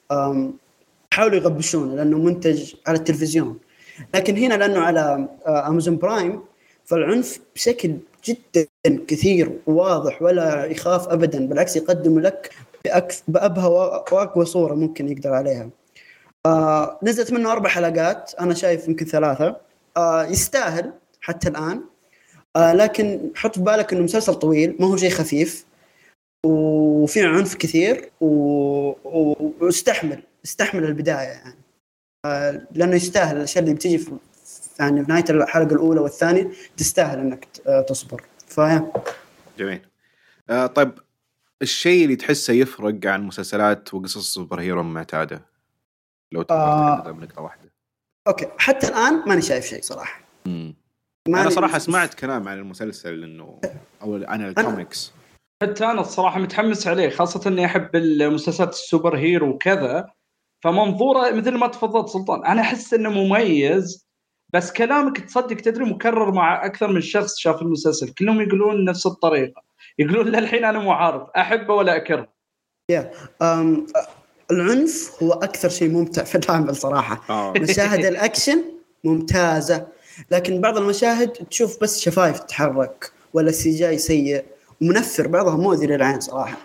[1.14, 3.60] حاولوا يغبشونه لأنه منتج على التلفزيون.
[4.15, 6.41] لكن هنا لأنه على آه، امازون برايم
[6.86, 7.95] فالعنف بشكل
[8.26, 8.68] جدا
[9.07, 12.49] كثير وواضح ولا يخاف ابدا بالعكس يقدم لك
[13.27, 13.68] بأبهى
[14.11, 15.69] وأقوى صورة ممكن يقدر عليها.
[16.45, 19.56] آه نزلت منه أربع حلقات أنا شايف يمكن ثلاثة.
[19.98, 21.81] آه يستاهل حتى الآن.
[22.56, 25.65] آه لكن حط في بالك إنه مسلسل طويل ما هو شيء خفيف.
[26.45, 28.26] وفي عنف كثير و...
[29.03, 29.53] و...
[29.61, 31.56] واستحمل استحمل البداية يعني.
[32.72, 34.11] لأنه يستاهل الاشياء اللي بتيجي في
[34.80, 37.45] يعني في نهاية الحلقة الأولى والثانية تستاهل إنك
[37.88, 38.24] تصبر.
[38.48, 38.91] فيا
[39.57, 39.82] جميل.
[40.49, 40.91] آه طيب
[41.61, 45.41] الشيء اللي تحسه يفرق عن مسلسلات وقصص ال super hero المعتاده
[46.32, 47.11] لو تقدر آه.
[47.11, 47.70] بنقطة واحدة.
[48.27, 48.48] okay.
[48.57, 50.22] حتى الآن ماني شايف شيء صراحة.
[50.45, 50.76] مم.
[51.28, 53.61] أنا صراحة سمعت كلام عن المسلسل إنه
[54.02, 55.14] أو عن الكوميكس.
[55.61, 60.07] حتى أنا الصراحة متحمس عليه خاصة إني أحب المسلسلات ال super hero وكذا.
[60.64, 64.07] فمنظوره مثل ما تفضلت سلطان أنا أحس إنه مميز
[64.53, 68.14] بس كلامك تصدق تدري مكرر مع أكثر من شخص شاف المسلسل.
[68.14, 69.61] كلهم يقولون نفس الطريقة.
[69.99, 72.27] يقولون للحين أنا مو عارف أحبه ولا أكرهه.
[73.41, 73.88] أما
[74.52, 77.22] العنف هو أكثر شيء ممتع في العمل صراحة.
[77.30, 77.53] آه.
[77.57, 78.64] مشاهد الأكشن
[79.03, 79.88] ممتازة
[80.31, 84.45] لكن بعض المشاهد تشوف بس شفايف تتحرك ولا ال CGI سيء.
[84.81, 86.57] ومنفر بعضها مؤذي للعين صراحة.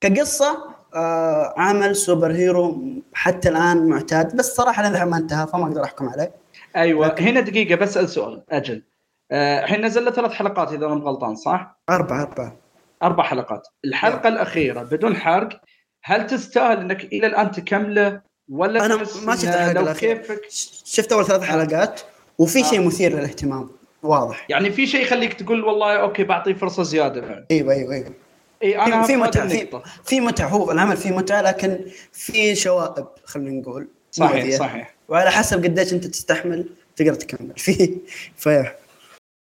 [0.00, 2.82] كقصة آه عمل super hero
[3.14, 6.34] حتى الآن معتاد بس صراحة الحين ما انتهى فما أقدر أحكم عليه.
[6.76, 8.82] أيوه هنا دقيقة بسال سؤال أجل.
[9.30, 12.56] آه، الحين نزل له ثلاث حلقات إذا أنا غلطان صح؟ أربعة أربعة.
[13.02, 13.68] أربع حلقات.
[13.84, 15.60] الحلقة الأخيرة بدون حرق
[16.04, 19.94] هل تستاهل إنك إلى الآن تكمله ولا تحس ما شفت لو.
[19.94, 20.40] كيفك؟
[20.84, 22.00] شفت أول ثلاث حلقات
[22.38, 22.86] وفي شيء آه.
[22.86, 23.70] مثير للاهتمام.
[24.02, 24.46] واضح.
[24.48, 27.46] يعني في شيء يخليك تقول والله أوكي بعطيه فرصة زيادة بعد.
[27.50, 28.14] إيوه إيوه إيوه.
[28.62, 29.80] اي أنا في هذه متعة في.
[30.04, 31.78] في متعة هو العمل فيه متعة لكن
[32.12, 34.56] في شوائب خلينا نقول صحيح مؤذية.
[34.56, 34.94] صحيح.
[35.08, 36.66] وعلى حسب قديش أنت تستحمل
[36.96, 37.52] تقدر تكمل.
[37.66, 37.96] فيه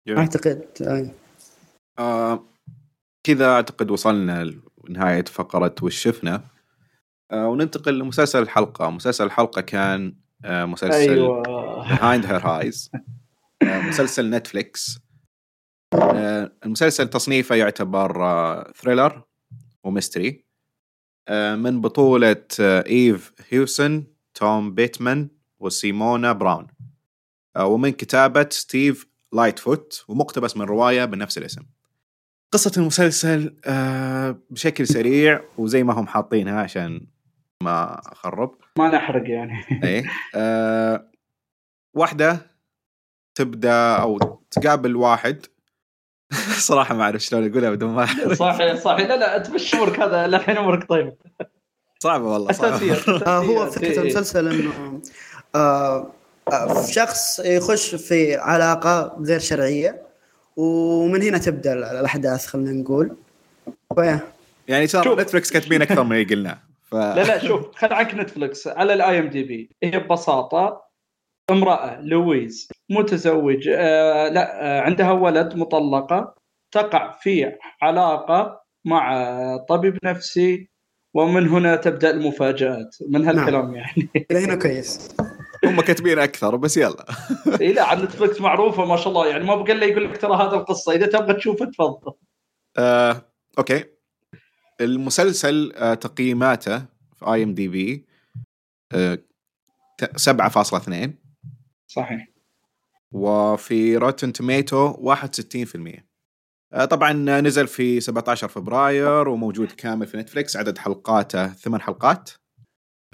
[0.08, 0.20] جميل.
[0.20, 1.10] أعتقد أي.
[2.00, 2.44] آه
[3.24, 4.52] كذا أعتقد وصلنا
[4.90, 6.44] لنهاية فقرة وش شفنا.
[7.32, 8.90] آه وننتقل لمسلسل الحلقة.
[8.90, 10.14] مسلسل الحلقة كان
[10.46, 11.44] آه مسلسل أيوه.
[11.84, 12.92] Behind Her Eyes
[13.64, 15.00] مسلسل Netflix
[15.94, 19.24] آه المسلسل تصنيفه يعتبر آه thriller
[19.84, 20.46] و mystery
[21.28, 24.04] آه من بطولة آه إيف هيوسن
[24.34, 25.30] توم بيتمان
[25.60, 26.68] وسيمونا براون
[27.56, 31.62] آه ومن كتابة ستيف لايتفوت ومقتبس من رواية بنفس الاسم.
[32.52, 37.08] قصة المسلسل آه بشكل سريع وزي ما هم حاطينها عشان
[37.64, 38.56] ما أخرب.
[38.78, 39.64] ما نحرق يعني.
[40.36, 41.12] آه
[41.94, 42.57] واحدة
[43.38, 45.46] تبدأ أو تقابل واحد.
[46.70, 48.34] صراحة ما أعرف شلون أقولها بدون ما أحرق.
[48.34, 50.28] صح صح لا لا أنت مش أمورك هذا.
[50.28, 51.14] للحين أمورك طيب.
[52.00, 53.72] صعبة والله اساسيات آه هو.
[53.72, 54.00] فكرة إيه.
[54.00, 55.02] المسلسل إنه
[55.56, 56.12] آه
[56.52, 60.02] آه شخص يخش في علاقة غير شرعية
[60.56, 63.16] ومن هنا تبدأ الأحداث خلينا نقول.
[64.68, 65.20] يعني ترى شوف.
[65.20, 66.60] Netflix كاتبين أكثر من اللي قلناه
[66.92, 66.96] ف...
[66.96, 70.82] لا لا شوف خل عنك Netflix على ال IMDb هي ببساطة
[71.52, 73.68] امرأة لويز متزوج.
[73.68, 76.36] آه لا آه عندها ولد مطلقة.
[76.72, 77.52] تقع في
[77.82, 79.28] علاقة مع
[79.70, 80.70] طبيب نفسي
[81.14, 82.96] ومن هنا تبدأ المفاجآت.
[83.10, 85.16] من هالكلام يعني؟ إلى هنا كويس.
[85.66, 87.06] هم كاتبين أكثر بس يلا.
[87.62, 89.28] إي لا عن Netflix معروفة ما شاء الله.
[89.28, 90.92] يعني ما بقى إلا يقول لك ترى هذا القصة.
[90.92, 92.14] إذا تبغى تشوفه تفضل.
[92.78, 93.22] آه،
[93.58, 93.84] okay.
[94.82, 96.80] المسلسل آه، تقييماته
[97.16, 98.06] في IMDb
[100.16, 101.10] 7.2
[101.88, 102.28] صحيح.
[103.14, 106.08] وفي Rotten Tomato 61%
[106.74, 112.30] آه، طبعا نزل في 17 فبراير وموجود كامل في Netflix عدد حلقاته ثمان حلقات.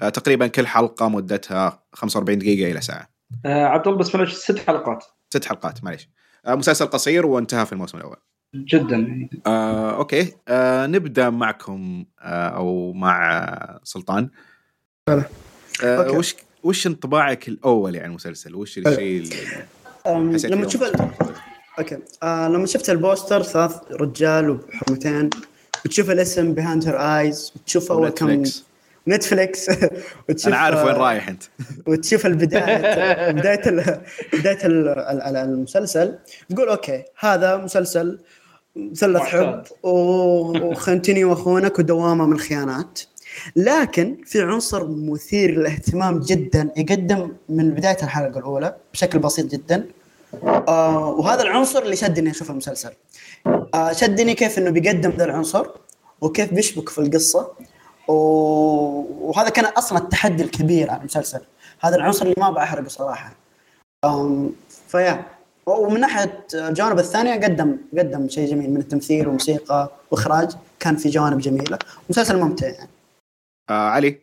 [0.02, 3.08] آه، تقريبا كل حلقة مدتها 45 دقيقة إلى ساعة.
[3.46, 5.04] آه عبد الله بس معلش ست حلقات.
[5.34, 6.08] ست حلقات معليش.
[6.46, 8.16] آه، مسلسل قصير وانتهى في الموسم الأول.
[8.54, 9.28] جدا.
[9.46, 10.32] آه، okay.
[10.48, 14.30] آه، نبدأ معكم آه، أو مع آه، سلطان.
[15.08, 15.24] هلا.
[15.84, 16.16] آه، okay.
[16.16, 19.66] وش وش انطباعك الأول يعني المسلسل؟ وش الشيء اللي
[20.06, 20.92] لما تشوف ال...
[21.78, 21.98] okay.
[22.22, 25.30] آه لما شفت ال poster ثلاث رجال وحرمتين
[25.84, 28.64] وتشوف الاسم Behind Her Eyes وتشوف اول كم Netflix
[29.08, 29.70] Netflix.
[30.28, 31.42] وتشوف أنا عارف وين آه، رايح أنت.
[31.88, 34.00] وتشوف البداية بداية ال...
[34.32, 34.88] بداية ال...
[34.88, 36.18] ال- ال- المسلسل.
[36.50, 38.18] تقول okay هذا مسلسل
[38.76, 43.00] مثلث حب وخنتني واخونك ودوامة من الخيانات.
[43.56, 49.86] لكن في عنصر مثير للاهتمام جدا يقدم من بداية الحلقة الأولى بشكل بسيط جدا.
[50.68, 52.90] آه وهذا العنصر اللي شدني أشوف المسلسل.
[53.74, 55.66] آه شدني كيف إنه بيقدم ذا العنصر
[56.20, 57.48] وكيف بيشبك في القصة.
[58.08, 61.40] وهذا كان أصلا التحدي الكبير على المسلسل.
[61.80, 63.34] هذا العنصر اللي ما بحرقه صراحة.
[64.88, 65.24] فيا.
[65.66, 70.50] ومن ناحية الجوانب الثانية قدم قدم شيء جميل من التمثيل وموسيقى واخراج
[70.80, 71.78] كان في جوانب جميلة.
[72.10, 72.88] مسلسل ممتع يعني.
[73.70, 74.20] آه علي.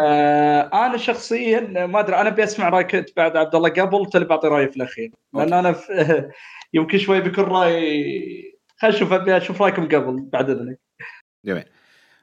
[0.00, 4.48] آه أنا شخصيا ما أدري أنا أبي أسمع رايك بعد عبد الله قبل تلي بعطي
[4.48, 5.10] رأيي في الأخير.
[5.34, 6.30] لأن أنا في
[6.74, 10.80] يمكن شوي بيكون رايي خلينا نشوف أبي أشوف رأيكم قبل بعد إذنك.
[11.44, 11.64] جميل.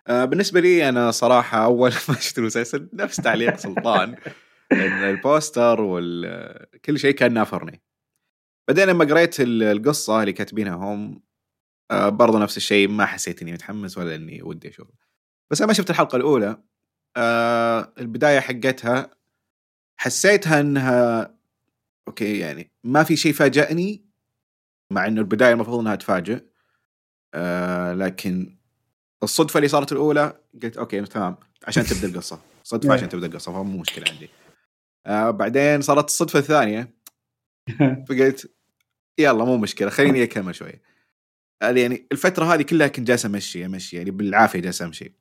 [0.07, 4.15] آه بالنسبة لي أنا صراحة أول ما شفت المسلسل نفس تعليق سلطان
[4.71, 7.81] ان ال poster وكل شيء كان نافرني.
[8.67, 11.21] بعدين لما قريت ال- القصة اللي كاتبينها هم
[11.91, 14.87] آه برضو نفس الشيء ما حسيت إني متحمس ولا إني ودي أشوف
[15.51, 16.57] بس لما شفت الحلقة الأولى.
[17.17, 19.11] آه البداية حقتها
[19.97, 21.35] حسيتها إنها
[22.07, 24.05] okay يعني ما في شيء فاجأني
[24.91, 26.43] مع إنه البداية المفروض إنها تفاجئ.
[27.33, 28.57] آه لكن
[29.23, 31.35] الصدفة اللي صارت الأولى قلت أوكي تمام
[31.67, 32.41] عشان تبدأ القصة.
[32.63, 34.29] صدفة عشان تبدأ القصة فمو مشكلة عندي.
[35.05, 36.93] آه بعدين صارت الصدفة الثانية
[38.09, 38.51] فقلت
[39.17, 40.81] يلا مو مشكلة خليني أكمل شوي.
[41.61, 45.20] آه، يعني الفترة هذه كلها كنت جالس أمشي أمشي يعني بالعافية جالس أمشي.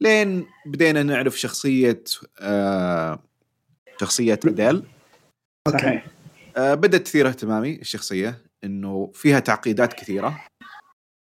[0.00, 2.04] لين بدينا نعرف شخصية
[2.40, 3.18] آه
[4.00, 4.82] شخصية اديل
[5.66, 6.00] أوكي.
[6.56, 10.44] آه، بدأت تثير اهتمامي الشخصية إنه فيها تعقيدات كثيرة.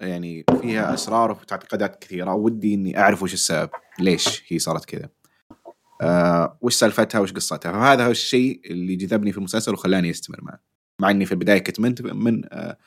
[0.01, 2.33] يعني فيها أسرار وتعقيدات كثيرة.
[2.33, 3.69] ودي إني أعرف وش السبب
[3.99, 5.09] ليش هي صارت كذا.
[6.01, 7.71] آه، وش سالفتها وش قصتها.
[7.71, 10.59] فهذا هو الشيء اللي جذبني في المسلسل وخلاني أستمر معه.
[11.01, 12.77] مع إني في البداية كنت من, من آه،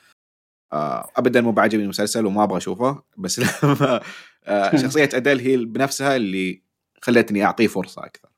[1.17, 4.01] ابدا مو بعجبني المسلسل وما أبغى أشوفه بس لما
[4.45, 6.61] آه، شخصية أديل هي بنفسها اللي
[7.01, 8.29] خلتني أعطيه فرصة أكثر.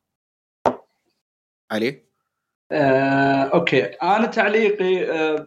[1.72, 2.04] علي؟
[2.72, 3.84] آه، okay.
[3.84, 5.46] أنا تعليقي آه،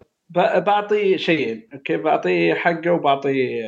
[0.58, 3.62] بعطي شيئين okay؟ بعطي حقه وبعطي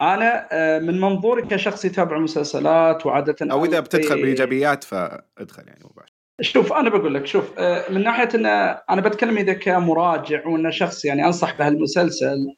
[0.00, 6.13] أنا آه، من منظوري كشخص يتابع مسلسلات وعادة أو إذا بتدخل بالايجابيات فادخل يعني مباشر
[6.40, 8.46] شوف أنا بقول لك شوف آه، من ناحية إن
[8.90, 12.56] أنا بتكلم إذا كمراجع وإن شخص يعني أنصح بهالمسلسل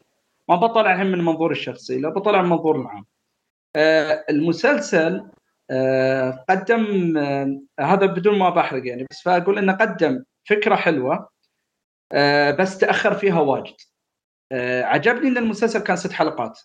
[0.48, 3.04] ما بطلع الحين من منظور الشخصي لا بطلع من منظور العام.
[3.76, 5.26] آه، المسلسل
[5.70, 7.18] آه، قدم
[7.80, 11.28] هذا بدون ما بحرق يعني بس فأقول إنه قدم فكرة حلوة
[12.58, 13.74] بس تأخر فيها واجد.
[14.82, 16.60] عجبني إن المسلسل كان ست حلقات.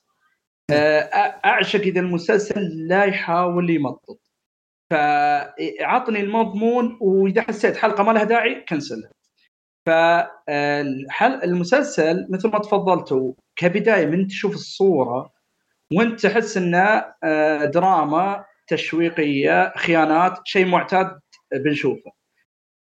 [1.46, 4.31] أعشق إذا المسلسل لا يحاول يمطط.
[4.92, 9.10] فاعطني المضمون وإذا حسيت حلقة ما لها داعي كنسلها
[10.48, 11.48] فالمسلسل
[12.30, 15.32] مثل ما تفضلتوا كبداية من تشوف الصورة
[15.94, 21.20] وانت تحس إنه آه، دراما تشويقية خيانات شيء معتاد
[21.54, 22.12] بنشوفه.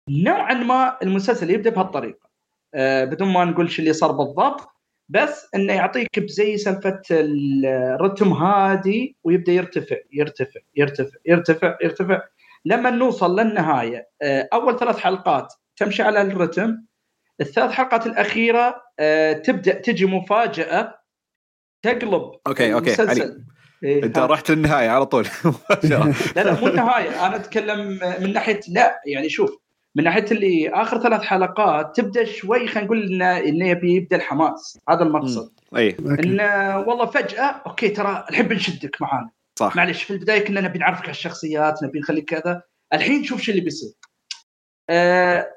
[0.09, 2.29] نوعا ما المسلسل يبدأ بهالطريقة.
[2.75, 4.76] آه، بدون ما نقول شو اللي صار بالضبط
[5.09, 12.21] بس إنه يعطيك بزي سالفة الرتم هادي ويبدأ يرتفع يرتفع يرتفع يرتفع يرتفع.
[12.65, 16.77] لما نوصل للنهاية آه، أول ثلاث حلقات تمشي على الرتم.
[17.41, 20.99] الثلاث حلقات الأخيرة آه، تبدأ تجي مفاجأة
[21.81, 23.37] تقلب okay okay علي
[23.83, 25.27] إيه أنت رحت للنهايه على طول.
[25.83, 27.27] لا لا مو النهاية.
[27.27, 29.66] أنا أتكلم من ناحية لا يعني شوف
[29.97, 34.79] من ناحية اللي آخر ثلاث حلقات تبدأ شوي خلينا نقول انه انه يبي يبدأ الحماس.
[34.89, 35.51] هذا المقصد.
[35.77, 35.97] أي.
[35.99, 39.29] انه والله فجأة okay ترى الحين بنشدك معانا.
[39.59, 39.75] صح.
[39.75, 42.61] معلش في البداية كنا نبي نعرفك على الشخصيات نبي نخليك كذا.
[42.93, 43.93] الحين شوف شو اللي بيصير.
[44.89, 45.47] آه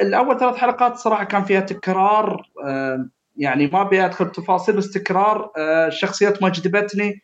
[0.00, 2.50] الأول ثلاث حلقات صراحة كان فيها تكرار.
[2.64, 5.52] آه يعني ما أبي أدخل تفاصيل بس تكرار.
[5.58, 7.22] آه الشخصيات ما جذبتني.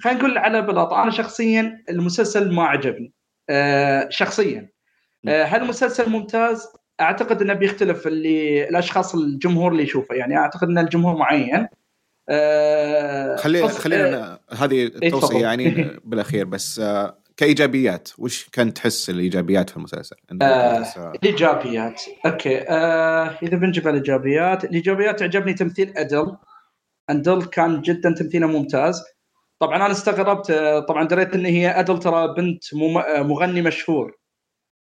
[0.00, 3.12] خلينا نقول على بلاطه أنا شخصيا المسلسل ما عجبني.
[3.50, 4.70] آه شخصيا.
[5.28, 6.68] هل المسلسل ممتاز؟
[7.00, 10.14] أعتقد إنه بيختلف اللي الأشخاص الجمهور اللي يشوفه.
[10.14, 11.68] يعني أعتقد إن الجمهور معين
[12.28, 19.10] آه خلينا خلينا آه هذه إيه، التوصية يعني بالأخير بس آه كإيجابيات وش كنت تحس
[19.10, 22.02] الإيجابيات في المسلسل؟ آه الإيجابيات.
[22.26, 22.60] okay.
[22.68, 26.36] آه إذا بنجيب على الإيجابيات الإيجابيات عجبني تمثيل أدل.
[27.10, 29.02] اندل كان جدا تمثيله ممتاز.
[29.58, 32.64] طبعا أنا استغربت آه، طبعا دريت إن هي أدل ترى بنت
[33.18, 34.19] مغني مشهور.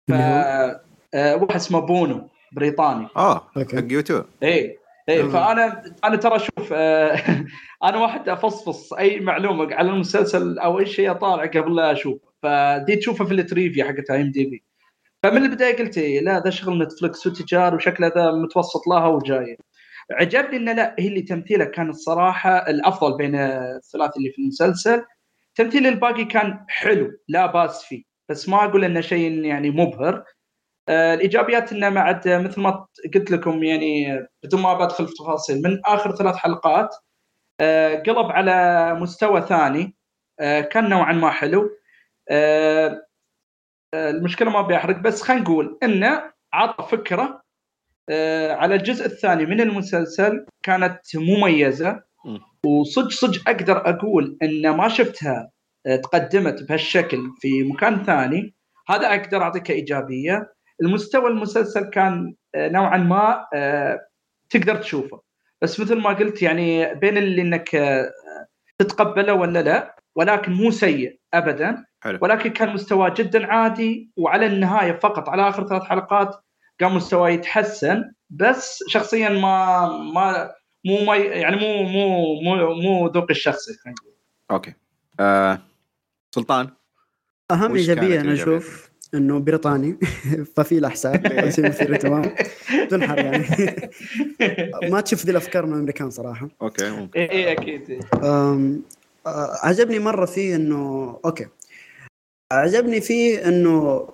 [0.08, 3.08] ف آه، واحد اسمه بونو بريطاني.
[3.16, 4.24] آه حق U2.
[4.42, 7.16] اي اي فأنا أنا ترى شوف آه،
[7.84, 12.18] أنا واحد أفصفص أي معلومة على المسلسل أو أي شيء طالع قبل لا أشوف.
[12.42, 14.64] فدي تشوفه في ال trivia حقت IMDb.
[15.22, 19.56] فمن البداية قلت إيه لا ذا شغل نتفلكس وتجار وشكله ذا متوسط لها وجاي
[20.12, 25.04] عجبني إنه لا هي اللي تمثيله كان الصراحة الأفضل بين الثلاث اللي في المسلسل.
[25.54, 28.11] تمثيل الباقي كان حلو لا باس فيه.
[28.30, 30.24] بس ما أقول إنه شيء يعني مبهر.
[30.88, 35.80] آه الإيجابيات إنه بعد مثل ما قلت لكم يعني بدون ما بدخل في تفاصيل من
[35.86, 36.96] آخر ثلاث حلقات
[37.60, 39.96] آه قلب على مستوى ثاني
[40.40, 41.70] آه كان نوعا ما حلو.
[43.94, 47.42] المشكلة ما بيحرق بس خلينا نقول إنه عطى فكرة
[48.50, 52.02] على الجزء الثاني من المسلسل كانت مميزة.
[52.66, 55.50] وصدق صدق أقدر أقول إن ما شفتها
[55.84, 58.54] تقدمت بهالشكل في مكان ثاني.
[58.88, 60.52] هذا أقدر أعطيك إيجابية.
[60.82, 64.00] المستوى المسلسل كان آه، نوعا ما آه،
[64.50, 65.20] تقدر تشوفه.
[65.62, 68.12] بس مثل ما قلت يعني بين اللي إنك آه،
[68.78, 71.84] تتقبله ولا لا ولكن مو سيء ابدا.
[72.00, 72.18] حلو.
[72.22, 76.44] ولكن كان مستواه جدا عادي وعلى النهاية فقط على آخر ثلاث حلقات
[76.78, 78.12] كان مستواه يتحسن.
[78.30, 80.50] بس شخصيا ما ما
[80.84, 83.72] مو ما يعني مو مو مو مو ذوقي الشخصي
[84.50, 84.74] أوكي.
[85.20, 85.58] آه
[86.34, 86.68] سلطان
[87.50, 89.96] أهم إيجابية أنا أشوف إنه بريطاني
[90.56, 92.34] ففي له حساب يصير تمام
[92.86, 93.46] بدون حر يعني.
[94.92, 96.48] ما تشوف ذي الأفكار من الأمريكان صراحة.
[96.62, 97.20] أوكي ممكن.
[97.20, 98.04] اي إيه، أكيد.
[99.62, 101.46] عجبني مرة فيه إنه أوكي.
[102.52, 104.08] عجبني فيه إنه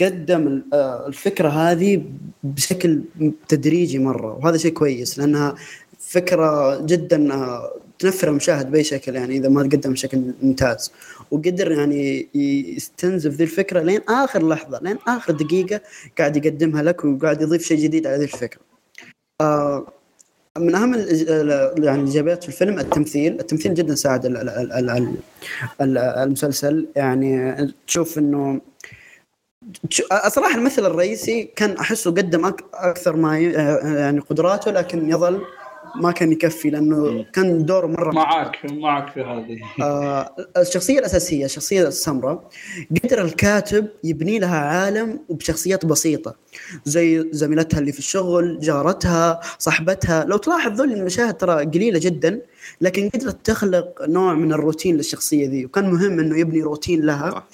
[0.00, 0.62] قدم
[1.06, 2.04] الفكرة هذه
[2.42, 3.00] بشكل
[3.48, 5.54] تدريجي مرة وهذا شيء كويس لأنها
[5.98, 7.32] فكرة جدا
[8.04, 10.92] تنفر المشاهد بأي شكل يعني إذا ما تقدم بشكل ممتاز.
[11.30, 12.28] وقدر يعني
[12.76, 15.80] يستنزف ذي الفكرة لين آخر لحظة لين آخر دقيقة
[16.18, 18.60] قاعد يقدمها لك وقاعد يضيف شيء جديد على ذي الفكرة.
[19.40, 19.86] آه
[20.58, 20.94] من أهم
[21.78, 24.22] يعني الإيجابيات في الفيلم التمثيل، التمثيل جدا ساعد
[25.80, 26.86] المسلسل.
[26.96, 27.56] يعني
[27.86, 28.60] تشوف إنه
[30.28, 35.40] صراحة الممثل الرئيسي كان أحسه قدم أكثر ما يعني قدراته لكن يظل
[35.96, 39.58] ما كان يكفي لأنه كان دوره مرة معك معك في هذه.
[39.82, 42.48] آه الشخصية الأساسية الشخصية السمراء
[43.04, 46.34] قدر الكاتب يبني لها عالم بشخصيات بسيطة
[46.84, 50.24] زي زميلتها اللي في الشغل جارتها صاحبتها.
[50.24, 52.40] لو تلاحظ ذول المشاهد ترى قليلة جدا
[52.80, 57.44] لكن قدرت تخلق نوع من الروتين للشخصية ذي وكان مهم إنه يبني روتين لها.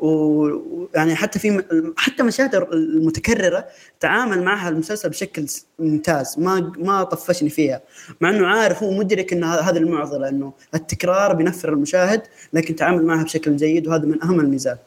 [0.00, 1.64] ويعني حتى في
[1.96, 3.66] حتى مشاهد المتكررة
[4.00, 5.46] تعامل معها المسلسل بشكل
[5.78, 7.80] ممتاز ما ما طفشني فيها
[8.20, 12.22] مع إنه عارف هو مدرك إن هذه المعضلة إنه التكرار بينفر المشاهد
[12.52, 14.78] لكن تعامل معها بشكل جيد وهذا من أهم الميزات.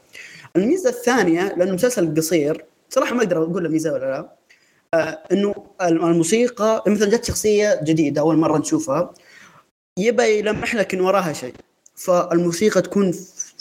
[0.56, 4.30] الميزة الثانية لأنه مسلسل قصير صراحة ما أقدر أقول له ميزة ولا لا
[4.94, 9.14] آه إنه الموسيقى مثلا جت شخصية جديدة أول مرة نشوفها
[9.98, 11.54] يبى يلمح لك انه وراها شيء
[11.96, 13.14] فالموسيقى تكون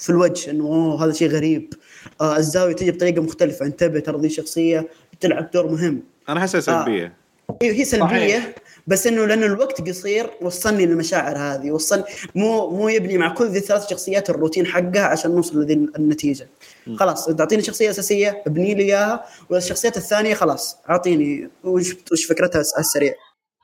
[0.02, 1.74] في الوجه إنه اوه هذا شيء غريب.
[2.20, 3.66] آه الزاوية تجي بطريقة مختلفة.
[3.66, 4.88] انتبه ترى ذي شخصية
[5.20, 6.02] تلعب دور مهم.
[6.28, 7.04] أنا أحسها سلبية.
[7.50, 7.56] آه.
[7.62, 8.54] أيوه هي سلبية صحيح.
[8.86, 11.70] بس إنه لأنه الوقت قصير وصلني للمشاعر هذه.
[11.70, 12.04] وصل
[12.34, 16.48] مو مو يبني مع كل ذي الثلاث شخصيات الروتين حقها عشان نوصل لذي النتيجة.
[16.86, 16.96] م.
[16.96, 19.24] خلاص تعطيني شخصية أساسية ابني لي إياها.
[19.50, 21.48] والشخصيات الثانية خلاص أعطيني.
[21.64, 23.14] وش وش فكرتها على السريع.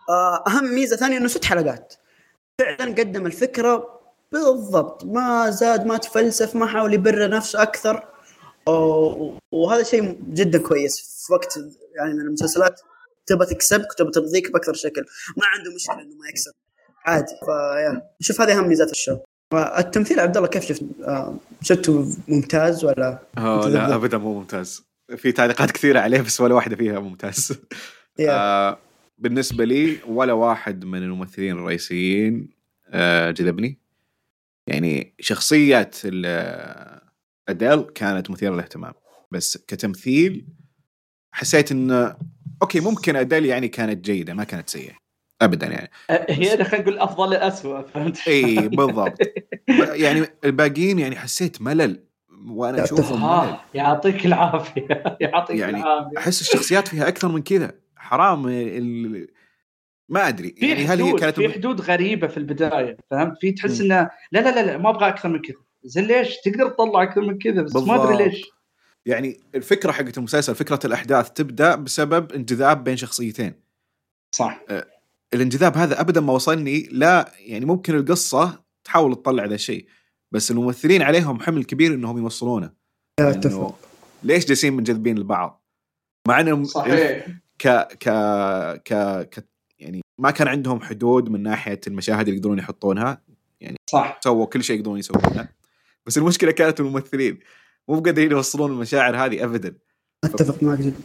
[0.09, 1.95] آه، أهم ميزة ثانية إنه ست حلقات.
[2.61, 3.98] فعلا قدم الفكرة
[4.33, 5.05] بالضبط.
[5.05, 8.05] ما زاد ما تفلسف ما حاول يبرر نفسه أكثر.
[9.53, 11.59] وهذا شيء جدا كويس في وقت
[11.97, 12.81] يعني من المسلسلات
[13.27, 15.05] تبغى تكسبك وتبغى ترضيك بأكثر شكل.
[15.37, 16.53] ما عنده مشكلة إنه ما يكسب.
[17.07, 17.33] عادي.
[17.45, 19.19] فيا شوف هذه أهم ميزات الشو.
[19.55, 24.83] التمثيل عبد الله كيف شفت؟ آه، شفته ممتاز ولا؟ آه لا ابدا مو ممتاز.
[25.17, 27.59] في تعليقات كثيرة عليه بس ولا واحدة فيها ممتاز.
[28.21, 28.79] آه
[29.19, 32.51] بالنسبة لي ولا واحد من الممثلين الرئيسيين
[32.89, 33.79] آه جذبني.
[34.69, 35.91] يعني شخصية
[37.49, 38.93] أديل كانت مثيرة للاهتمام.
[39.31, 40.47] بس كتمثيل
[41.33, 42.17] حسيت إنه
[42.63, 44.93] أوكي ممكن أديل يعني كانت جيدة ما كانت سيئة.
[45.43, 45.91] ابدا يعني.
[46.11, 49.19] هي خلينا نقول أفضل الاسوء فهمت؟ إي بالضبط.
[50.05, 52.05] يعني الباقيين يعني حسيت ملل
[52.49, 53.57] وأنا أشوفهم ملل.
[53.75, 56.19] يعطيك العافية يعطيك يعني العافية.
[56.19, 57.73] أحس الشخصيات فيها أكثر من كذا.
[57.97, 59.29] حرام ال...
[60.09, 60.55] ما أدري.
[60.59, 64.41] يعني هل هي كانت في حدود غريبة في البداية فهمت؟ في تحس إنه لا لا
[64.41, 65.57] لا لا ما أبغى أكثر من كذا.
[65.85, 67.89] زين ليش؟ تقدر تطلع أكثر من كذا بس بالضبط.
[67.89, 68.43] ما أدري ليش.
[69.07, 73.55] يعني الفكرة حقت المسلسل فكرة الأحداث تبدأ بسبب انجذاب بين شخصيتين.
[74.35, 74.65] صح.
[74.69, 74.87] آه
[75.35, 79.87] الانجذاب هذا ابدا ما وصلني لا يعني ممكن القصة تحاول تطلع ذا الشيء
[80.33, 82.73] بس الممثلين عليهم حمل كبير إنهم يوصلونه
[83.21, 83.79] اتفق.
[84.23, 85.65] ليش جالسين منجذبين لبعض
[86.29, 87.27] مع إنهم صحيح.
[87.59, 87.69] ك
[88.01, 88.09] ك
[88.85, 88.95] ك,
[89.31, 89.49] ك
[90.19, 93.23] ما كان عندهم حدود من ناحية المشاهد اللي يقدرون يحطونها.
[93.61, 94.21] يعني صح.
[94.25, 95.49] سووا كل شيء يقدرون يسوونه.
[96.07, 97.39] بس المشكلة كانت الممثلين
[97.89, 99.75] مو قادرين يوصلون المشاعر هذه ابدا.
[100.25, 100.97] أتفق معك جدا.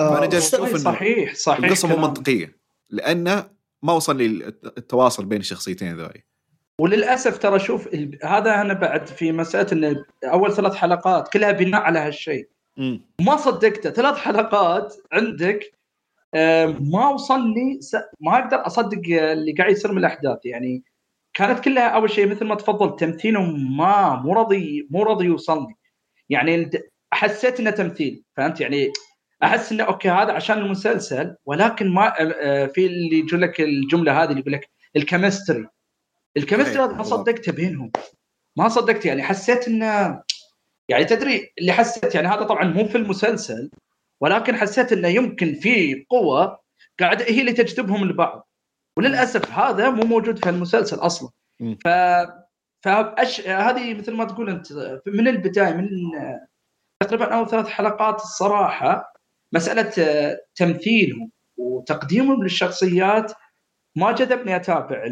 [0.00, 2.56] أنا جالس أشوف إنه صحيح صحيح القصة مو منطقيه
[2.90, 3.50] لأنه
[3.82, 4.24] ما وصل لي
[4.78, 6.24] التواصل بين الشخصيتين ذولي
[6.78, 7.88] وللأسف ترى شوف
[8.24, 12.48] هذا أنا بعد في مسألة إن أول ثلاث حلقات كلها بناء على هالشيء.
[13.20, 15.72] ما صدقته ثلاث حلقات عندك
[16.80, 17.80] ما وصلني
[18.20, 20.38] ما أقدر أصدق اللي قاعد يصير من الأحداث.
[20.44, 20.82] يعني
[21.34, 25.76] كانت كلها أول شيء مثل ما تفضل تمثيلهم ما مو راضي مو راضي يوصلني.
[26.28, 26.70] يعني
[27.12, 28.92] حسيت إنه تمثيل فهمت؟ يعني
[29.42, 32.12] أحس إنه أوكي هذا عشان المسلسل ولكن ما
[32.74, 35.66] في اللي يجوا لك الجملة هذه اللي يقول لك ال chemistry.
[36.36, 37.92] ال chemistry هذا ما صدقته بينهم.
[38.56, 40.22] ما صدقت يعني حسيت إنه
[40.88, 43.70] يعني تدري اللي حسيت يعني هذا طبعا مو في المسلسل
[44.22, 46.58] ولكن حسيت إنه يمكن في قوة
[47.00, 48.48] قاعدة هي اللي تجذبهم لبعض
[48.98, 51.30] وللأسف هذا مو موجود في المسلسل أصلا.
[51.84, 51.88] ف
[52.84, 53.40] فأش...
[53.48, 54.72] هذه مثل ما تقول أنت
[55.06, 55.88] من البداية من
[57.02, 59.12] تقريبا أول ثلاث حلقات الصراحة
[59.52, 59.92] مسألة
[60.54, 63.32] تمثيلهم وتقديمهم للشخصيات
[63.96, 65.04] ما جذبني أتابع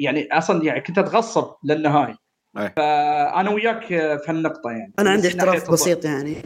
[0.00, 2.16] يعني أصلا يعني كنت أتغصب للنهاية.
[2.54, 4.92] فأنا وياك في هالنقطة يعني.
[4.98, 6.36] أنا عندي احتراف بسيط يعني.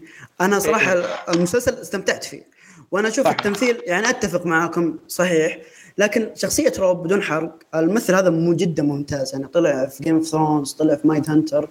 [0.41, 1.05] أنا صراحة إيه.
[1.29, 2.47] المسلسل استمتعت فيه
[2.91, 5.59] وأنا أشوف التمثيل يعني أتفق معاكم صحيح
[5.99, 9.47] لكن شخصية روب بدون حرق الممثل هذا مو جدا ممتاز يعني.
[9.47, 11.69] طلع في جيم اوف ثرونز طلع في مايد هانتر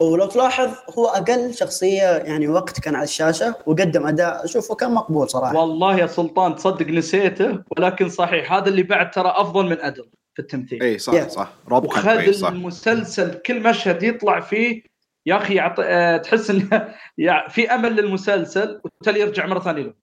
[0.00, 0.68] ولو تلاحظ
[0.98, 5.56] هو أقل شخصية يعني وقت كان على الشاشة وقدم أداء أشوفه كان مقبول صراحة.
[5.60, 10.06] والله يا سلطان تصدق نسيته ولكن صحيح هذا اللي بعد ترى أفضل من أدل.
[10.36, 10.82] في التمثيل.
[10.82, 11.28] إي صح yeah.
[11.28, 11.52] صح.
[11.68, 12.08] روب وخذ
[12.44, 14.82] المسلسل كل مشهد يطلع فيه
[15.26, 15.74] يا أخي يعط...
[15.80, 16.88] أه تحس إنه
[17.54, 19.94] في أمل للمسلسل وتالي يرجع مرة ثانية له.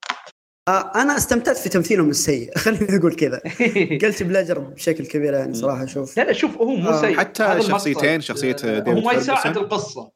[0.69, 2.51] آه أنا استمتعت في تمثيلهم السيء.
[2.63, 3.41] خليني أقول كذا.
[4.03, 6.17] قلت بلاجر بشكل كبير يعني صراحة أشوف.
[6.17, 7.17] لا لا شوف هو مو سيء.
[7.17, 10.11] حتى شخصيتين شخصية هو ما يساعد القصة.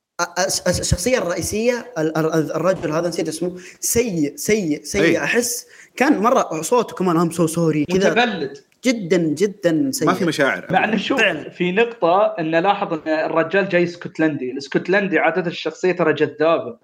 [0.68, 1.94] الشخصية الرئيسية
[2.56, 3.56] الرجل هذا نسيت اسمه.
[3.80, 8.10] سيء سيء سيء أحس كان مرة صوته كمان هم so sorry كذا.
[8.10, 8.67] متبلد.
[8.88, 13.70] جدا جدا سيء ما في مشاعر مع إنه شوف في نقطة إن لاحظ إن الرجال
[13.70, 14.52] جاي اسكتلندي.
[14.52, 16.80] الاسكتلندي عادة الشخصية ترى جذابة.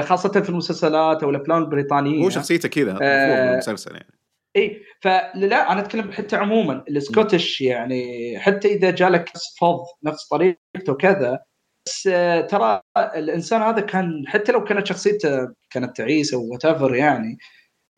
[0.00, 2.24] خاصه في المسلسلات أو الأفلام البريطانية.
[2.24, 4.14] هو شخصيته كذا آه المسلسل يعني.
[4.56, 6.84] إي فلا أنا أتكلم حتى عموما.
[6.88, 11.40] ال Scottish يعني حتى إذا جالك فض نفس طريقته وكذا
[11.86, 17.38] بس آه، ترى الإنسان هذا كان حتى لو كانت شخصيته كانت تعيسة وات يعني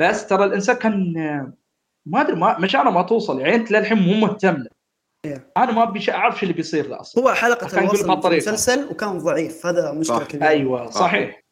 [0.01, 1.52] بس ترى الإنسان كان آه،
[2.09, 4.70] ما أدري ما مشاعره ما توصل يعني أنت للحين مو مهتم له.
[5.24, 5.51] إيه.
[5.56, 7.24] أنا ما أبي أعرف شو اللي بيصير له أصلا.
[7.24, 8.48] هو حلقة الوصل في بهالطريقة.
[8.48, 10.24] المسلسل وكان ضعيف هذا مشكلة.
[10.24, 10.48] كبيرة.
[10.48, 11.43] أيوه صحيح.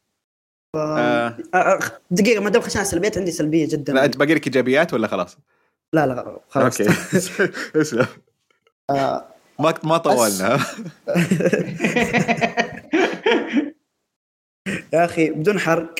[0.74, 0.76] ف...
[0.76, 1.36] آه.
[1.54, 1.78] آه،
[2.10, 3.92] دقيقة ما دام خشينا سلبيات عندي سلبية جدا.
[3.92, 5.38] لا أنت باقي لك إيجابيات ولا خلاص؟
[5.92, 6.80] لا لا خلاص.
[6.80, 6.92] أوكي.
[7.80, 8.06] اسلم.
[8.90, 9.24] آه،
[9.58, 10.58] ما ما طولنا.
[14.92, 15.94] يا أخي بدون حرق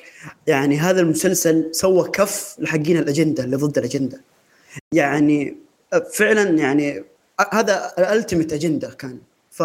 [0.47, 4.21] يعني هذا المسلسل سوى كف لحقين الأجندة اللي ضد الأجندة.
[4.95, 5.57] يعني
[6.15, 7.05] فعلا يعني
[7.53, 9.19] هذا ال ultimate agenda كان.
[9.51, 9.63] ف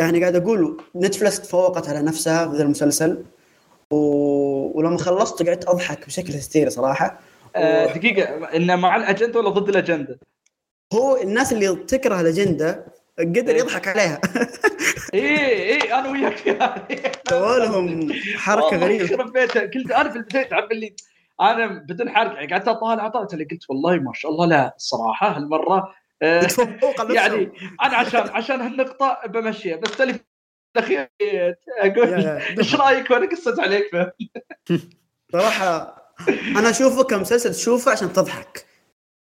[0.00, 3.24] يعني قاعد أقول نتفلكس تفوقت على نفسها في ذا المسلسل
[3.90, 3.96] و...
[4.78, 7.20] ولما خلصت قعدت أضحك بشكل هستيري صراحة.
[7.56, 8.24] آه، دقيقة
[8.56, 10.18] إنه مع الاجنده ولا ضد الاجنده؟
[10.92, 12.84] هو الناس اللي تكره الاجنده
[13.18, 14.20] قدر يضحك عليها.
[15.14, 19.04] إيه إيه أنا وياك في هذه سووا لهم حركه غريبة.
[19.04, 20.94] يخرب بيته قلت أنا في البدايه تعرف اللي
[21.40, 25.36] أنا بدون حرق يعني قعدت اطالع اطالع اللي قلت والله ما شاء الله لا الصراحه
[25.36, 26.48] هالمرة آه،
[27.10, 27.52] يعني.
[27.82, 30.20] أنا عشان عشان هالنقطة بمشيها بس في
[30.76, 31.08] الاخير
[31.78, 33.90] أقول يا، إيش رأيك؟ وأنا قصت عليك؟
[35.32, 35.96] صراحة
[36.28, 38.66] أنا أشوفه كمسلسل تشوفه عشان تضحك.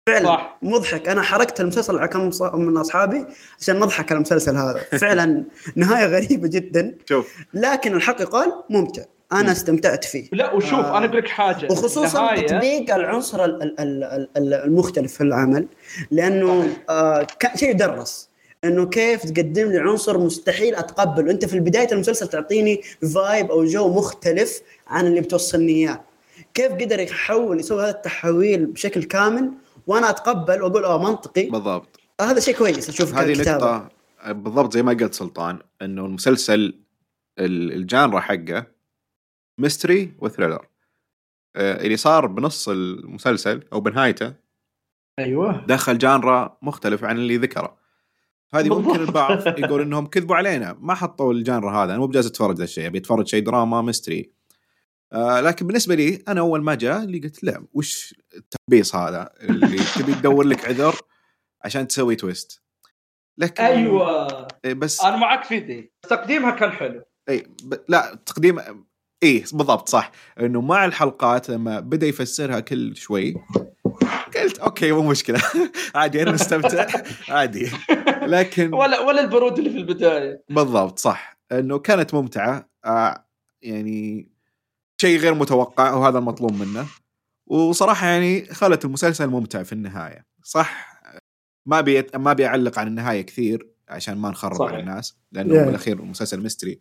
[0.09, 0.59] فعلا صح.
[0.62, 1.09] مضحك.
[1.09, 3.26] أنا حركت المسلسل على كم من أصحابي
[3.60, 4.78] عشان نضحك على المسلسل هذا.
[4.98, 5.44] فعلا
[5.76, 6.98] نهاية غريبة جدا.
[7.09, 7.36] شوف.
[7.55, 9.02] لكن الحق يقال ممتع.
[9.32, 10.28] أنا استمتعت فيه.
[10.32, 10.98] لا وشوف آه.
[10.98, 11.66] أنا أقول لك حاجة.
[11.73, 15.66] وخصوصا تطبيق العنصر ال- ال- ال- ال- المختلف في العمل
[16.11, 18.28] لأنه آه كان شيء يدرس
[18.65, 21.31] إنه كيف تقدم لي عنصر مستحيل أتقبله.
[21.31, 22.81] أنت في بدايه المسلسل تعطيني
[23.14, 26.01] vibe أو جو مختلف عن اللي بتوصلني إياه.
[26.55, 29.51] كيف قدر يحول يسوي هذا التحويل بشكل كامل
[29.86, 31.43] وأنا أتقبل وأقول آه منطقي.
[31.51, 32.01] بالضبط.
[32.20, 33.40] آه هذا شيء كويس أشوف هذه.
[33.53, 33.89] نقطة
[34.28, 36.74] بالضبط زي ما قلت سلطان إنه المسلسل
[37.39, 38.76] ال- ال genre حقه
[39.59, 40.68] mystery و thriller
[41.56, 44.34] آه، اللي صار بنص المسلسل أو بنهايته
[45.18, 45.66] أيوه.
[45.66, 47.76] دخل genre مختلف عن اللي ذكره.
[48.54, 49.00] هذه ممكن.
[49.00, 50.76] البعض يقول إنهم كذبوا علينا.
[50.80, 52.86] ما حطوا ال genre هذا أنا مو بجالس أتفرج ذا الشيء.
[52.86, 54.30] أبي أتفرج شيء دراما mystery
[55.12, 59.78] آه لكن بالنسبة لي أنا أول ما جاء اللي قلت لا وش التخبيص هذا اللي
[59.98, 60.94] تبي تدور لك عذر
[61.64, 62.62] عشان تسوي twist
[63.38, 64.48] لكن أيوه.
[64.64, 67.02] إيه، بس أنا معك في ذي تقديمها كان حلو.
[67.28, 67.74] اي ب...
[67.88, 68.58] لا تقديم
[69.27, 70.11] اي بالضبط صح.
[70.40, 73.35] إنه مع الحلقات لما بدأ يفسرها كل شوي
[74.36, 75.43] قلت أوكي مو مشكلة.
[75.94, 76.86] عادي أنا مستمتع.
[77.28, 77.70] عادي.
[78.23, 80.44] لكن ولا ولا البرود اللي في البداية.
[80.51, 81.39] بالضبط صح.
[81.53, 82.69] إنه كانت ممتعة.
[82.85, 83.27] آه
[83.62, 84.28] يعني
[85.01, 86.86] شيء غير متوقع وهذا المطلوب منه.
[87.47, 90.27] وصراحة يعني خلت المسلسل ممتع في النهاية.
[90.43, 90.97] صح؟
[91.66, 94.73] ما بي ما بيعلق عن النهاية كثير عشان ما نخرب صحيح.
[94.73, 95.66] على الناس لأنه Yeah.
[95.66, 96.80] بالأخير مسلسل mystery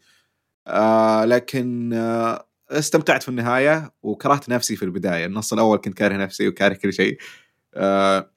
[0.68, 5.26] آه لكن آه استمتعت في النهاية وكرهت نفسي في البداية.
[5.26, 7.18] النص الأول كنت كاره نفسي وكاره كل شيء.
[7.74, 8.32] آه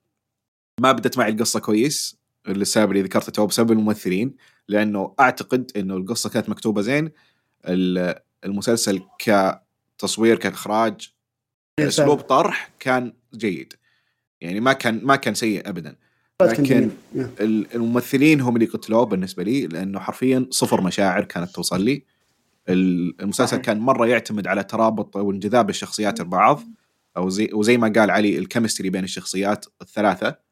[0.81, 2.17] ما بدت معي القصة كويس
[2.49, 4.35] للسبب اللي ذكرته تو بسبب الممثلين
[4.69, 7.11] لأنه أعتقد إنه القصة كانت مكتوبة زين.
[7.65, 8.15] ال-
[8.45, 11.13] المسلسل كتصوير كإخراج
[11.81, 13.73] أسلوب طرح كان جيد.
[14.41, 15.97] يعني ما كان ما كان سيء ابدا.
[16.43, 16.91] لكن
[17.41, 22.05] ال- الممثلين هم اللي قتلوه بالنسبة لي لأنه حرفيا صفر مشاعر كانت توصل لي.
[22.69, 23.65] المسلسل صحيح.
[23.65, 26.61] كان مرة يعتمد على ترابط وانجذاب الشخصيات البعض
[27.17, 30.49] أو زي وزي ما قال علي ال chemistry بين الشخصيات الثلاثة.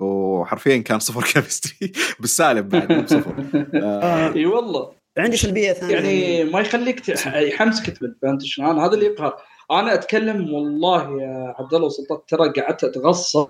[0.00, 3.44] وحرفيا كان صفر chemistry بالسالب بعد مو بصفر.
[3.74, 4.92] آه، إي والله.
[5.18, 5.94] عندي سلبية ثانية.
[5.94, 9.36] يعني ما يخليك يحمسك فهمت شلون؟ هذا اللي يقهر.
[9.70, 13.48] أنا أتكلم والله يا عبد الله وسلطان ترى قعدت أتغصب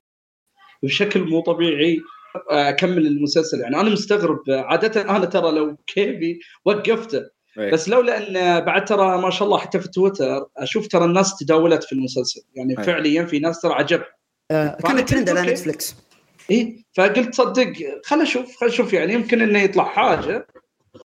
[0.82, 2.00] بشكل مو طبيعي
[2.50, 3.60] أكمل المسلسل.
[3.60, 7.39] يعني أنا مستغرب عادة أنا ترى لو كيفي وقفته.
[7.58, 7.72] إيه.
[7.72, 11.84] بس لولا أن بعد ترى ما شاء الله حتى في تويتر أشوف ترى الناس تداولت
[11.84, 12.84] في المسلسل يعني أي.
[12.84, 14.06] فعليا في ناس ترى عجبها
[14.50, 15.52] آه، كان ترند على.
[15.52, 15.94] نتفلكس
[16.50, 17.72] اي فقلت صدق
[18.04, 20.46] خل أشوف خل أشوف يعني يمكن إنه يطلع حاجة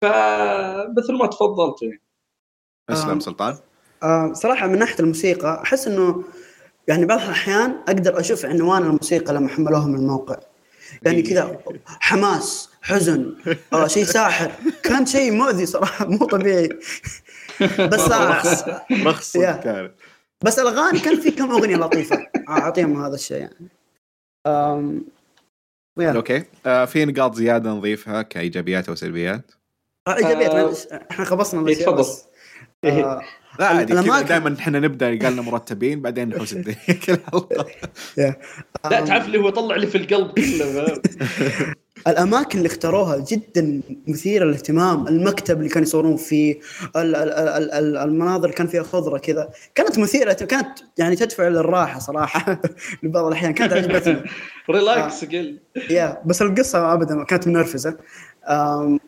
[0.01, 2.01] فمثل ما تفضلت يعني
[2.89, 3.19] أسلم آه.
[3.19, 3.57] سلطان
[4.03, 6.23] آه صراحة من ناحية الموسيقى أحس إنه
[6.88, 10.39] يعني بعض الأحيان أقدر أشوف عنوان الموسيقى لما حملوها من الموقع
[11.03, 13.35] يعني كذا حماس حزن.
[13.73, 14.51] آه شيء ساحر.
[14.83, 16.69] كان شيء مؤذي صراحة مو طبيعي.
[17.61, 17.99] بس
[18.91, 19.61] رخص آه.
[19.61, 19.91] كانت
[20.43, 22.27] بس الاغاني كان في كم أغنية لطيفة.
[22.49, 23.67] أعطيهم هذا الشيء يعني.
[25.99, 26.11] يا.
[26.11, 26.43] أوكي.
[26.65, 29.51] آه في نقاط زيادة نضيفها كإيجابيات أو سلبيات؟
[30.07, 31.07] آه، إيجابيات آه.
[31.11, 31.99] إحنا خلصنا إيه، تفضل.
[31.99, 32.25] بس
[32.83, 33.21] آه
[33.59, 36.77] لا عادي كذا دائما إحنا نبدأ قالنا مرتبين بعدين نحوس الدنيا.
[37.05, 37.67] كل حلقة.
[38.17, 41.01] لا تعرف اللي هو طلع لي في القلب كله؟
[42.07, 46.59] الأماكن اللي اختاروها جدا مثيرة للاهتمام المكتب اللي كانوا يصورون فيه
[46.95, 49.49] ال- ال- ال- ال- المناظر اللي كان فيها خضرة كذا.
[49.75, 50.67] كانت مثيرة كانت
[50.97, 52.61] يعني تدفع للراحة صراحة
[53.03, 53.53] لبعض الأحيان.
[53.53, 54.21] كانت عجبتني.
[54.69, 55.57] ريلاكس قل.
[55.89, 57.97] يا بس القصة ابدا كانت منرفزة.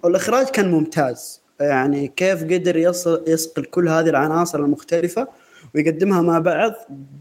[0.03, 1.41] والإخراج كان ممتاز.
[1.59, 5.27] يعني كيف قدر يصل يصقل كل هذه العناصر المختلفة
[5.75, 6.73] ويقدمها مع بعض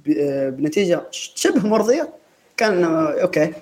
[0.07, 2.09] بنتيجة شبه مرضية؟
[2.57, 3.53] كان آه، أوكي.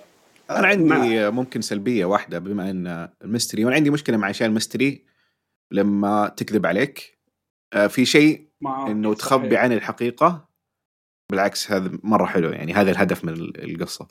[0.50, 4.48] أنا مع- عندي ممكن سلبية واحدة بما إن ال mystery وأنا عندي مشكلة مع اشياء
[4.48, 5.04] ال mystery
[5.70, 7.18] لما تكذب عليك
[7.72, 8.48] آه، في شيء
[8.88, 9.56] إنه تخبي.
[9.56, 10.48] عن الحقيقة
[11.30, 14.08] بالعكس هذا مرة حلو يعني هذا الهدف من ال- القصة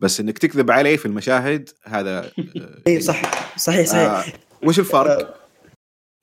[0.00, 2.32] بس إنك تكذب علي في المشاهد هذا آه،
[2.86, 4.24] اي صح صحيح صحيح آه
[4.68, 5.40] وش الفرق؟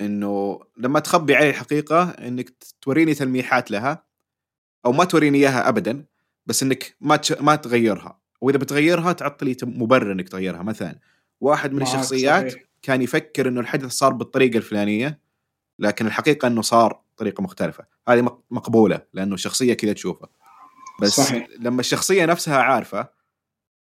[0.02, 4.04] إنه لما تخبي علي الحقيقة إنك توريني تلميحات لها
[4.86, 6.06] أو ما توريني إياها ابدا
[6.46, 7.20] بس إنك ما.
[7.42, 11.00] ما تغيرها وإذا بتغيرها تعطي لي مبرر إنك تغيرها مثلا
[11.42, 12.64] واحد من الشخصيات صحيح.
[12.82, 15.20] كان يفكر إنه الحدث صار بالطريقة الفلانية
[15.80, 20.30] لكن الحقيقة إنه صار بطريقه مختلفة هذه مق- مقبولة لأنه الشخصية كذا تشوفها
[21.02, 21.48] بس صحيح.
[21.60, 23.08] لما الشخصية نفسها عارفة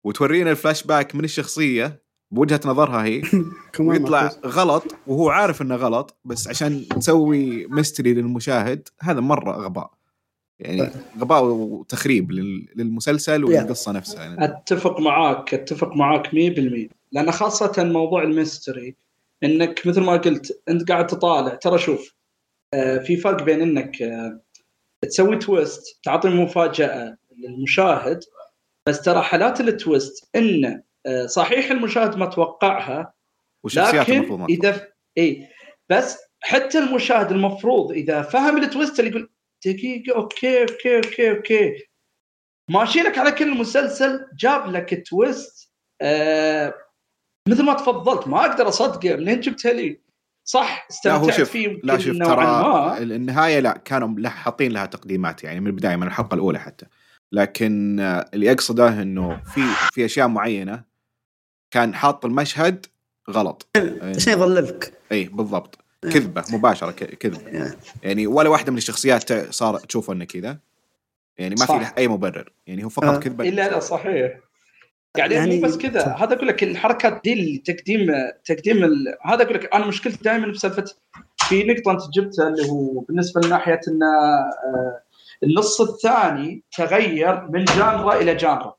[0.03, 3.21] وتورينا الفلاش باك من الشخصية بوجهة نظرها هي
[3.79, 4.31] ويطلع.
[4.45, 9.91] غلط وهو عارف إنه غلط بس عشان تسوي mystery للمشاهد هذا مرة غباء
[10.63, 14.23] يعني غباء وتخريب لل- للمسلسل وللقصة نفسها.
[14.23, 18.95] يعني أتفق معاك أتفق معاك 100% لأن خاصة موضوع ال mystery
[19.43, 21.55] إنك مثل ما قلت أنت قاعد تطالع.
[21.55, 22.13] ترى شوف
[22.73, 24.41] آه، في فرق بين إنك آه،
[25.01, 28.19] تسوي twist تعطي مفاجأة للمشاهد
[28.87, 33.13] بس ترى حالات ال twist إن آه، صحيح المشاهد ما توقعها
[34.01, 34.21] لكن.
[34.49, 34.87] إذا
[35.17, 35.47] اي
[35.89, 39.29] بس حتى المشاهد المفروض إذا فهم ال twist اللي يقول
[39.65, 41.87] دقيقة okay okay okay okay.
[42.69, 45.71] ماشي لك على كل مسلسل جاب لك twist
[46.01, 46.73] آه
[47.49, 50.03] مثل ما تفضلت ما أقدر أصدقه منين جبتها لي
[50.45, 52.97] صح لا هو استمتعت شوف فيه لا شوف نوعاً ترى ما.
[52.97, 56.85] النهاية لا كانوا حاطين لها تقديمات يعني من البداية من الحلقة الأولى حتى.
[57.31, 59.61] لكن آه، اللي أقصده إنه في
[59.91, 60.83] في أشياء معينة
[61.73, 62.85] كان حاط المشهد
[63.29, 63.67] غلط.
[64.01, 65.82] عشان يضللك اي بالضبط.
[66.09, 67.71] كذبة مباشرة ك- كذبة.
[68.03, 68.27] يعني.
[68.27, 70.57] ولا واحدة من الشخصيات صار تشوفه إنه كذا.
[71.37, 71.79] يعني ما في صح.
[71.81, 72.51] له أي مبرر.
[72.67, 73.19] يعني هو فقط آه.
[73.19, 73.49] كذبة.
[73.49, 74.39] الا لا صحيح.
[75.17, 76.01] يعني, يعني- مو بس كذا.
[76.19, 78.11] هذا أقول لك الحركات دي التقديم
[78.45, 79.15] تقديم ال...
[79.25, 80.85] هذا أقول لك أنا مشكلتي دائما بسالفة
[81.37, 85.01] في نقطة أنت جبتها اللي هو بالنسبة لناحية إن آه،
[85.43, 88.75] النص الثاني تغير من جانرا إلى جانرا.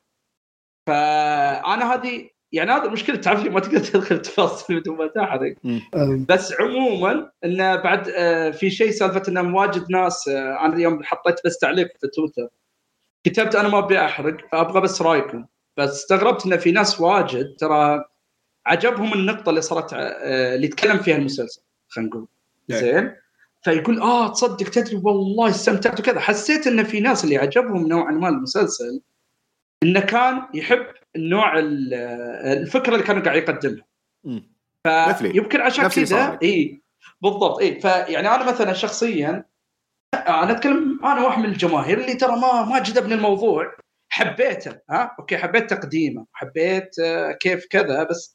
[0.87, 5.55] فأنا هذه يعني هذا المشكلة تعرف ما تقدر تدخل تفاصيل بدون ما تحرق.
[6.29, 11.35] بس عموما انه بعد آه، في شيء سالفة انه مواجد ناس آه، أنا اليوم حطيت
[11.45, 12.49] بس تعليق في تويتر.
[13.23, 15.45] كتبت أنا ما أبي أحرق فابغى بس رأيكم.
[15.77, 18.03] بس استغربت إن في ناس واجد ترى
[18.65, 22.27] عجبهم النقطة اللي صارت آه، اللي تكلم فيها المسلسل خلينا نقول.
[22.71, 22.77] إيه.
[22.77, 23.15] زين؟
[23.63, 25.99] فيقول آه تصدق تدري والله استمتعت.
[25.99, 26.19] وكذا.
[26.19, 29.01] حسيت إن في ناس اللي عجبهم نوعا ما المسلسل
[29.83, 31.93] إنه كان يحب النوع ال-
[32.61, 33.85] الفكرة اللي كانوا قاعد يقدمها.
[35.35, 36.39] يمكن عشان كذا.
[36.43, 36.81] إي
[37.21, 37.81] بالضبط إي.
[37.81, 39.45] فيعني أنا مثلا شخصيا
[40.13, 43.75] أنا أتكلم أنا واحد من الجماهير اللي ترى ما ما جذبني الموضوع.
[44.09, 48.33] حبيته ها؟ أوكي حبيت تقديمه حبيت آه، كيف كذا بس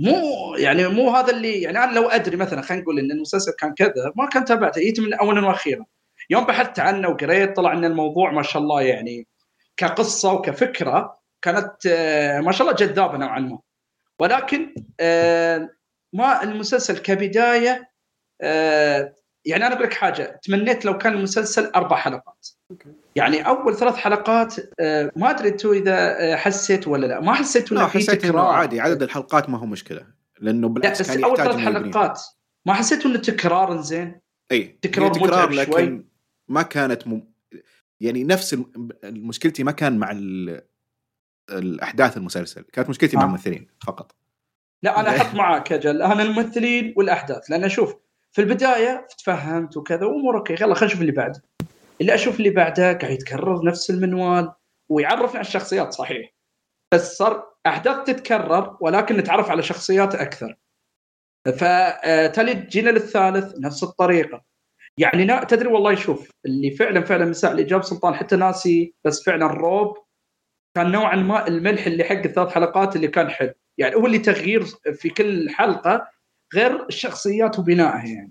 [0.00, 0.14] مو
[0.58, 4.12] يعني مو هذا اللي يعني أنا لو أدري مثلا خلينا نقول إن المسلسل كان كذا
[4.16, 4.80] ما كان تابعته.
[4.80, 5.84] جيت من اولا وأخيرا.
[6.30, 9.26] يوم بحثت عنه وقريت طلع إن الموضوع ما شاء الله يعني
[9.76, 13.58] كقصة وكفكرة كانت آه، ما شاء الله جذابة نوعا ما.
[14.20, 15.70] ولكن آه،
[16.12, 17.90] ما المسلسل كبداية
[18.40, 19.14] آه،
[19.44, 22.48] يعني أنا أقول لك حاجة تمنيت لو كان المسلسل أربع حلقات.
[23.16, 24.54] يعني أول ثلاث حلقات
[25.16, 27.20] ما أدري أنتم إذا حسيت ولا لا.
[27.20, 28.46] ما حسيت لا انه في حسيت إنه تكرار.
[28.46, 30.06] عادي عدد الحلقات ما هو مشكلة
[30.40, 31.56] لأنه لا بالعكس بس كان أول ثلاث.
[31.56, 32.20] حلقات.
[32.66, 34.20] ما حسيت إنه تكرار زين؟
[34.52, 36.06] إي تكرار متعب لكن شوي.
[36.48, 37.22] ما كانت م...
[38.00, 38.56] يعني نفس
[39.04, 40.60] مشكلتي ما كان مع ال...
[41.50, 42.62] الأحداث المسلسل.
[42.72, 43.26] كانت مشكلتي مع آه.
[43.26, 44.14] الممثلين فقط.
[44.82, 47.50] لا أنا أحط معك أجل أنا الممثلين والأحداث.
[47.50, 47.96] لأن شوف
[48.32, 50.52] في البداية تفهمت وكذا وأمور أوكي.
[50.52, 51.42] يلا خلينا نشوف اللي بعده
[52.00, 54.52] اللي أشوف اللي بعده قاعد يتكرر نفس المنوال
[54.88, 56.34] ويعرفنا على الشخصيات صحيح.
[56.94, 60.56] بس صار أحداث تتكرر ولكن نتعرف على شخصيات أكثر.
[61.46, 64.44] فتالي جينا للثالث نفس الطريقة.
[64.98, 69.24] يعني نا تدري والله شوف اللي فعلا فعلا مساء اللي جاب سلطان حتى ناسي بس
[69.24, 70.05] فعلا روب
[70.76, 74.64] كان نوعا ما الملح اللي حق الثلاث حلقات اللي كان حلو يعني هو اللي تغيير
[74.94, 76.08] في كل حلقة
[76.54, 78.30] غير الشخصيات وبنائها يعني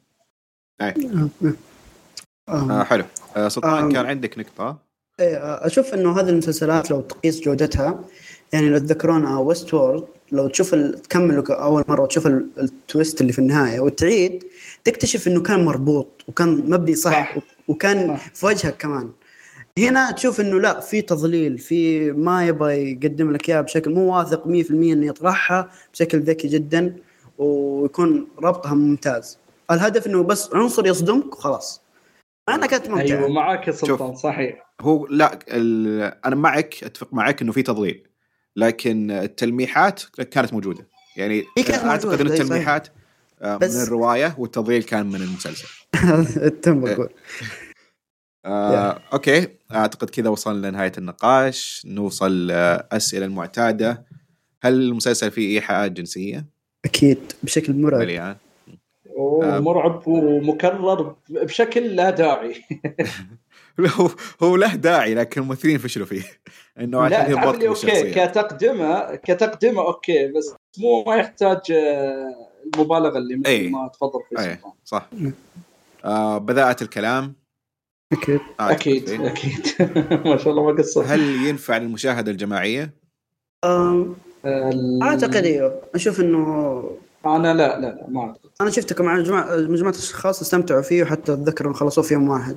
[2.49, 3.03] أم، آه حلو
[3.37, 3.91] آه سلطان آم.
[3.91, 4.77] كان عندك نقطة
[5.19, 8.03] إيه، أشوف إنه هذه المسلسلات لو تقيس جودتها
[8.53, 13.33] يعني لو تذكرون Westworld لو تشوف ال- تكمل أول مرة وتشوف ال- ال twist اللي
[13.33, 14.43] في النهاية وتعيد
[14.83, 17.41] تكتشف إنه كان مربوط وكان مبني صح, صح.
[17.67, 18.29] وكان صح.
[18.33, 19.09] في وجهك كمان
[19.79, 24.43] هنا تشوف إنه لا في تضليل في ما يبغى يقدم لك إياها بشكل مو واثق
[24.47, 26.95] 100% إنه يطرحها بشكل ذكي جدا
[27.37, 29.37] ويكون ربطها ممتاز.
[29.71, 31.81] الهدف إنه بس عنصر يصدمك وخلاص.
[32.49, 34.17] مع انها كانت ممتعه أيوه معك يا سلطان شوف.
[34.23, 34.65] صحيح.
[34.81, 38.07] هو لا ال- أنا معك أتفق معك إنه في تضليل
[38.55, 40.87] لكن التلميحات كانت موجودة.
[41.17, 42.27] يعني كانت أعتقد إن.
[42.27, 42.87] التلميحات
[43.41, 45.67] آه، بس- من الرواية والتضليل كان من المسلسل.
[46.63, 46.85] تم
[48.45, 49.47] آه، أوكي.
[49.71, 51.83] أعتقد كذا وصلنا لنهاية النقاش.
[51.85, 54.05] نوصل آه، أسئلة المعتادة.
[54.61, 56.45] هل المسلسل فيه ايحاءات جنسية؟
[56.85, 58.01] أكيد بشكل مرعب.
[58.01, 58.35] مليان.
[59.17, 59.59] آه.
[59.59, 62.55] مرعب ومكرر بشكل لا داعي.
[63.99, 64.09] هو
[64.43, 66.23] هو له داعي لكن الممثلين فشلوا فيه.
[66.79, 68.11] إنه عشان لا يضبط okay.
[68.11, 72.33] كتقدمة كتقدمة okay بس مو ما يحتاج آه،
[72.75, 73.67] المبالغة اللي مثل أي.
[73.67, 74.55] ما تفضل في أي.
[74.55, 74.71] سلطان.
[74.85, 75.09] صح.
[76.05, 77.35] آه بذاءة الكلام.
[78.21, 78.39] أكيد.
[78.59, 79.09] أعتقد أكيد.
[79.09, 79.65] أكيد.
[80.29, 81.07] ما شاء الله ما قصرت.
[81.07, 82.93] هل ينفع للمشاهده الجماعية؟
[85.03, 85.81] أعتقد إيوه.
[85.95, 86.83] أشوف إنه
[87.25, 88.49] أنا لا لا لا ما أعتقد.
[88.61, 89.15] أنا شفته مع
[89.57, 92.55] مجموعه اشخاص استمتعوا فيه وحتى اتذكر إنه خلصوه في يوم واحد.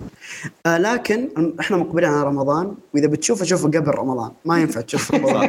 [0.66, 1.28] آه لكن
[1.60, 4.30] إحنا مقبلين على رمضان وإذا بتشوفه شوفه قبل رمضان.
[4.44, 5.48] ما ينفع تشوف رمضان.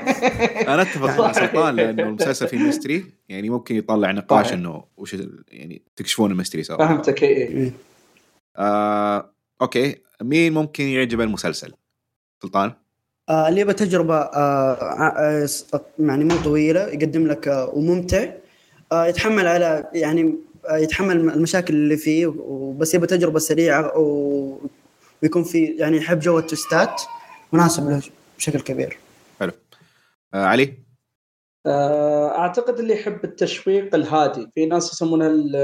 [0.68, 4.54] أنا أتفق مع سلطان لأنه المسلسل فيه mystery يعني ممكن يطلع نقاش.
[4.54, 5.16] إنه وش
[5.48, 6.78] يعني تكشفون ال mystery سوا.
[6.78, 7.72] فهمتك اي إي.
[8.58, 9.30] آه
[9.62, 11.74] أوكي مين ممكن يعجب المسلسل؟
[12.44, 12.74] سلطان؟
[13.30, 15.48] آه اللي يبغى تجربة آه آه
[16.00, 18.32] يعني مو طويلة يقدم لك آه وممتع
[18.92, 20.36] آه يتحمل على يعني
[20.70, 24.60] آه يتحمل المشاكل اللي فيه وبس يبغى تجربة سريعة و-
[25.24, 27.02] ويكون في يعني يحب جو التوستات
[27.54, 28.02] مناسب له
[28.38, 28.98] بشكل كبير
[29.40, 29.52] حلو
[30.34, 30.74] آه علي؟
[31.66, 35.56] آه، أعتقد اللي يحب التشويق الهادي في ناس يسمونها ال-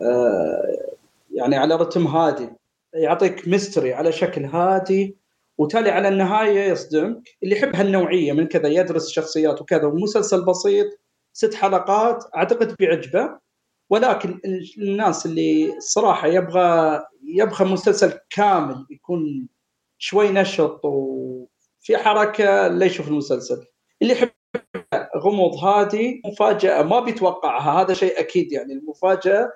[0.00, 0.91] آه،
[1.34, 2.48] يعني على رتم هادي
[2.94, 5.16] يعطيك ميستري على شكل هادي
[5.58, 10.86] وتالي على النهاية يصدمك اللي يحب هالنوعية من كذا يدرس شخصيات وكذا ومسلسل بسيط
[11.32, 13.38] ست حلقات أعتقد بيعجبه.
[13.90, 19.48] ولكن ال- الناس اللي الصراحه يبغى يبغى مسلسل كامل يكون
[19.98, 23.64] شوي نشط وفي حركة لا يشوف المسلسل.
[24.02, 24.30] اللي يحب
[25.16, 29.50] غموض هادي مفاجأة ما بيتوقعها هذا شيء أكيد يعني المفاجأة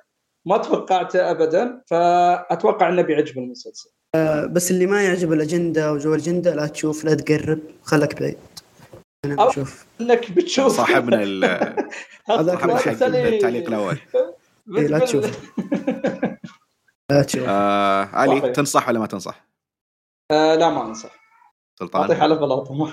[0.46, 3.90] ما توقعته ابدا فأتوقع إنه بيعجب المسلسل.
[4.14, 8.38] آه بس اللي ما يعجب الأجندة وجو الأجندة لا تشوف لا تقرب خلك بعيد.
[9.24, 9.86] أنا بشوف.
[10.00, 10.76] إنك بتشوف.
[10.76, 11.16] صاحبنا
[12.28, 13.98] صاحبنا حق التعليق الأول.
[14.76, 15.24] إيه، لا تشوف.
[17.10, 17.44] لا تشوف.
[17.48, 18.52] آه علي.
[18.52, 19.46] تنصح ولا ما تنصح؟
[20.32, 21.10] آه لا ما أنصح.
[21.82, 22.92] أعطيك سلطان على بلاطة.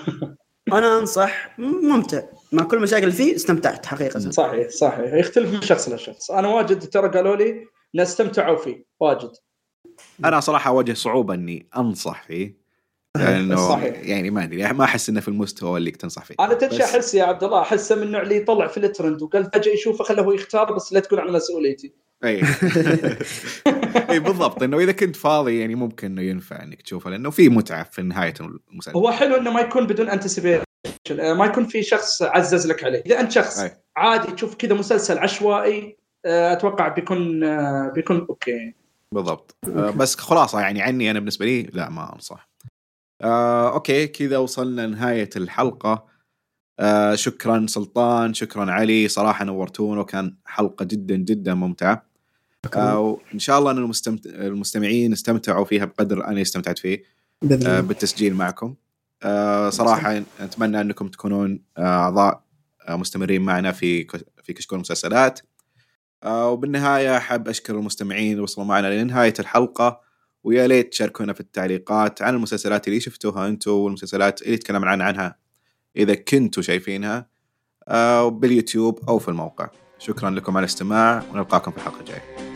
[0.72, 2.22] أنا أنصح ممتع.
[2.52, 4.30] مع كل المشاكل اللي فيه استمتعت حقيقة.
[4.30, 5.14] صحيح صحيح.
[5.14, 7.50] يختلف من شخص لشخص أنا واجد ترى قالوا لي
[7.94, 9.30] إن استمتعوا فيه واجد.
[10.24, 12.64] أنا صراحة أواجه صعوبة إني أنصح فيه
[13.16, 14.00] لأنه صحيح.
[14.02, 16.34] يعني ما أدري ما أحس إنه في المستوى اللي تنصح فيه.
[16.40, 19.72] أنا تدري أحس يا عبد الله احسه من النوع اللي يطلع في الترند وقال فجأة
[19.72, 22.03] يشوفه خله هو يختار بس لا تكون على مسؤوليتي.
[22.24, 22.42] اي
[24.10, 24.62] اي بالضبط.
[24.62, 28.34] إنه إذا كنت فاضي يعني ممكن إنه ينفع إنك تشوفه لأنه في متعة في نهاية
[28.70, 28.98] المسلسل.
[28.98, 30.64] هو حلو إنه ما يكون بدون anticipation
[31.08, 33.02] ما يكون في شخص عزز لك عليه.
[33.06, 33.72] إذا أنت شخص أي.
[33.96, 35.96] عادي تشوف كذا مسلسل عشوائي
[36.26, 38.74] آه، أتوقع بيكون آه، بيكون okay.
[39.12, 39.56] بالضبط.
[39.68, 42.48] آه بس خلاصة يعني عني أنا بالنسبة لي لا ما أنصح.
[43.22, 46.06] آه okay كذا وصلنا لنهاية الحلقة.
[46.80, 49.08] آه شكرا سلطان شكرا علي.
[49.08, 51.92] صراحة نورتونا وكان حلقة جدا جدا ممتعة.
[51.92, 52.13] آه
[52.96, 54.26] وان شاء الله أن المستمت...
[54.26, 57.02] المستمعين استمتعوا فيها بقدر أنا استمتعت فيه.
[57.66, 58.74] آه بالتسجيل معكم.
[59.22, 62.44] آه صراحة أتمنى أنكم تكونون آه، أعضاء
[62.88, 64.06] آه مستمرين معنا في
[64.42, 65.40] في كشكول المسلسلات.
[66.22, 70.00] آه وبالنهاية أحب أشكر المستمعين اللي وصلوا معنا لنهاية الحلقة.
[70.44, 75.36] ويا ليت تشاركونا في التعليقات عن المسلسلات اللي شفتوها أنتم والمسلسلات اللي تكلمنا عنها عنها
[75.96, 77.28] إذا كنتوا شايفينها
[77.88, 79.68] آه باليوتيوب أو في الموقع.
[79.98, 82.53] شكرا لكم على الاستماع ونلقاكم في الحلقة الجاية.